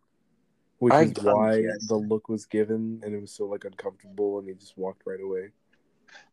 [0.78, 4.48] which I- is why the look was given and it was so like uncomfortable and
[4.48, 5.50] he just walked right away.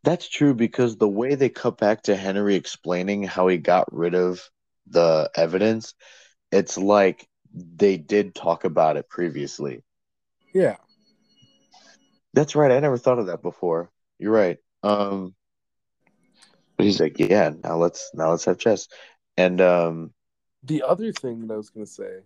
[0.03, 4.15] That's true because the way they cut back to Henry explaining how he got rid
[4.15, 4.49] of
[4.87, 5.93] the evidence,
[6.51, 9.83] it's like they did talk about it previously.
[10.53, 10.77] Yeah.
[12.33, 12.71] That's right.
[12.71, 13.91] I never thought of that before.
[14.19, 14.57] You're right.
[14.81, 15.35] Um,
[16.77, 18.87] but he's like, yeah, now let's now let's have chess.
[19.37, 20.13] And um,
[20.63, 22.21] The other thing that I was gonna say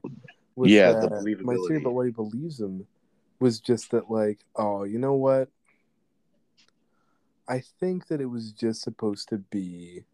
[0.56, 1.10] was Yeah, the
[1.44, 2.88] my theory about why he believes him
[3.40, 5.50] was just that like, oh, you know what?
[7.48, 10.06] I think that it was just supposed to be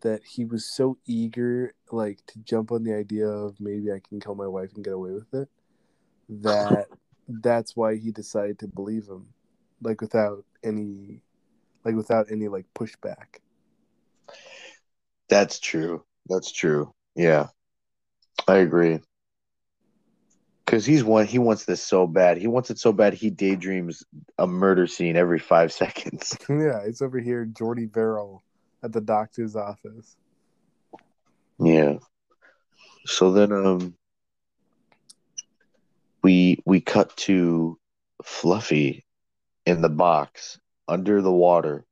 [0.00, 4.20] that he was so eager like to jump on the idea of maybe I can
[4.20, 5.48] kill my wife and get away with it
[6.28, 6.88] that
[7.28, 9.28] that's why he decided to believe him
[9.82, 11.22] like without any
[11.88, 13.40] like without any like pushback.
[15.28, 16.04] that's true.
[16.28, 16.92] That's true.
[17.16, 17.48] Yeah,
[18.46, 19.00] I agree.
[20.64, 22.36] Because he's one, he wants this so bad.
[22.36, 23.14] He wants it so bad.
[23.14, 24.04] He daydreams
[24.36, 26.36] a murder scene every five seconds.
[26.48, 28.42] yeah, it's over here Jordy Verrill
[28.82, 30.16] at the doctor's office.
[31.58, 31.94] Yeah.
[33.06, 33.94] So then um
[36.22, 37.78] we we cut to
[38.22, 39.06] Fluffy
[39.64, 40.58] in the box
[40.88, 41.84] under the water.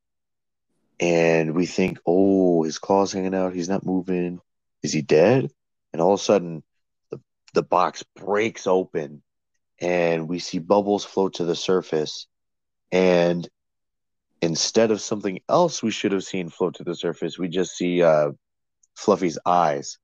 [0.98, 3.54] And we think, "Oh, his claws hanging out.
[3.54, 4.40] He's not moving.
[4.82, 5.50] Is he dead?"
[5.92, 6.62] And all of a sudden
[7.10, 7.20] the
[7.52, 9.22] the box breaks open
[9.78, 12.26] and we see bubbles float to the surface.
[12.90, 13.46] And
[14.40, 18.02] instead of something else we should have seen float to the surface, we just see
[18.02, 18.30] uh,
[18.94, 19.98] Fluffy's eyes.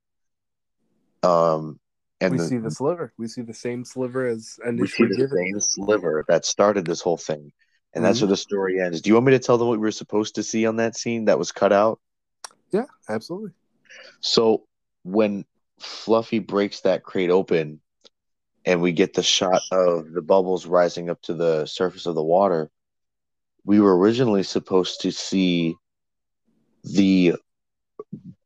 [1.23, 1.79] Um,
[2.21, 3.13] and we the- see the sliver.
[3.17, 5.37] We see the same sliver as we see the given.
[5.37, 7.51] same sliver that started this whole thing.
[7.93, 8.23] And that's Mhm.
[8.23, 9.01] where the story ends.
[9.01, 10.95] Do you want me to tell them what we were supposed to see on that
[10.95, 11.99] scene that was cut out?
[12.71, 13.51] Yeah, absolutely.
[14.19, 14.65] So
[15.03, 15.45] when
[15.79, 17.81] Fluffy breaks that crate open
[18.65, 22.23] and we get the shot of the bubbles rising up to the surface of the
[22.23, 22.71] water,
[23.65, 25.75] we were originally supposed to see
[26.83, 27.35] the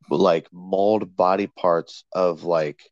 [0.09, 2.91] like mauled body parts of like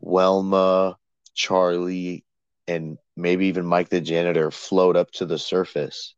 [0.00, 0.96] Wilma,
[1.34, 2.24] Charlie,
[2.68, 6.14] and maybe even Mike the janitor float up to the surface.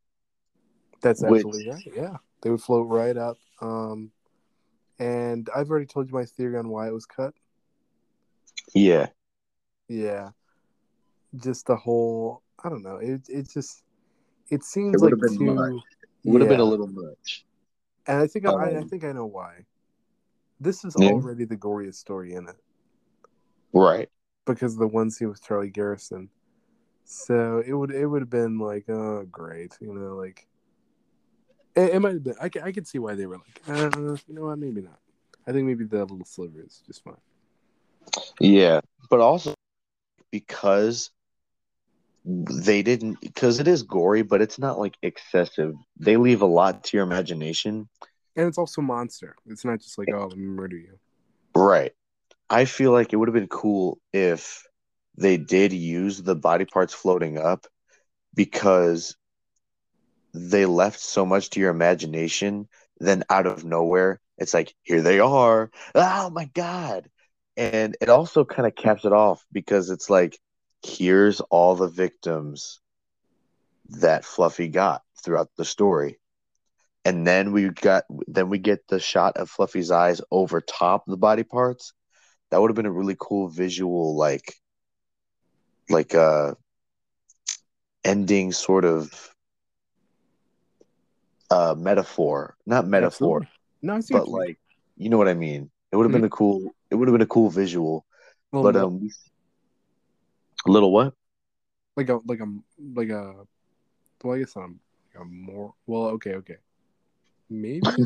[1.01, 1.93] That's Which- absolutely right.
[1.97, 3.39] Yeah, they would float right up.
[3.62, 4.10] Um,
[4.98, 7.32] and I've already told you my theory on why it was cut.
[8.74, 9.06] Yeah.
[9.89, 10.31] Yeah,
[11.36, 12.43] just the whole.
[12.62, 12.97] I don't know.
[12.97, 13.82] It it just
[14.51, 15.55] it seems It like been too.
[15.55, 15.82] much.
[16.24, 17.44] It would have been a little much.
[18.06, 19.64] And I think I, I Um, think I know why.
[20.60, 21.10] This is Yeah.
[21.10, 22.56] already the goriest story in it
[23.72, 24.09] Right.
[24.44, 26.28] because the one scene with Charlie Gereson.
[27.11, 30.47] So it would it would have been like oh great you know like
[31.74, 33.91] it, it might have been I, I could see why they were like uh,
[34.28, 35.01] you know what maybe not
[35.45, 37.16] I think maybe the little sliver is just fine
[38.39, 38.81] Yeah,
[39.11, 39.55] but also
[40.31, 41.11] because
[42.24, 45.74] they didn't because it is gory, but it's not like excessive.
[45.99, 47.89] They leave a lot to your imagination.
[48.37, 50.97] and it's also monster it's not just like oh murder you
[51.57, 51.93] Right.
[52.49, 54.65] I feel like it would have been cool if
[55.20, 57.66] they did use the body parts floating up
[58.34, 59.16] because
[60.32, 62.68] they left so much to your imagination.
[62.98, 65.70] Then out of nowhere, it's like, here they are.
[65.94, 67.10] Oh my God.
[67.56, 70.38] And it also kind of caps it off because it's like,
[70.82, 72.80] here's all the victims
[73.90, 76.18] that Fluffy got throughout the story.
[77.05, 81.16] And then we got then we get the shot of Fluffy's eyes over top the
[81.16, 81.92] body parts.
[82.51, 84.55] That would have been a really cool visual like
[85.90, 86.54] like uh
[88.04, 89.34] ending sort of
[91.50, 92.56] uh metaphor.
[92.66, 93.46] Not metaphor,
[93.82, 94.58] no I see but like
[94.96, 95.70] you know what I mean.
[95.92, 98.04] It would have been a cool it would have been a cool visual.
[98.52, 99.08] Little But um
[100.66, 101.14] a little what?
[101.96, 102.46] like a like a
[102.94, 103.34] like a
[104.22, 104.80] well I guess I'm
[105.14, 106.56] like a more well okay okay
[107.50, 107.92] maybe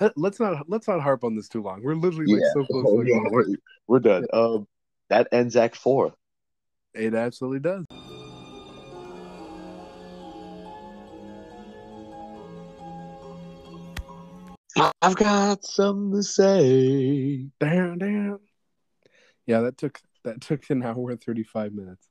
[0.00, 2.52] Let- let's not let's not harp on this too long we're literally like Yeah.
[2.52, 3.44] so close Oh, to yeah, we're,
[3.86, 4.26] we're done.
[4.32, 4.66] Um
[5.08, 6.14] that ends act four.
[6.94, 7.84] it absolutely does
[15.02, 17.48] I've got something to say.
[17.58, 18.38] damn damn
[19.46, 22.08] yeah that took that took an hour and 35 minutes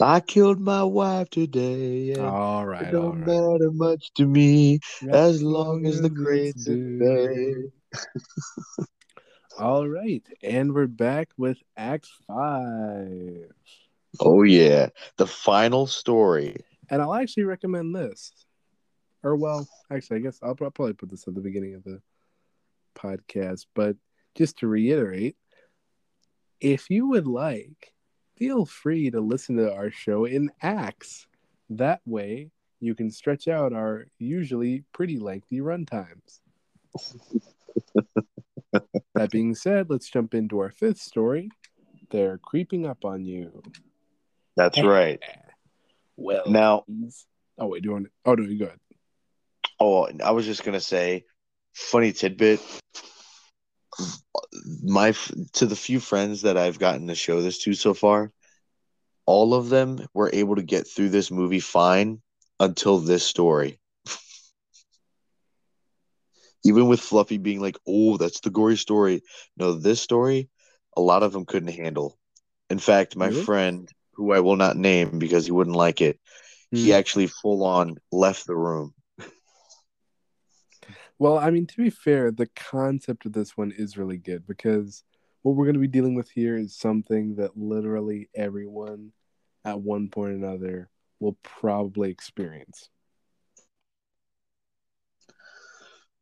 [0.00, 2.14] I killed my wife today.
[2.14, 4.80] All it don't right matter much to me
[5.10, 6.98] as long as the due.
[7.02, 7.70] obey.
[9.58, 13.50] All right and we're back with act five.
[14.20, 16.56] Oh yeah, the final story.
[16.90, 18.32] and i'll actually recommend this.
[19.22, 22.00] Or well actually i guess i'll probably put this at the beginning of the
[22.96, 23.96] podcast but
[24.34, 25.36] just to reiterate
[26.60, 27.92] if you would like
[28.36, 31.26] feel free to listen to our show in acts
[31.70, 32.50] that way
[32.80, 36.40] you can stretch out our usually pretty lengthy run times
[39.14, 41.48] that being said let's jump into our fifth story
[42.10, 43.62] they're creeping up on you
[44.56, 45.20] That's right.
[46.16, 47.26] well Now, please.
[47.58, 48.78] oh wait do you want to oh no you go ahead
[49.82, 51.24] oh, I was just gonna say,
[51.74, 52.60] funny tidbit.
[54.82, 55.12] My
[55.54, 58.32] to the few friends that I've gotten to show this to so far,
[59.26, 62.22] all of them were able to get through this movie fine
[62.60, 63.78] until this story.
[66.64, 69.22] Even with Fluffy being like, "Oh, that's the gory story."
[69.56, 70.48] No, this story,
[70.96, 72.18] a lot of them couldn't handle.
[72.70, 73.42] In fact, my Really?
[73.42, 76.20] friend, who I will not name because he wouldn't like it,
[76.70, 76.92] he Hmm.
[76.92, 78.94] actually full on left the room.
[81.18, 85.04] Well, I mean, to be fair, the concept of this one is really good because
[85.42, 89.12] what we're going to be dealing with here is something that literally everyone
[89.64, 90.90] at one point or another
[91.20, 92.88] will probably experience.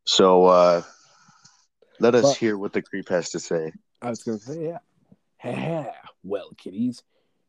[0.05, 0.83] So uh
[1.99, 3.73] let us But- hear what the creep has to say.
[4.03, 4.79] I was going to say,
[5.45, 5.93] yeah.
[6.25, 7.03] Well, kiddies,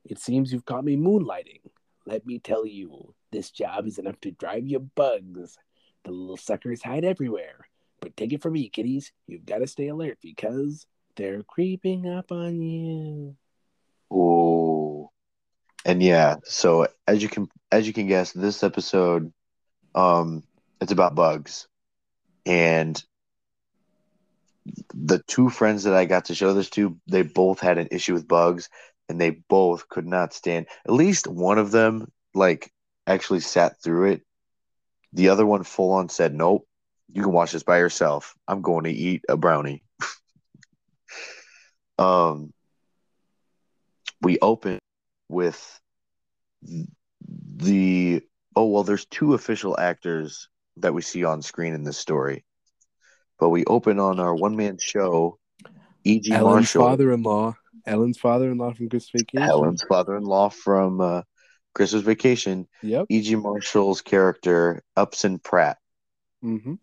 [0.04, 1.62] it seems you've caught me moonlighting.
[2.06, 5.58] Let me tell you, this job is enough to drive you bugs.
[6.04, 7.68] The little suckers hide everywhere.
[8.02, 12.34] But take it from me, kiddies, you've got to stay alert because they're creeping up
[12.34, 13.38] on you.
[14.12, 15.12] Oh,
[15.86, 16.36] and yeah.
[16.44, 19.32] So as you can as you can guess, this episode,
[19.96, 20.44] um,
[20.82, 21.68] it's about bugs,
[22.46, 23.02] and
[24.94, 28.14] the two friends that I got to show this to, they both had an issue
[28.14, 28.70] with bugs,
[29.10, 30.68] and they both could not stand.
[30.86, 32.72] At least one of them, like,
[33.08, 34.22] actually sat through it.
[35.14, 36.68] The other one, full on, said, "Nope,
[37.12, 38.34] you can watch this by yourself.
[38.48, 39.84] I'm going to eat a brownie."
[41.98, 42.54] um,
[44.22, 44.80] we open
[45.28, 45.80] with
[47.58, 48.22] the
[48.56, 50.48] oh well there's two official actors
[50.82, 52.44] that we see on screen in this story
[53.40, 55.38] but we open on our one-man show
[56.04, 56.32] E.G.
[56.32, 57.56] Marshall father-in-law.
[57.86, 59.50] Ellen's father-in-law from Christmas Vacation.
[59.50, 61.22] Ellen's father-in-law from uh,
[61.74, 63.06] Christmas Vacation Yep.
[63.10, 63.36] E.G.
[63.36, 65.78] Marshall's character Upson Pratt
[66.44, 66.74] Mm-hmm.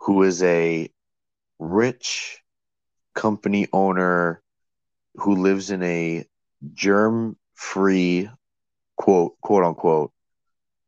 [0.00, 0.90] who is a
[1.58, 2.42] rich
[3.14, 4.42] company owner
[5.16, 6.24] who lives in a
[6.74, 8.30] germ-free
[8.96, 10.12] quote quote unquote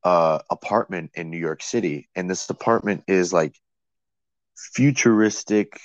[0.04, 2.08] uh apartment in New York City.
[2.14, 3.54] And this apartment is like
[4.56, 5.80] futuristic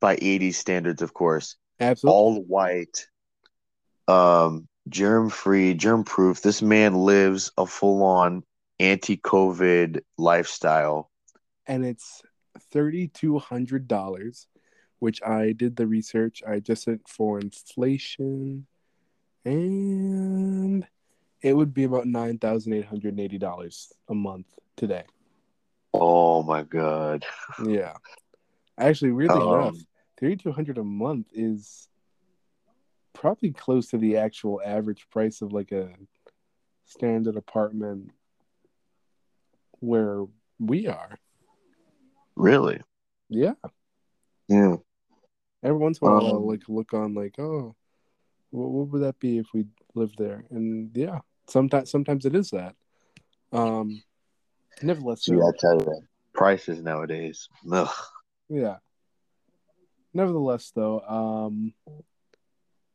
[0.00, 1.56] by 80s standards of course.
[1.78, 2.14] Absolutely.
[2.16, 3.06] all white
[4.08, 6.40] um germ-free germ-proof.
[6.42, 8.44] This man lives a full-on
[8.78, 11.10] anti-covid lifestyle.
[11.66, 12.22] And it's
[12.70, 14.46] thirty-two hundred dollars,
[15.00, 16.42] which I did the research.
[16.46, 18.66] I adjusted for inflation,
[19.44, 20.86] and
[21.42, 24.46] it would be about nine thousand eight hundred and eighty dollars a month
[24.76, 25.04] today.
[25.94, 27.24] oh my god
[27.64, 27.94] Yeah,
[28.78, 29.76] actually, weirdly Um, enough,
[30.20, 31.88] thirty-two hundred a month is
[33.12, 35.88] probably close to the actual average price of like a
[36.84, 38.10] standard apartment
[39.80, 40.24] where
[40.58, 41.18] we are.
[42.36, 42.80] really
[43.28, 43.54] Yeah.
[44.48, 44.76] yeah
[45.62, 47.74] Every once in a while, I'll Um, like look on like, oh,
[48.50, 49.64] what, what would that be if we
[49.96, 50.44] lived there?
[50.50, 52.74] And yeah, sometimes sometimes it is that.
[53.52, 54.02] Um,
[54.82, 56.02] nevertheless, i tell you
[56.32, 57.88] prices nowadays ugh.
[58.48, 58.76] yeah.
[60.12, 61.74] Nevertheless, though, um,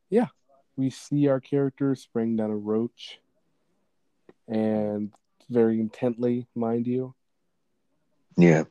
[0.10, 0.28] yeah,
[0.76, 3.20] we see our character spraying down a roach,
[4.48, 5.12] and
[5.50, 7.14] very intently, mind you.
[8.38, 8.64] yeah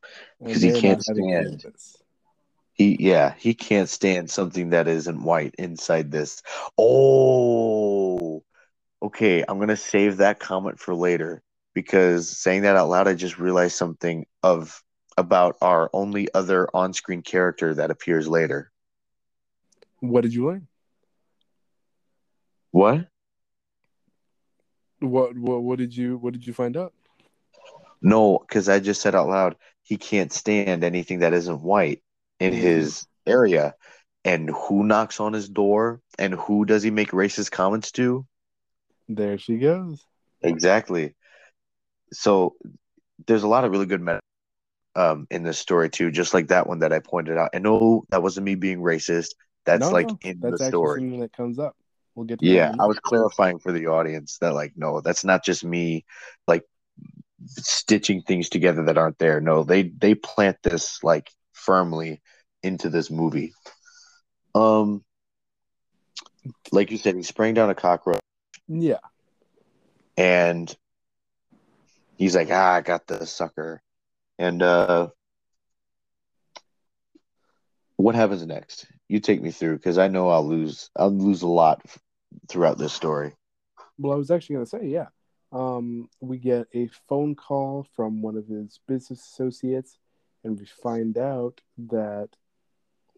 [0.43, 2.03] because he can't not having any of stand- this.
[2.81, 6.43] He yeah, he can't stand something that isn't white inside this.
[6.79, 8.43] Oh,
[9.03, 9.45] okay.
[9.47, 11.43] I'm gonna save that comment for later
[11.75, 14.83] because saying that out loud, I just realized something of
[15.19, 18.73] about our only other on-screen character that appears later.
[19.99, 20.67] What did you learn?
[22.71, 23.09] What?
[25.01, 26.95] What what what did you what did you find out?
[28.01, 32.03] No, because I just said out loud he can't stand anything that isn't white
[32.41, 32.63] in Mhm.
[32.63, 33.75] his area.
[34.25, 36.01] And who knocks on his door?
[36.19, 38.27] And who does he make racist comments to?
[39.09, 40.07] There she goes.
[40.43, 41.15] Exactly.
[42.13, 42.57] So
[43.27, 44.21] there's a lot of really good meta
[44.97, 47.51] um in this story too, just like that one that I pointed out.
[47.55, 49.31] I know that wasn't me being racist.
[49.65, 51.01] That's No, like no, in that's the story.
[51.01, 51.77] something that comes up.
[52.15, 55.45] We'll get to Yeah, I was clarifying for the audience that like no, that's not
[55.45, 56.05] just me
[56.49, 56.65] like
[57.47, 59.41] stitching things together that aren't there.
[59.41, 61.31] No, they they plant this like
[61.61, 62.21] firmly
[62.63, 63.53] into this movie.
[64.55, 65.05] Um
[66.73, 68.21] like you said, he sprang down a cockroach
[68.67, 68.99] Yeah.
[70.17, 70.75] and
[72.17, 73.83] he's like, ah, I got the sucker.
[74.39, 75.09] And uh
[77.97, 78.87] what happens next?
[79.09, 80.89] You take me through because I know I'll lose.
[80.97, 81.99] I'll lose a lot f-
[82.49, 83.35] throughout this story.
[83.99, 85.09] Well, I was actually going to say, yeah.
[85.53, 89.99] Um, we get a phone call from one of his business associates,
[90.45, 92.29] and we find out that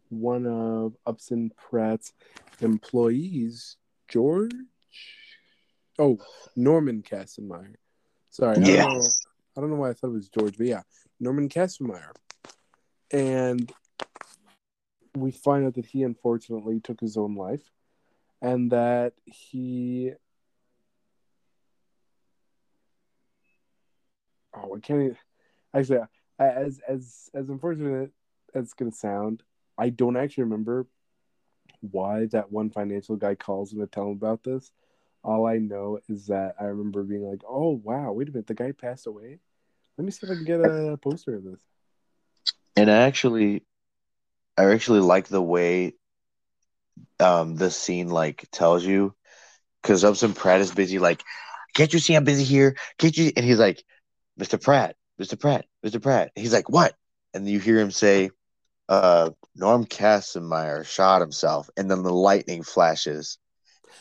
[0.08, 2.12] one of Upson Pratt's
[2.60, 3.76] employees,
[4.08, 4.52] George,
[5.98, 6.18] oh,
[6.56, 7.74] Norman Castonmeyer.
[8.30, 9.08] Sorry, I don't, know,
[9.56, 10.82] I don't know why I thought it was George, but yeah,
[11.20, 12.12] Norman Castonmeyer.
[13.10, 13.70] And
[15.14, 17.70] we find out that he unfortunately took his own life,
[18.40, 20.12] and that he
[24.54, 25.16] Oh, I can't even.
[25.74, 26.00] Actually,
[26.48, 28.12] as as as unfortunate
[28.54, 29.42] as it's gonna sound,
[29.78, 30.86] I don't actually remember
[31.80, 34.72] why that one financial guy calls him to tell him about this.
[35.24, 38.54] All I know is that I remember being like, "Oh wow, wait a minute, the
[38.54, 39.38] guy passed away."
[39.96, 41.60] Let me see if I can get a poster of this.
[42.76, 43.64] And I actually,
[44.56, 45.94] I actually like the way
[47.20, 49.14] um this scene like tells you,
[49.82, 50.98] because Upson Pratt is busy.
[50.98, 51.22] Like,
[51.74, 52.76] can't you see I'm busy here?
[52.98, 53.32] Can't you?
[53.36, 53.84] And he's like,
[54.40, 54.60] Mr.
[54.60, 55.38] Pratt, Mr.
[55.38, 56.00] Pratt, Mr.
[56.00, 56.32] Pratt.
[56.34, 56.94] He's like, what?
[57.34, 58.30] And you hear him say,
[58.88, 63.38] uh, Norm Kassenmeyer shot himself, and then the lightning flashes,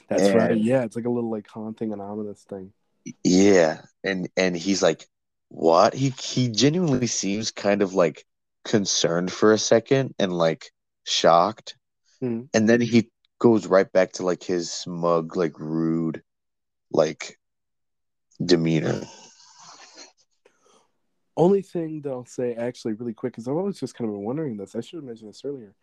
[0.09, 0.57] That's right.
[0.57, 2.73] Yeah, it's like a little like haunting and ominous thing.
[3.23, 5.05] Yeah, and and he's like,
[5.49, 8.25] "What?" He he genuinely seems kind of like
[8.63, 10.71] concerned for a second and like
[11.03, 11.75] shocked,
[12.21, 12.49] Mhm.
[12.53, 13.09] and then he
[13.39, 16.21] goes right back to like his smug, like rude,
[16.91, 17.39] like
[18.43, 19.01] demeanor.
[21.37, 24.25] Only thing that I'll say actually really quick is I've always just kind of been
[24.25, 24.75] wondering this.
[24.75, 25.73] I should have mentioned this earlier.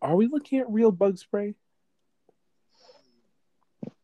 [0.00, 1.54] Are we looking at real bug spray?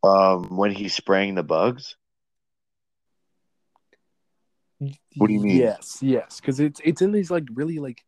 [0.04, 1.96] Um, when he's spraying the bugs,
[5.16, 5.56] What do you mean?
[5.56, 8.04] Yes, yes, because it's it's in these like really like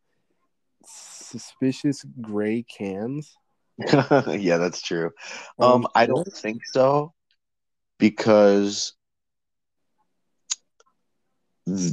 [0.87, 3.37] suspicious gray cans.
[3.79, 5.11] yeah, that's true.
[5.59, 7.13] Um, Um, I don't think so
[7.99, 8.93] because,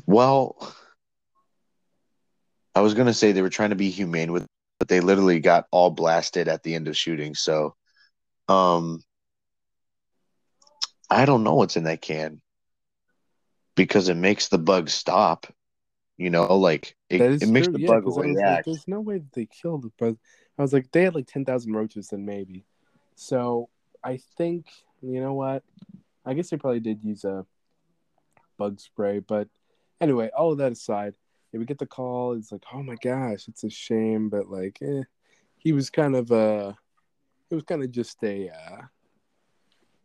[0.05, 0.75] well,
[2.75, 4.45] I was gonna say they were trying to be humane with,
[4.79, 7.33] but they literally got all blasted at the end of shooting.
[7.35, 7.75] So,
[8.47, 9.01] um,
[11.09, 12.41] I don't know what's in that can
[13.75, 15.47] because it makes the bug stop.
[16.17, 18.65] You know, like it, it makes true, the yeah, bug was like, react.
[18.65, 20.15] there's no way that they killed it, but
[20.57, 22.65] I was like, they had like ten thousand roaches, then maybe.
[23.15, 23.69] So
[24.03, 24.65] I think
[25.01, 25.63] you know what?
[26.25, 27.45] I guess they probably did use a
[28.57, 29.47] bug spray, but
[30.01, 31.13] anyway, all of that aside,
[31.51, 32.33] yeah, we get the call.
[32.33, 35.03] It's like, oh my gosh, it's a shame, but like, eh,
[35.57, 36.73] he was kind of uh
[37.49, 38.81] it was kind of just a uh,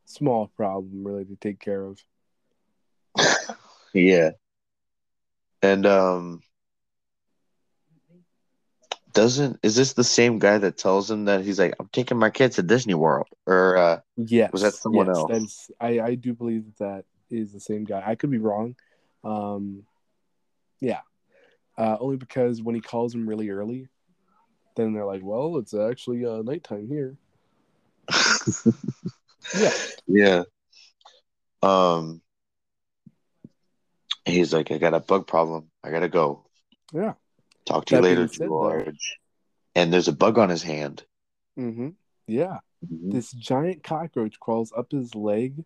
[0.04, 2.02] small problem really to take care of.
[3.94, 4.30] Yeah.
[5.62, 6.40] And um
[9.12, 12.30] doesn't is this the same guy that tells him that he's like, I'm taking my
[12.30, 13.28] kids to Disney World?
[13.46, 15.30] Or uh Yes, Was that someone yes, else?
[15.30, 18.02] That is, I I do believe that that is the same guy.
[18.04, 18.76] I could be wrong.
[19.24, 19.84] Um,
[20.80, 21.00] yeah,
[21.78, 23.88] uh, only because when he calls him really early,
[24.76, 27.16] then they're like, "Well, it's actually uh, nighttime here."
[29.58, 29.72] Yeah,
[30.06, 30.42] Yeah.
[31.62, 32.22] Um
[34.24, 35.68] he's like, I got a bug problem.
[35.82, 36.46] I gotta go.
[36.92, 37.14] yeah.
[37.64, 39.18] Talk to you later, being said, though- George.
[39.74, 41.02] And there's a bug on his hand.
[41.58, 41.90] Mm-hmm.
[42.28, 42.58] Yeah.
[42.88, 45.64] This giant cockroach crawls up his leg,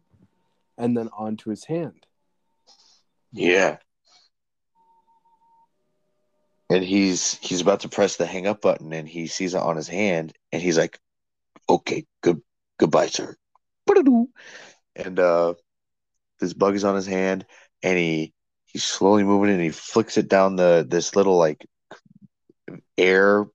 [0.78, 2.06] and then onto his hand.
[3.32, 3.78] Yeah.
[6.68, 9.76] And he's he's about to press the hang up button and he sees it on
[9.76, 10.98] his hand and he's like,
[11.68, 12.42] Okay, good
[12.78, 13.36] goodbye, sir.
[14.96, 15.54] And uh
[16.40, 17.46] this bug is on his hand
[17.82, 18.32] and he
[18.66, 21.64] he's slowly moving and he flicks it down the this little like
[22.98, 23.46] air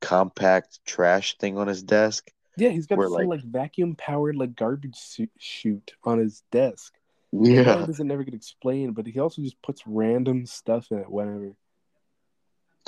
[0.00, 2.30] compact trash thing on his desk.
[2.56, 6.18] Yeah, he's got Where, this little, like- like vacuum powered like garbage su- chute on
[6.18, 6.94] his desk.
[7.42, 7.84] Yeah.
[7.86, 11.54] doesn't never get explained, but he also just puts random stuff in it whenever.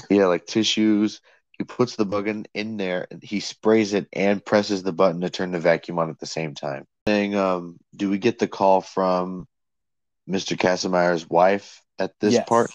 [0.09, 1.21] Yeah, like tissues.
[1.59, 5.23] He puts the bug in, in there and he sprays it and presses the button
[5.23, 6.87] to turn the vacuum on at the same time.
[7.09, 9.49] Saying, um, do we get the call from
[10.29, 10.57] Mr.
[10.59, 12.49] Casimire's wife at this Yes.
[12.49, 12.71] part?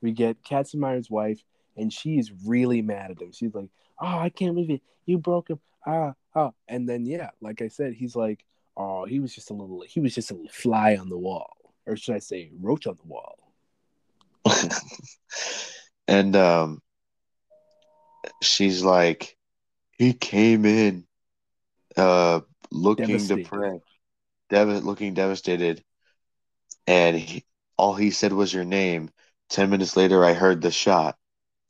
[0.00, 1.42] We get Katzenmeyer's wife,
[1.76, 3.32] and she's really mad at him.
[3.32, 3.68] She's like,
[4.00, 4.82] "Oh, I can't believe it!
[5.06, 6.52] You broke him!" Ah, ah.
[6.68, 8.44] And then yeah, like I said, he's like,
[8.76, 11.52] "Oh, he was just a little, he was just a little fly on the wall,
[11.86, 13.38] or should I say, roach on the wall?"
[16.08, 16.82] and um
[18.42, 19.36] she's like
[19.92, 21.06] he came in
[21.96, 22.40] uh
[22.70, 23.84] looking depressed
[24.50, 25.84] dev- looking devastated
[26.86, 27.44] and he,
[27.76, 29.10] all he said was your name
[29.50, 31.16] 10 minutes later i heard the shot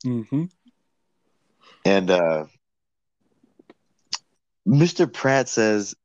[0.05, 0.45] Mm-hmm.
[1.85, 2.45] and uh
[4.67, 5.95] mr pratt says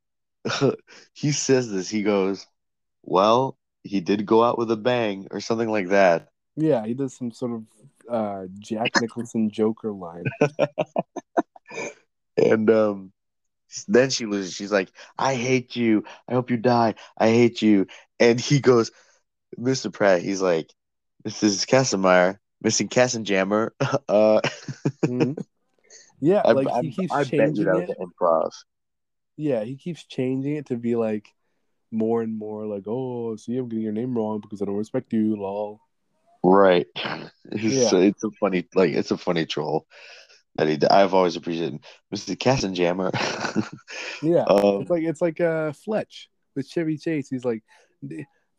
[1.15, 2.47] he says this he goes
[3.03, 7.17] well he did go out with a bang or something like that Yeah, he does
[7.17, 7.65] some sort of
[8.11, 10.25] uh, Jack Nicholson Joker line.
[12.37, 13.13] And um,
[13.89, 14.55] then she loses.
[14.55, 16.05] She's like, "I hate you.
[16.29, 16.95] I hope you die.
[17.17, 17.87] I hate you."
[18.21, 18.91] And he goes,
[19.59, 19.91] "Mr.
[19.91, 20.73] Pratt." He's like,
[21.25, 21.67] "Mrs.
[21.67, 23.71] Cassimire, Missing Cassenjammer."
[24.09, 24.41] Uh,
[25.07, 25.37] Mhm.
[26.21, 27.91] Yeah, I, like I, he keeps I changing it.
[28.01, 28.51] improv.
[29.39, 31.33] Yeah, he keeps changing it to be like
[31.93, 35.13] more and more like, "Oh, see, I'm getting your name wrong because I don't respect
[35.13, 35.81] you." Lol.
[36.43, 36.87] Right.
[37.51, 38.01] It's, Yeah.
[38.01, 39.87] it's a funny, like, it's a funny troll
[40.57, 40.79] that he.
[40.91, 41.83] I've always appreciated
[42.15, 42.37] Mrs.
[42.37, 43.11] Cassenjammer.
[44.23, 47.31] Yeah, um, it's like it's like uh Fletch with Chevy Chase.
[47.31, 47.63] He's like,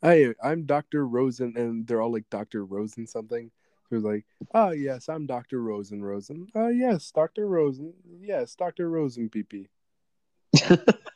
[0.02, 3.50] "Hey, I'm Doctor Rosen," and they're all like Doctor Rosen something.
[3.88, 4.24] So he's like,
[4.54, 6.48] "Oh yes, I'm Doctor Rosen Rosen.
[6.54, 7.92] Oh yes, Doctor Rosen.
[8.20, 9.68] Yes, Doctor Rosen PP."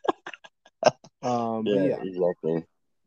[1.22, 2.64] Um, yeah, yeah, exactly.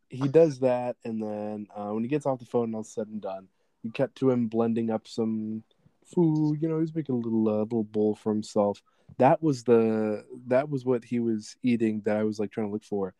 [0.09, 3.07] he does that, and then uh, when he gets off the phone, and all said
[3.07, 3.47] and done,
[3.83, 5.63] we cut to him blending up some
[6.05, 6.61] food.
[6.61, 8.81] You know, he's making a little uh, little bowl for himself.
[9.17, 12.73] That was the that was what he was eating that I was like trying to
[12.73, 13.13] look for.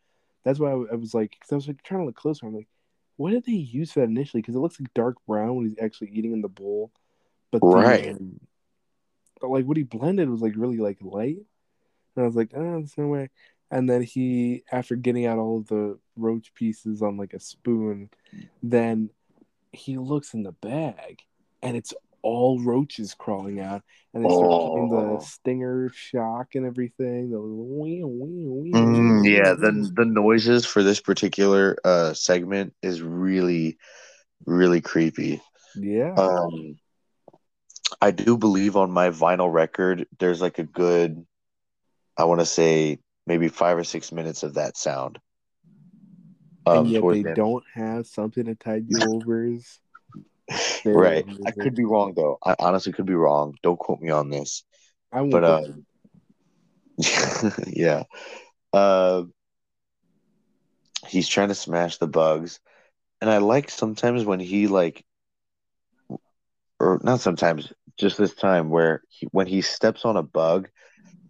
[0.44, 2.46] That's why I, I was like, cause I was like trying to look closer.
[2.46, 2.68] I'm like,
[3.16, 4.40] what did they use for that initially?
[4.42, 6.90] Because it looks like dark brown when he's actually eating in the bowl,
[7.50, 8.16] but Right.
[8.16, 8.40] um,
[9.40, 11.38] but like what he blended was like really like light,
[12.18, 13.30] and I was like, oh, there's no way.
[13.70, 18.10] And then he, after getting out all of the roach pieces on like a spoon,
[18.62, 19.10] then
[19.72, 21.20] he looks in the bag,
[21.62, 21.92] and it's
[22.22, 23.82] all roaches crawling out,
[24.12, 25.18] and they start Oh.
[25.18, 27.30] the stinger shock and everything.
[27.30, 28.72] The little wee wee wee.
[28.72, 33.78] Mm, yeah, the the noises for this particular uh segment is really,
[34.46, 35.40] really creepy.
[35.76, 36.14] yeah.
[36.14, 36.78] Um,
[38.00, 41.26] I do believe on my vinyl record, there's like a good,
[42.18, 45.18] I want to say maybe five or six minutes of that sound.
[46.66, 47.36] Um, and yet they the end.
[47.36, 49.48] don't have something to tide you over.
[50.84, 51.26] Right.
[51.46, 52.38] I could be wrong though.
[52.44, 53.54] I honestly could be wrong.
[53.62, 54.64] Don't quote me on this.
[55.12, 55.86] I won't But um,
[57.66, 58.04] yeah.
[58.72, 59.24] Uh,
[61.06, 62.60] he's trying to smash the bugs,
[63.20, 65.04] and I like sometimes when he like,
[66.80, 70.68] or not sometimes, just this time where he, when he steps on a bug,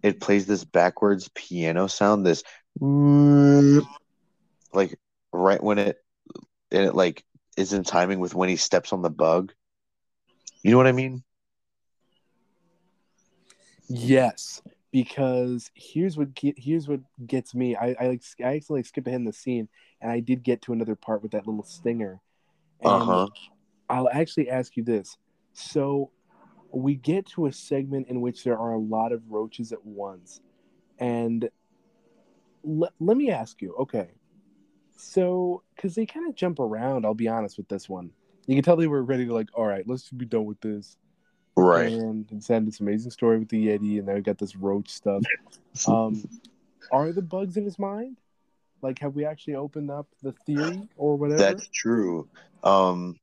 [0.03, 2.25] it plays this backwards piano sound.
[2.25, 2.43] This
[4.73, 4.97] like
[5.31, 5.97] right when it
[6.71, 7.23] and it like
[7.57, 9.53] is in timing with when he steps on the bug.
[10.63, 11.23] You know what I mean?
[13.87, 14.61] Yes,
[14.91, 17.75] because here's what get, here's what gets me.
[17.75, 19.67] I I like I accidentally skipped ahead in the scene,
[20.01, 22.21] and I did get to another part with that little stinger.
[22.81, 23.27] And Uh huh.
[23.89, 25.17] I'll actually ask you this.
[25.53, 26.11] So
[26.71, 30.41] we get to a segment in which there are a lot of roaches at once.
[30.99, 31.49] And
[32.63, 34.09] le- let me ask you, okay.
[34.97, 38.11] So, because they kind of jump around, I'll be honest with this one.
[38.47, 40.97] You can tell they were ready to, like, all right, let's be done with this.
[41.55, 41.87] Right.
[41.87, 44.89] And it's had this amazing story with the Yeti, and now we got this roach
[44.89, 45.23] stuff.
[45.87, 46.27] Um,
[46.91, 48.17] are the bugs in his mind?
[48.81, 51.37] Like, have we actually opened up the theory or whatever?
[51.37, 52.27] That's true.
[52.63, 53.17] Um,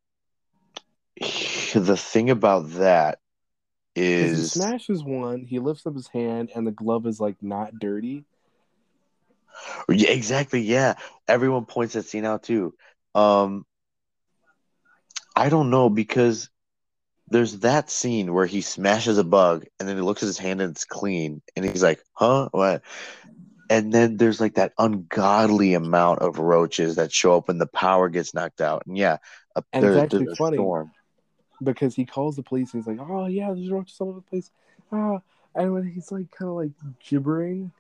[1.21, 3.19] the thing about that
[3.97, 7.79] 'Cause he smashes one, he lifts up his hand, and the glove is like not
[7.79, 8.25] dirty.
[9.89, 10.61] yeah, exactly.
[10.61, 10.95] Yeah,
[11.29, 12.75] everyone points that scene out too.
[13.15, 13.65] Um,
[15.35, 16.49] I don't know because
[17.29, 20.61] there's that scene where he smashes a bug and then he looks at his hand
[20.61, 22.83] and it's clean, and he's like, "Huh, what?"
[23.69, 28.09] And then there's like that ungodly amount of roaches that show up when the power
[28.09, 28.85] gets knocked out.
[28.87, 29.17] And yeah,
[29.57, 30.57] a, And it's there- actually there's a funny.
[30.57, 30.91] storm.
[31.63, 34.21] Because he calls the police and he's like, "Oh yeah, there's a roaches all over
[34.21, 34.51] the place."
[34.93, 35.21] Ah,
[35.55, 37.73] and when he's like kind of like gibbering,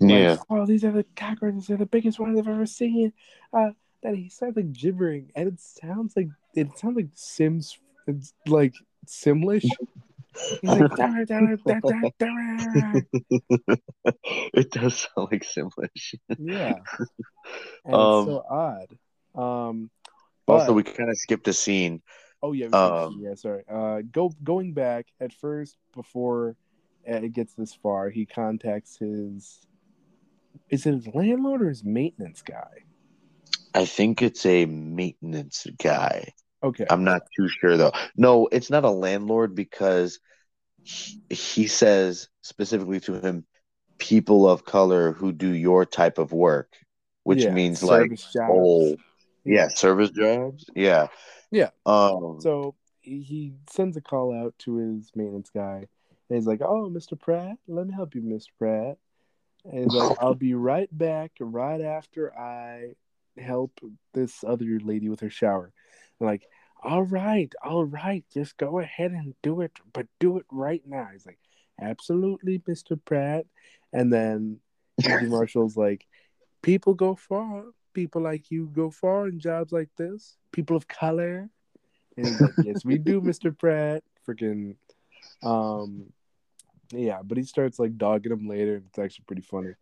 [0.00, 0.36] like, Yeah.
[0.50, 1.66] "Oh, these are the cockroaches.
[1.66, 3.12] They're the biggest ones I've ever seen."
[3.52, 3.70] Uh,
[4.02, 8.74] then he starts like gibbering, and it sounds like it sounds like Sims, it's like
[9.06, 9.66] Simlish.
[10.60, 13.02] He's like, "Dara, dara, dara, dara, dara."
[14.24, 16.14] it does sound like Simlish.
[16.38, 16.78] yeah,
[17.84, 18.98] and Um, it's so odd.
[19.34, 19.90] Um,
[20.46, 22.02] Also, we kind of skipped a scene.
[22.44, 23.34] Oh yeah, Um, yeah.
[23.36, 23.64] Sorry.
[23.66, 26.56] Uh, go going back at first before
[27.06, 28.10] it gets this far.
[28.10, 29.66] He contacts his.
[30.68, 32.84] Is it his landlord or his maintenance guy?
[33.74, 36.34] I think it's a maintenance guy.
[36.62, 36.86] Okay.
[36.90, 37.92] I'm not too sure though.
[38.16, 40.20] No, it's not a landlord because
[40.82, 43.46] he, he says specifically to him,
[43.98, 46.74] people of color who do your type of work,
[47.24, 48.50] which Yeah, means like jobs.
[48.50, 48.96] oh,
[49.44, 50.66] yeah, service jobs.
[50.74, 51.08] Yeah.
[51.54, 51.70] Yeah.
[51.86, 52.40] Um.
[52.40, 55.86] So he- sends a call out to his maintenance guy,
[56.28, 57.18] and he's like, "Oh, Mr.
[57.18, 58.48] Pratt, let me help you, Mr.
[58.58, 58.98] Pratt."
[59.64, 62.94] And he's like, "I'll be right back, right after I
[63.38, 63.78] help
[64.12, 65.72] this other lady with her shower."
[66.20, 66.48] I'm like,
[66.82, 71.08] "All right, all right, just go ahead and do it, but do it right now."
[71.12, 71.38] He's like,
[71.80, 72.98] "Absolutely, Mr.
[73.04, 73.46] Pratt."
[73.92, 74.58] And then
[75.30, 76.04] Marshall's like,
[76.62, 77.66] "People go far.
[77.94, 80.36] People like you go far in jobs like this.
[80.52, 81.48] People of color."
[82.16, 83.56] And like, "Yes, we do, Mr.
[83.56, 84.76] Pratt." Freaking,
[85.42, 86.12] um,
[86.90, 87.22] yeah.
[87.22, 89.74] But he starts like dogging him later, and it's actually pretty funny.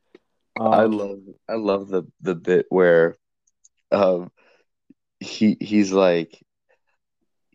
[0.61, 1.19] Um, I love
[1.49, 3.17] I love the the bit where
[3.91, 4.31] um
[5.21, 6.43] he he's like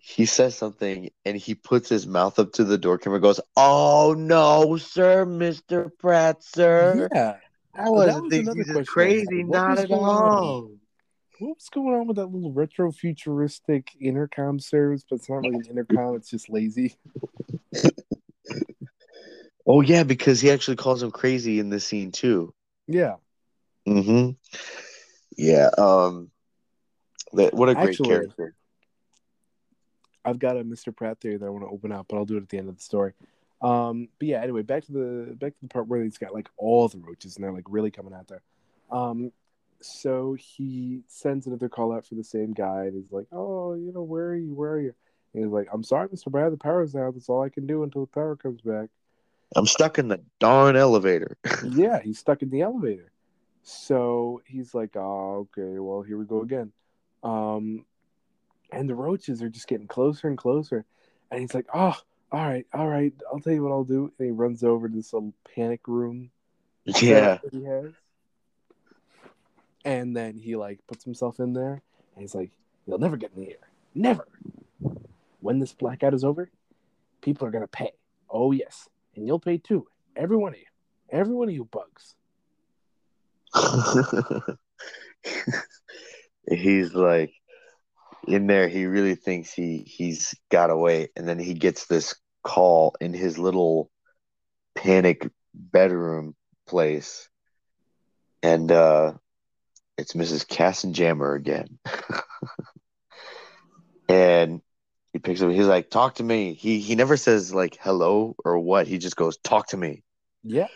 [0.08, 4.16] he says something and he puts his mouth up to the door camera goes, Oh
[4.18, 5.92] no, sir, Mr.
[6.00, 7.10] Pratt, sir.
[7.12, 7.38] Yeah,
[7.78, 10.00] I that wasn't was another question crazy, What not at on?
[10.00, 10.72] all.
[11.40, 15.04] what was going on with that little retro futuristic intercom service?
[15.10, 16.96] But it's not really an intercom; it's just lazy.
[19.70, 22.54] Oh yeah, because he actually calls him crazy in this scene too.
[22.88, 23.16] Yeah,
[23.86, 24.32] Mm-hmm.
[25.38, 25.70] Yeah.
[25.78, 26.32] Um
[27.34, 28.56] that what a great Actually, character.
[30.24, 30.96] I've got a Mr.
[30.96, 32.70] Pratt theory that I want to open up, but I'll do it at the end
[32.70, 33.12] of the story.
[33.62, 36.50] Um, but yeah, anyway, back to the back to the part where he's got like
[36.58, 38.44] all the roaches and they're like really coming out there.
[38.92, 39.32] Um,
[39.82, 43.92] so he sends another call out for the same guy, and he's like, "Oh, you
[43.92, 44.54] know, where are you?
[44.54, 44.94] Where are you?"
[45.34, 46.32] And he's like, "I'm sorry, Mr.
[46.32, 47.14] Pratt, the power's out.
[47.14, 48.90] That's all I can do until the power comes back."
[49.56, 51.38] I'm stuck in the darn elevator.
[51.64, 53.12] yeah, he's stuck in the elevator.
[53.64, 55.80] So he's like, "Oh, okay.
[55.80, 56.72] Well, here we go again."
[57.24, 57.86] Um,
[58.72, 60.86] and the roaches are just getting closer and closer,
[61.32, 61.96] and he's like, "Oh."
[62.32, 64.12] All right, all right, I'll tell you what I'll do.
[64.20, 66.30] And he runs over to this little panic room.
[66.86, 67.40] yeah.
[67.44, 67.92] That he has.
[69.86, 71.82] And then he like puts himself in there
[72.16, 72.52] and he's like,
[72.86, 73.70] You'll never get in the air.
[73.94, 74.28] Never.
[75.42, 76.50] When this blackout is over,
[77.22, 77.92] people are gonna pay.
[78.30, 78.90] Oh yes.
[79.16, 79.88] And you'll pay too.
[80.16, 80.66] Every one of you.
[81.10, 82.16] Every one of you bugs.
[86.52, 87.34] he's like
[88.28, 91.10] in there he really thinks he he's got away.
[91.16, 93.90] And then he gets this call in his little
[94.76, 96.36] panic bedroom
[96.68, 97.30] place.
[98.44, 99.14] And uh
[99.98, 101.80] it's mrs Kassenjammer again.
[104.10, 104.62] And
[105.14, 106.54] he picks up he's like talk to me.
[106.54, 108.88] He he never says like hello or what.
[108.88, 110.04] He just goes talk to me.
[110.44, 110.68] Yeah.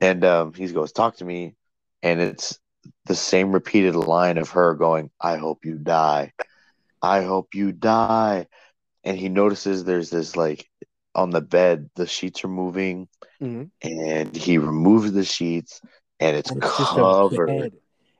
[0.00, 1.54] and um he goes talk to me.
[2.02, 2.58] And it's
[3.06, 6.32] the same repeated line of her going i hope you die
[7.04, 8.46] i hope you die
[9.04, 10.68] and he notices there's this like
[11.14, 13.08] on the bed the sheets are moving
[13.40, 13.70] Mhm.
[13.82, 15.80] and he removes the sheets
[16.20, 17.72] and it's, it's covered.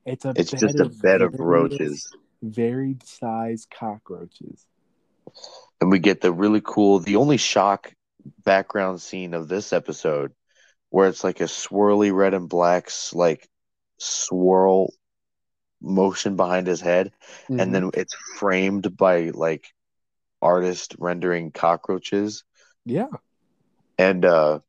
[0.06, 2.08] It's a it's bed just a bed of roaches
[2.42, 4.66] Varied size cockroaches.
[5.80, 7.92] and we get the really cool the only shock
[8.44, 10.32] background scene of this episode
[10.90, 13.48] where it's like a swirly red and black like
[13.98, 14.92] swirl
[15.84, 17.12] motion behind his head
[17.48, 17.60] Mhm.
[17.60, 19.72] and then it's framed by like
[20.42, 22.44] artist rendering cockroaches
[22.84, 23.08] yeah.
[23.98, 24.60] and uh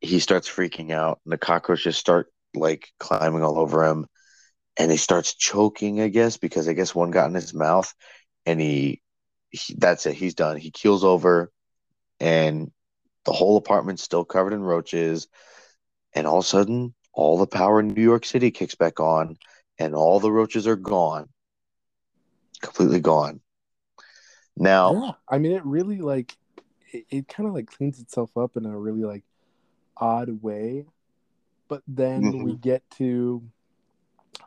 [0.00, 4.06] he starts freaking out and the cockroaches start like climbing all over him
[4.76, 7.92] and he starts choking i guess because i guess one got in his mouth
[8.46, 9.00] and he,
[9.50, 11.50] he that's it he's done he keels over
[12.20, 12.70] and
[13.24, 15.28] the whole apartment's still covered in roaches
[16.14, 19.36] and all of a sudden all the power in new york city kicks back on
[19.78, 21.28] and all the roaches are gone
[22.60, 23.40] completely gone
[24.56, 25.12] now Yeah.
[25.28, 26.36] I mean, it really like
[26.92, 29.24] it, it kind of like cleans itself up in a really like
[29.96, 30.84] odd way,
[31.68, 32.60] but then we mm-hmm.
[32.60, 33.42] get to,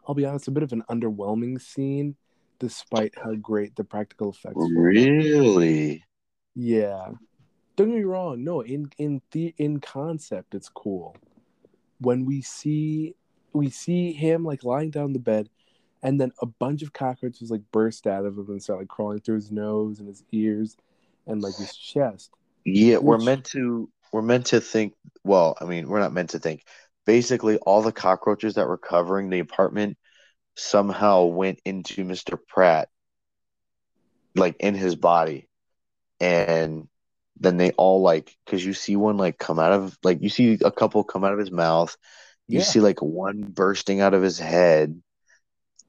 [0.07, 2.15] I'll be honest, a bit of an underwhelming scene,
[2.59, 4.67] despite how great the practical effects were.
[4.69, 6.03] really
[6.55, 7.11] Yeah.
[7.75, 8.43] Don't get me wrong.
[8.43, 11.15] No, in in the in concept, it's cool.
[11.99, 13.15] When we see
[13.53, 15.49] we see him like lying down the bed,
[16.03, 19.19] and then a bunch of cockroaches like burst out of him and start like crawling
[19.19, 20.77] through his nose and his ears,
[21.27, 22.31] and like his chest.
[22.65, 26.39] Yeah, we're meant to we're meant to think well, I mean, we're not meant to
[26.39, 26.63] think.
[27.05, 29.97] Basically, all the cockroaches that were covering the apartment
[30.55, 32.37] somehow went into Mr.
[32.47, 32.89] Pratt
[34.35, 35.47] like in his body.
[36.19, 36.87] And
[37.39, 40.59] then they all like cuz you see one like come out of like you see
[40.63, 41.97] a couple come out of his mouth.
[42.51, 42.63] You Yeah.
[42.63, 45.01] see like one bursting out of his head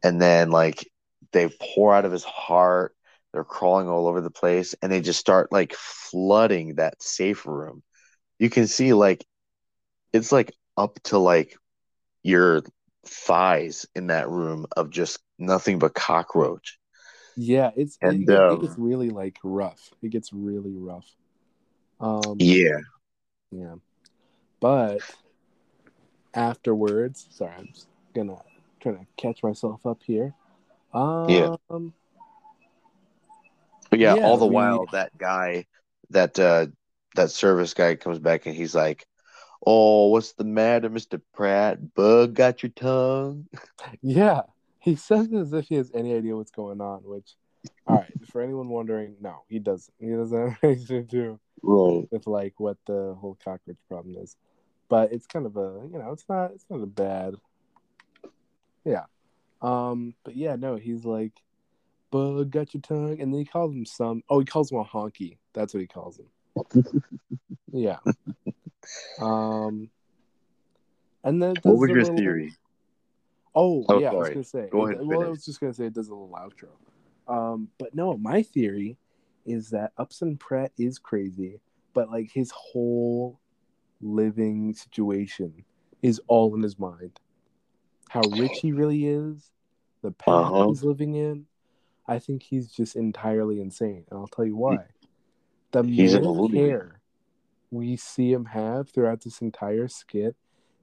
[0.03, 0.89] and then like
[1.33, 2.95] they pour out of his heart
[3.33, 7.83] they're crawling all over the place and they just start like flooding that safe room
[8.39, 9.25] you can see like
[10.13, 11.57] it's like up to like
[12.23, 12.63] your
[13.07, 16.79] thighs in that room of just nothing but cockroach
[17.37, 19.93] Yeah, it's And, it, um, it gets really like rough.
[20.03, 21.07] It gets really rough.
[22.01, 22.79] Um, yeah
[23.51, 23.75] Yeah.
[24.61, 25.01] But
[26.35, 28.37] afterwards, sorry, I'm just gonna
[28.81, 30.35] trying to catch myself up here.
[30.93, 31.57] Um, Yeah.
[33.91, 35.67] but yeah, Yeah, all the we- while that guy
[36.11, 36.67] that uh
[37.15, 39.07] that service guy comes back and he's like
[39.67, 43.47] oh what's the matter mr pratt bug got your tongue
[44.03, 44.43] yeah.
[44.81, 47.37] He says it as if he has any idea what's going on, which
[47.87, 49.95] all right, for anyone wondering, no, he doesn't.
[50.01, 54.37] He doesn't have anything to do right with like what the whole cockroach problem is.
[54.93, 57.37] But it's kind of a you know, it's not it's not a bad
[58.85, 59.05] Yeah.
[59.63, 61.33] Um, but yeah, no, he's like
[62.11, 64.85] Bug got your tongue and then he calls him some oh he calls him a
[64.85, 65.39] honky.
[65.55, 66.27] That's what he calls him.
[67.73, 68.01] yeah.
[69.19, 69.89] Um
[71.25, 72.53] and then what was the your little- theory
[73.55, 74.35] Oh, Oh, yeah, I was sorry.
[74.35, 74.69] gonna say.
[74.71, 76.69] Go ahead, well, I was just gonna say it does a little outro.
[77.35, 78.99] Um, but no, my theory
[79.47, 81.61] is that Upson Pratt is crazy,
[81.95, 83.39] but like his whole
[84.03, 85.65] living situation
[86.03, 87.19] is all in his mind.
[88.09, 89.51] How rich he really is,
[90.03, 90.67] the path Uh-huh.
[90.69, 91.47] he's living in.
[92.07, 94.87] I think he's just entirely insane, and I'll tell you why.
[95.71, 96.71] The He's a amount of loony bin.
[96.71, 97.01] care
[97.71, 100.37] we see him have throughout this entire skit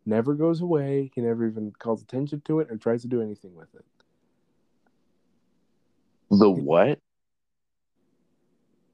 [0.06, 1.12] never goes away.
[1.14, 3.86] He never even calls attention to it or tries to do anything with it.
[6.32, 7.00] The what?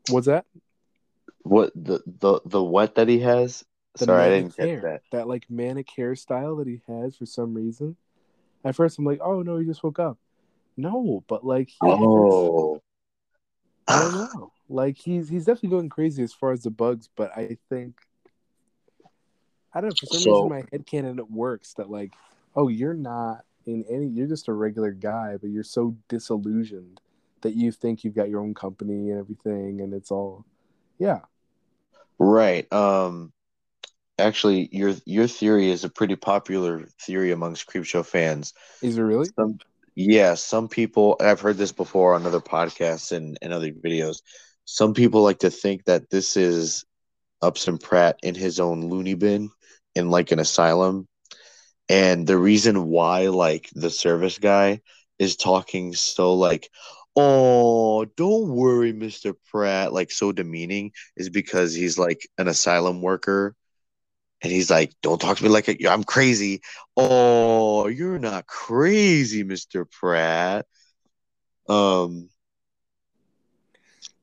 [0.09, 0.45] What's that?
[1.43, 3.63] What the the the what that he has?
[3.95, 4.81] Sorry, I didn't get hair.
[4.81, 5.01] that.
[5.11, 7.95] That like manic hairstyle that he has for some reason.
[8.63, 10.17] At first, I'm like, oh no, he just woke up.
[10.77, 12.81] No, but like, he Oh,
[13.87, 14.51] I don't know.
[14.67, 17.95] Like he's he's definitely going crazy as far as the bugs, but I think
[19.73, 22.13] I don't know, for some So- reason my head canon it works that like,
[22.55, 26.99] oh, you're not in any you're just a regular guy, but you're so disillusioned
[27.41, 30.45] that you think you've got your own company and everything and it's all
[30.97, 31.19] yeah.
[32.17, 32.71] right.
[32.73, 33.33] Um,
[34.19, 38.53] actually, your your theory is a pretty popular theory amongst Creepshow fans.
[38.81, 39.29] Is it really?
[39.37, 39.59] Some,
[39.95, 41.17] yeah, some people.
[41.19, 44.21] I've heard this before on other podcasts and, and other videos.
[44.65, 46.85] Some people like to think that this is
[47.41, 49.49] Upson Pratt in his own loony bin
[49.93, 51.07] in like an asylum,
[51.87, 54.81] and the reason why like the service guy
[55.19, 56.69] is talking so like,
[57.15, 63.55] oh, don't worry, Mister Pratt, like so demeaning, is because he's like an asylum worker.
[64.45, 66.61] And he's like, "Don't talk to me like a, I'm crazy."
[66.95, 69.89] Oh, you're not crazy, Mr.
[69.89, 70.67] Pratt.
[71.67, 72.29] Um,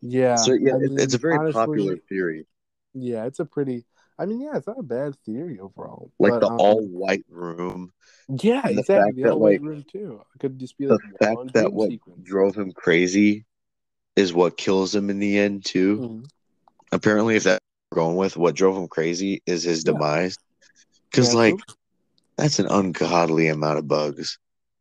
[0.01, 0.37] Yeah.
[0.37, 2.47] so yeah, I it- it's a very honestly, popular theory.
[2.95, 3.85] Yeah, it's a pretty
[4.17, 6.13] I mean, yeah, it's not a bad theory overall.
[6.21, 7.93] Like but, the um, all white room,
[8.29, 9.25] Yeah, the exactly.
[9.25, 10.23] The all white like, room too.
[10.37, 12.21] It could just be the like fact that what sequence.
[12.23, 13.45] drove him crazy
[14.15, 15.99] is what kills him in the end too.
[15.99, 16.31] Mhm.
[16.93, 17.59] Apparently, if that
[17.93, 19.93] going with what drove him crazy is his Yeah.
[19.93, 20.37] demise,
[21.11, 21.59] because Yeah, like
[22.37, 24.39] that's an ungodly amount of bugs.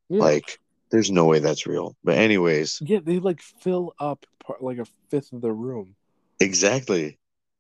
[0.10, 0.20] yeah.
[0.22, 0.60] Like,
[0.92, 1.96] there's no way that's real.
[2.04, 5.96] But anyways, Yeah, they like fill up part, like a fifth of the room.
[6.40, 7.18] Exactly.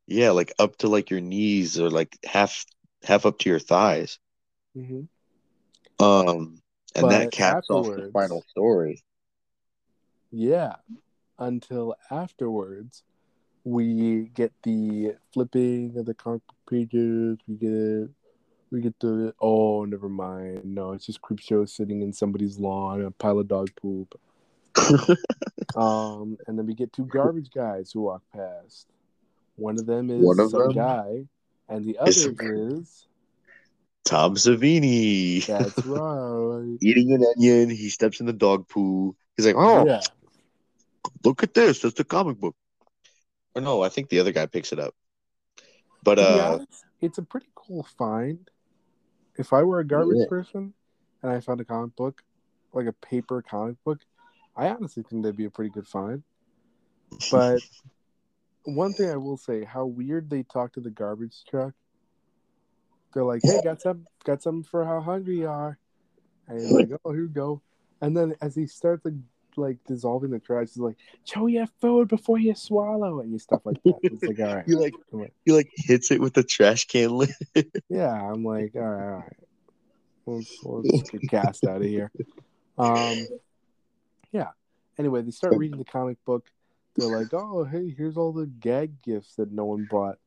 [0.07, 2.65] Yeah, like up to like your knees or like half
[3.03, 4.19] half up to your thighs.
[4.73, 5.03] hmm
[5.99, 6.59] Um
[6.95, 9.03] and that caps off the final story.
[10.31, 10.75] Yeah,
[11.39, 13.03] until afterwards,
[13.63, 17.37] we get the flipping of the comic pages.
[17.47, 18.09] We get
[18.71, 20.63] we get the oh, never mind.
[20.65, 24.19] No, it's just Creepshow sitting in somebody's lawn, a pile of dog poop.
[25.75, 28.87] Um, and then we get two garbage guys who walk past.
[29.55, 31.25] One of them is One of some them guy,
[31.69, 33.07] and the other some- is
[34.03, 36.77] Tom Savini that's right.
[36.81, 37.69] eating an onion.
[37.69, 39.15] He steps in the dog poo.
[39.37, 40.01] He's like, "Oh, Yeah,
[41.23, 41.79] look at this!
[41.79, 42.55] That's the comic book."
[43.55, 44.93] Or no, I think the other guy picks it up.
[46.03, 48.49] But uh, honest, it's a pretty cool find.
[49.37, 50.27] If I were a garbage Yeah.
[50.27, 50.73] person
[51.21, 52.23] and I found a comic book,
[52.73, 53.99] like a paper comic book,
[54.55, 56.23] I honestly think that'd be a pretty good find.
[57.29, 57.61] But
[58.63, 61.73] one thing I will say, how weird they talk to the garbage truck.
[63.13, 65.77] They're like, "Hey, got some, got something for how hungry you are,"
[66.47, 67.61] and he's like, "Oh, here you go."
[67.99, 69.15] And then as he starts like,
[69.57, 73.61] like dissolving the trash, he's like, "Show your food before you swallow it," and stuff
[73.65, 73.99] like that.
[74.03, 75.29] It's like, all right, he like come on.
[75.45, 77.31] he like hits it with the trash can lid.
[77.89, 79.37] Yeah, I'm like, all right, all right.
[80.25, 82.11] Let's, let's get cast out of here.
[82.77, 83.27] Um,
[84.31, 84.49] yeah.
[84.97, 86.45] Anyway, they start reading the comic book.
[86.95, 90.17] They're like, oh, hey, here's all the gag gifts that no one bought.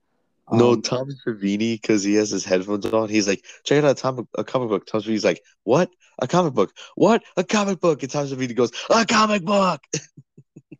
[0.53, 3.09] No, Um, Tom Savini, because he has his headphones on.
[3.09, 4.87] He's like, check out a comic, a comic book.
[4.87, 5.91] Tom Savini's like, what?
[6.21, 6.73] A comic book?
[6.97, 7.23] What?
[7.37, 8.03] A comic book?
[8.03, 9.81] And Tom Savini goes, a comic book.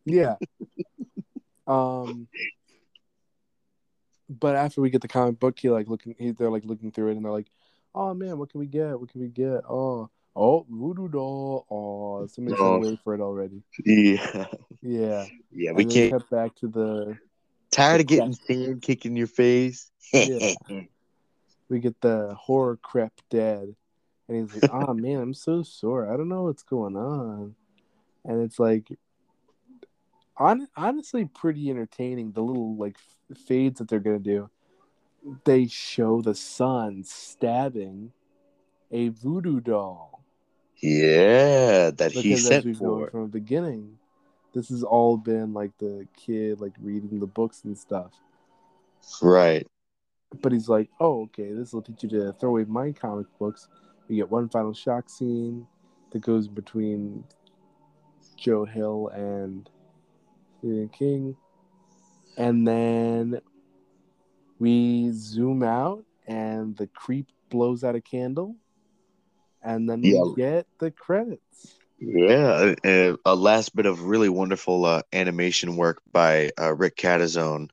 [0.05, 0.35] Yeah.
[1.67, 2.27] um,
[4.29, 6.15] but after we get the comic book, he like looking.
[6.17, 7.47] He, they're like looking through it, and they're like,
[7.93, 8.99] "Oh man, what can we get?
[8.99, 9.61] What can we get?
[9.69, 11.65] Oh, oh, voodoo doll.
[11.69, 12.77] Oh, somebody's Oh.
[12.79, 13.63] gonna wait for it already.
[13.85, 14.45] Yeah,
[14.81, 15.25] Yeah.
[15.51, 15.51] yeah.
[15.51, 16.11] We and then can't.
[16.13, 17.17] cut back to the
[17.75, 19.91] Tired of getting sand kicked in your face.
[20.13, 20.53] Yeah.
[21.69, 23.75] we get the horror crep dead
[24.27, 27.55] and he's like oh man i'm so sore i don't know what's going on
[28.23, 28.87] and it's like
[30.37, 32.97] on, honestly pretty entertaining the little like
[33.31, 34.49] f- fades that they're gonna do
[35.43, 38.11] they show the son stabbing
[38.91, 40.23] a voodoo doll
[40.81, 43.09] yeah, that he because as sent for.
[43.09, 43.97] from the beginning
[44.55, 48.11] this has all been like the kid like reading the books and stuff
[49.21, 49.67] Right.
[50.41, 53.67] but he's like, "Oh, okay, this will teach you to throw away my comic books."
[54.07, 55.67] We get one final shock scene
[56.11, 57.23] that goes between
[58.35, 59.69] Joe Hill and
[60.57, 61.35] Stephen King,
[62.37, 63.39] and then
[64.59, 68.55] we zoom out, and the creep blows out a candle,
[69.61, 70.23] and then Yeah.
[70.23, 71.79] we get the credits.
[72.07, 77.69] Yeah, uh, a last bit of really wonderful uh, animation work by uh, Rick Catizone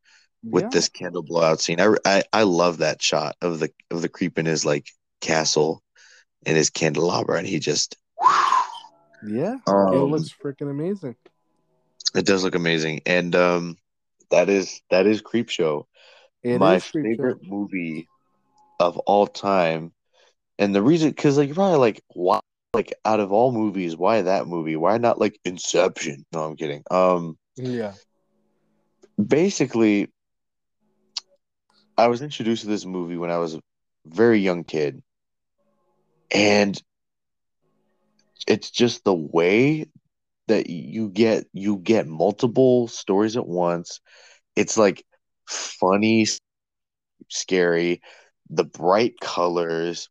[0.51, 0.71] with Yeah.
[0.71, 1.81] this candle blowout scene.
[1.81, 4.87] I, I I love that shot of the of the creep in his like
[5.21, 5.83] castle
[6.47, 7.97] and his candelabra, and he just
[9.23, 9.59] Yeah.
[9.93, 11.17] it um, looks freaking amazing.
[12.15, 13.77] it does look amazing, and um,
[14.31, 15.85] that is that is Creepshow,
[16.43, 18.09] It my favorite movie
[18.81, 19.93] of all time,
[20.59, 22.42] and the reason because like you're probably like why
[22.75, 26.25] like out of all movies why that movie why not like Inception?
[26.33, 26.83] No, I'm kidding.
[26.91, 27.37] Um.
[27.57, 27.93] Yeah.
[29.25, 30.09] basically
[31.97, 33.61] I was introduced to this movie when I was a
[34.07, 35.03] very young kid.
[36.33, 36.81] And
[38.47, 39.87] it's just the way
[40.49, 44.01] that you get you get multiple stories at once.
[44.57, 45.05] It's like
[45.49, 46.27] funny,
[47.29, 48.01] scary,
[48.51, 50.09] the bright colors,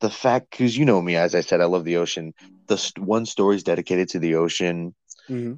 [0.00, 2.34] the fact cuz you know me as I said I love the ocean.
[2.68, 4.94] The st- one story is dedicated to the ocean.
[5.28, 5.54] Hmm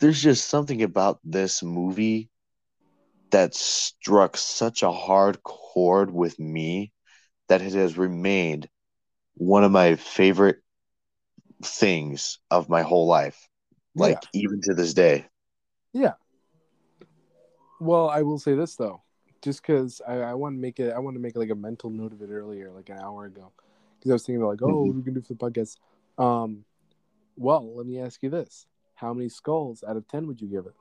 [0.00, 2.30] there's just something about this movie
[3.30, 6.92] that struck such a hard chord with me
[7.48, 8.68] that it has remained
[9.36, 10.58] one of my favorite
[11.62, 13.48] things of my whole life
[13.94, 15.26] like even to this day.
[15.92, 16.14] Yeah.
[17.80, 19.02] Well, I will say this though,
[19.42, 21.90] just because I, I want to make it, I want to make like a mental
[21.90, 23.52] note of it earlier, like an hour ago,
[24.00, 25.76] because I was thinking about like, oh, what are we gonna do for the podcast?
[26.18, 26.64] Um,
[27.36, 30.66] well, let me ask you this: How many skulls out of ten would you give
[30.66, 30.74] it?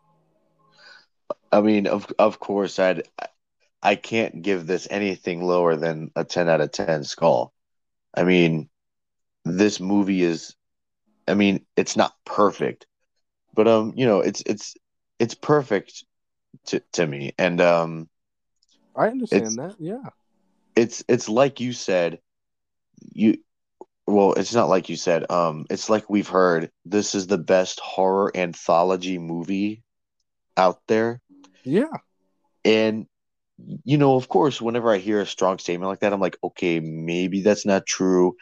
[1.52, 3.04] i mean of of course i'd
[3.82, 7.54] i can't give this anything lower than a 10 out of 10 skull
[8.16, 8.70] i mean
[9.46, 10.56] this movie is
[11.28, 12.86] i mean it's not perfect
[13.54, 14.76] but um you know it's it's
[15.20, 16.04] it's perfect
[16.66, 18.10] to to me and um
[18.96, 19.76] I understand that.
[19.80, 20.02] Yeah.
[20.76, 22.20] it's it's like you said
[23.02, 23.38] you
[24.08, 27.80] well it's not like you said um it's like we've heard this is the best
[27.80, 29.84] horror anthology movie
[30.58, 31.22] out there.
[31.64, 31.98] Yeah.
[32.66, 33.06] and
[33.84, 36.80] you know of course whenever i hear a strong statement like that i'm like okay
[36.80, 38.36] maybe that's not true.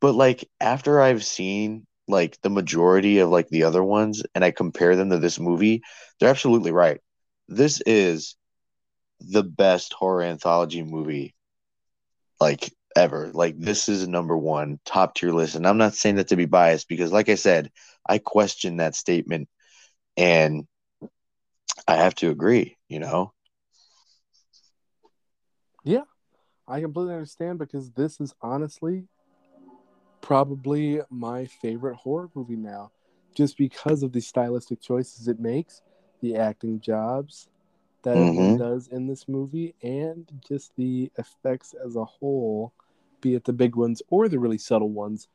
[0.00, 4.50] But like after i've seen like the majority of like the other ones and i
[4.50, 5.82] compare them to this movie
[6.18, 7.00] they're absolutely right.
[7.48, 8.36] This is
[9.20, 11.34] the best horror anthology movie
[12.40, 13.30] like ever.
[13.32, 15.54] Like this is a number one top tier list.
[15.54, 17.70] And i'm not saying that to be biased because like i said
[18.08, 19.48] i question that statement
[20.16, 20.66] and
[21.86, 23.32] i have to agree you know?
[25.84, 26.02] Yeah,
[26.68, 29.04] I completely understand because this is honestly
[30.20, 32.90] probably my favorite horror movie now,
[33.34, 35.82] just because of the stylistic choices it makes,
[36.20, 37.48] the acting jobs
[38.02, 38.58] that everyone Mhm.
[38.58, 42.72] does in this movie, and just the effects as a whole,
[43.20, 45.28] be it the big ones or the really subtle ones.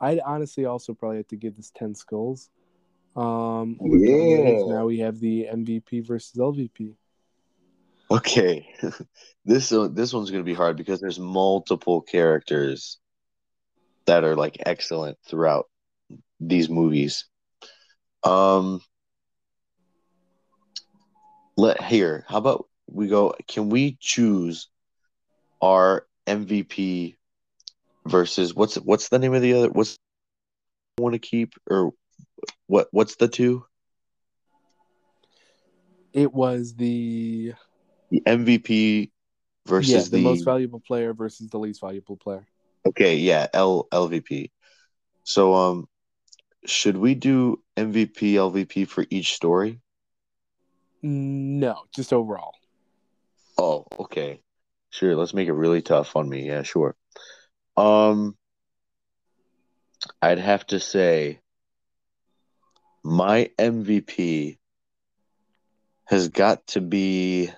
[0.00, 2.50] I'd honestly also probably have to give this 10 skulls.
[3.16, 4.64] Um, Yeah.
[4.66, 6.94] Now we have the MVP versus LVP.
[8.10, 8.66] Okay,
[9.44, 12.98] this uh, this one's gonna be hard because there's multiple characters
[14.06, 15.66] that are like excellent throughout
[16.40, 17.26] these movies.
[18.24, 18.80] Um,
[21.60, 22.24] let here.
[22.28, 23.34] How about we go?
[23.46, 24.68] Can we choose
[25.60, 27.16] our MVP
[28.06, 29.68] versus what's what's the name of the other?
[29.68, 29.96] What's
[30.98, 31.92] want to keep or
[32.66, 32.88] what?
[32.90, 33.64] What's the two?
[36.12, 37.52] It was the
[38.10, 39.10] The MVP
[39.66, 42.46] versus yeah, the, the most valuable player versus the least valuable player.
[42.86, 44.50] Okay, yeah, L LVP.
[45.24, 45.88] So um
[46.66, 49.80] should we do MVP LVP for each story?
[51.02, 52.54] No, just overall.
[53.58, 54.42] Oh, okay.
[54.90, 56.46] Sure, let's make it really tough on me.
[56.46, 56.94] Yeah, sure.
[57.76, 58.36] Um
[60.22, 61.40] I'd have to say
[63.02, 64.58] my MVP
[66.06, 67.50] has got to be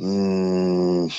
[0.00, 1.12] Mm,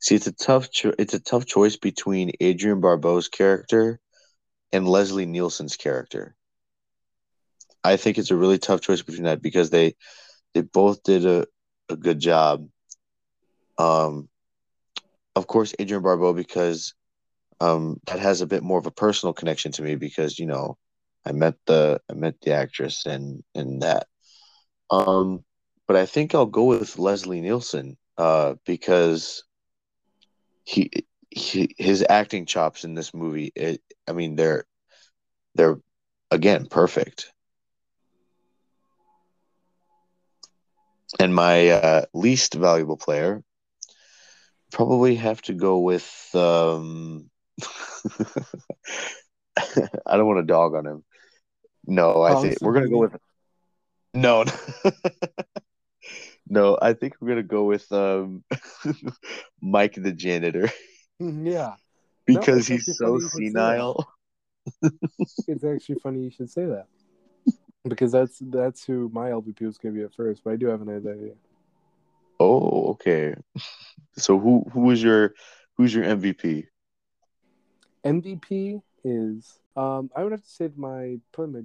[0.00, 4.00] see it's a tough cho- it's a tough choice between Adrienne Barbeau's character
[4.72, 6.34] and Leslie Nielsen's character.
[7.84, 9.94] I think it's a really tough choice between that because they
[10.54, 11.46] they both did a,
[11.88, 12.66] a good job.
[13.78, 14.28] Um,
[15.36, 16.94] of course, Adrienne Barbeau because
[17.60, 20.76] um, that has a bit more of a personal connection to me because you know
[21.24, 24.06] I met the I met the actress and and that.
[24.90, 25.44] Um,
[25.86, 29.44] but I think I'll go with Leslie Nielsen uh, because
[30.64, 30.90] he,
[31.30, 33.52] he his acting chops in this movie.
[33.54, 34.64] It, I mean, they're
[35.54, 35.78] they're
[36.30, 37.32] again perfect.
[41.20, 43.42] And my uh, least valuable player
[44.72, 47.30] probably have to go with um,
[49.56, 51.04] I don't want to dog on him.
[51.86, 53.16] No, I think we're gonna go with
[54.14, 54.44] no.
[56.48, 58.44] no, I think we're gonna go with um
[59.60, 60.70] Mike the janitor
[61.20, 61.74] yeah,
[62.26, 63.86] because it's he's so funny you should say that.
[63.86, 64.08] senile.
[65.46, 66.88] it's actually funny you should say that
[67.86, 70.42] because that's that's who my LVP was going to be at first.
[70.44, 71.32] But I do have an idea.
[72.40, 73.34] Oh, okay.
[74.16, 75.34] So who who is your
[75.76, 76.66] who's your MVP?
[78.04, 81.62] MVP is um I would have to say that my probably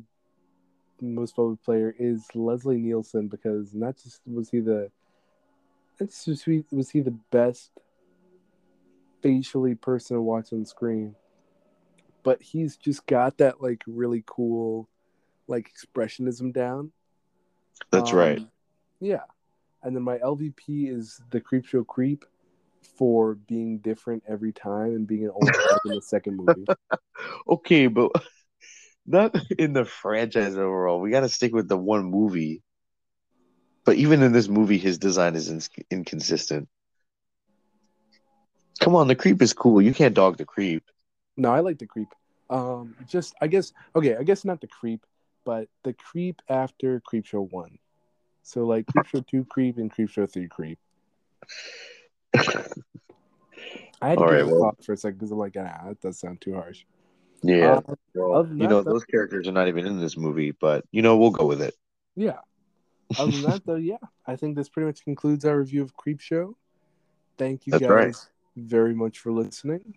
[1.01, 4.91] my most voted player is Leslie Nielsen because not just was he the
[5.99, 7.71] just was he, was he the best
[9.21, 11.15] facially person to watch on screen,
[12.23, 14.87] but he's just got that like really cool
[15.49, 16.93] like expressionism down.
[17.91, 18.41] That's Um, right.
[18.99, 19.23] Yeah.
[19.83, 22.25] And then my LVP is the Creepshow Creep
[22.81, 26.67] for being different every time and being an old in the second movie.
[27.47, 28.11] Okay, but
[29.05, 30.99] not in the franchise overall.
[30.99, 32.63] We got to stick with the one movie.
[33.85, 36.69] But even in this movie, his design is ins inconsistent.
[38.79, 39.81] Come on, the creep is cool.
[39.81, 40.83] You can't dog the creep.
[41.37, 42.13] No, I like the creep.
[42.49, 45.05] Um, just I guess okay, I guess not the creep,
[45.49, 47.79] but the creep after Creepshow one.
[48.43, 50.77] So like Creepshow two creep and Creepshow three creep.
[52.35, 55.39] I had to All give right, it a well- thought for a second because I'm
[55.39, 56.85] like, ah, that does sound too harsh.
[57.41, 57.81] Yeah.
[57.87, 61.01] Uh, well, you know, though- those characters are not even in this movie, but you
[61.01, 61.73] know, we'll go with it.
[62.15, 62.39] Yeah.
[63.17, 63.97] Other than that, though, yeah,
[64.27, 66.53] I think this pretty much concludes our review of Creepshow.
[67.39, 68.15] Thank you That's guys right.
[68.55, 69.95] very much for listening.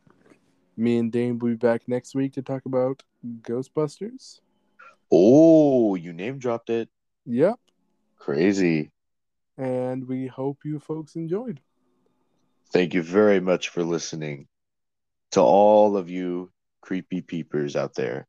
[0.78, 3.02] Me and Dane will be back next week to talk about
[3.42, 4.40] Ghostbusters.
[5.14, 6.88] Oh, you name dropped it.
[7.26, 7.60] Yep.
[8.18, 8.90] Crazy.
[9.58, 11.60] And we hope you folks enjoyed.
[12.72, 14.48] Thank you very much for listening.
[15.32, 18.26] To all of you creepy peepers out there.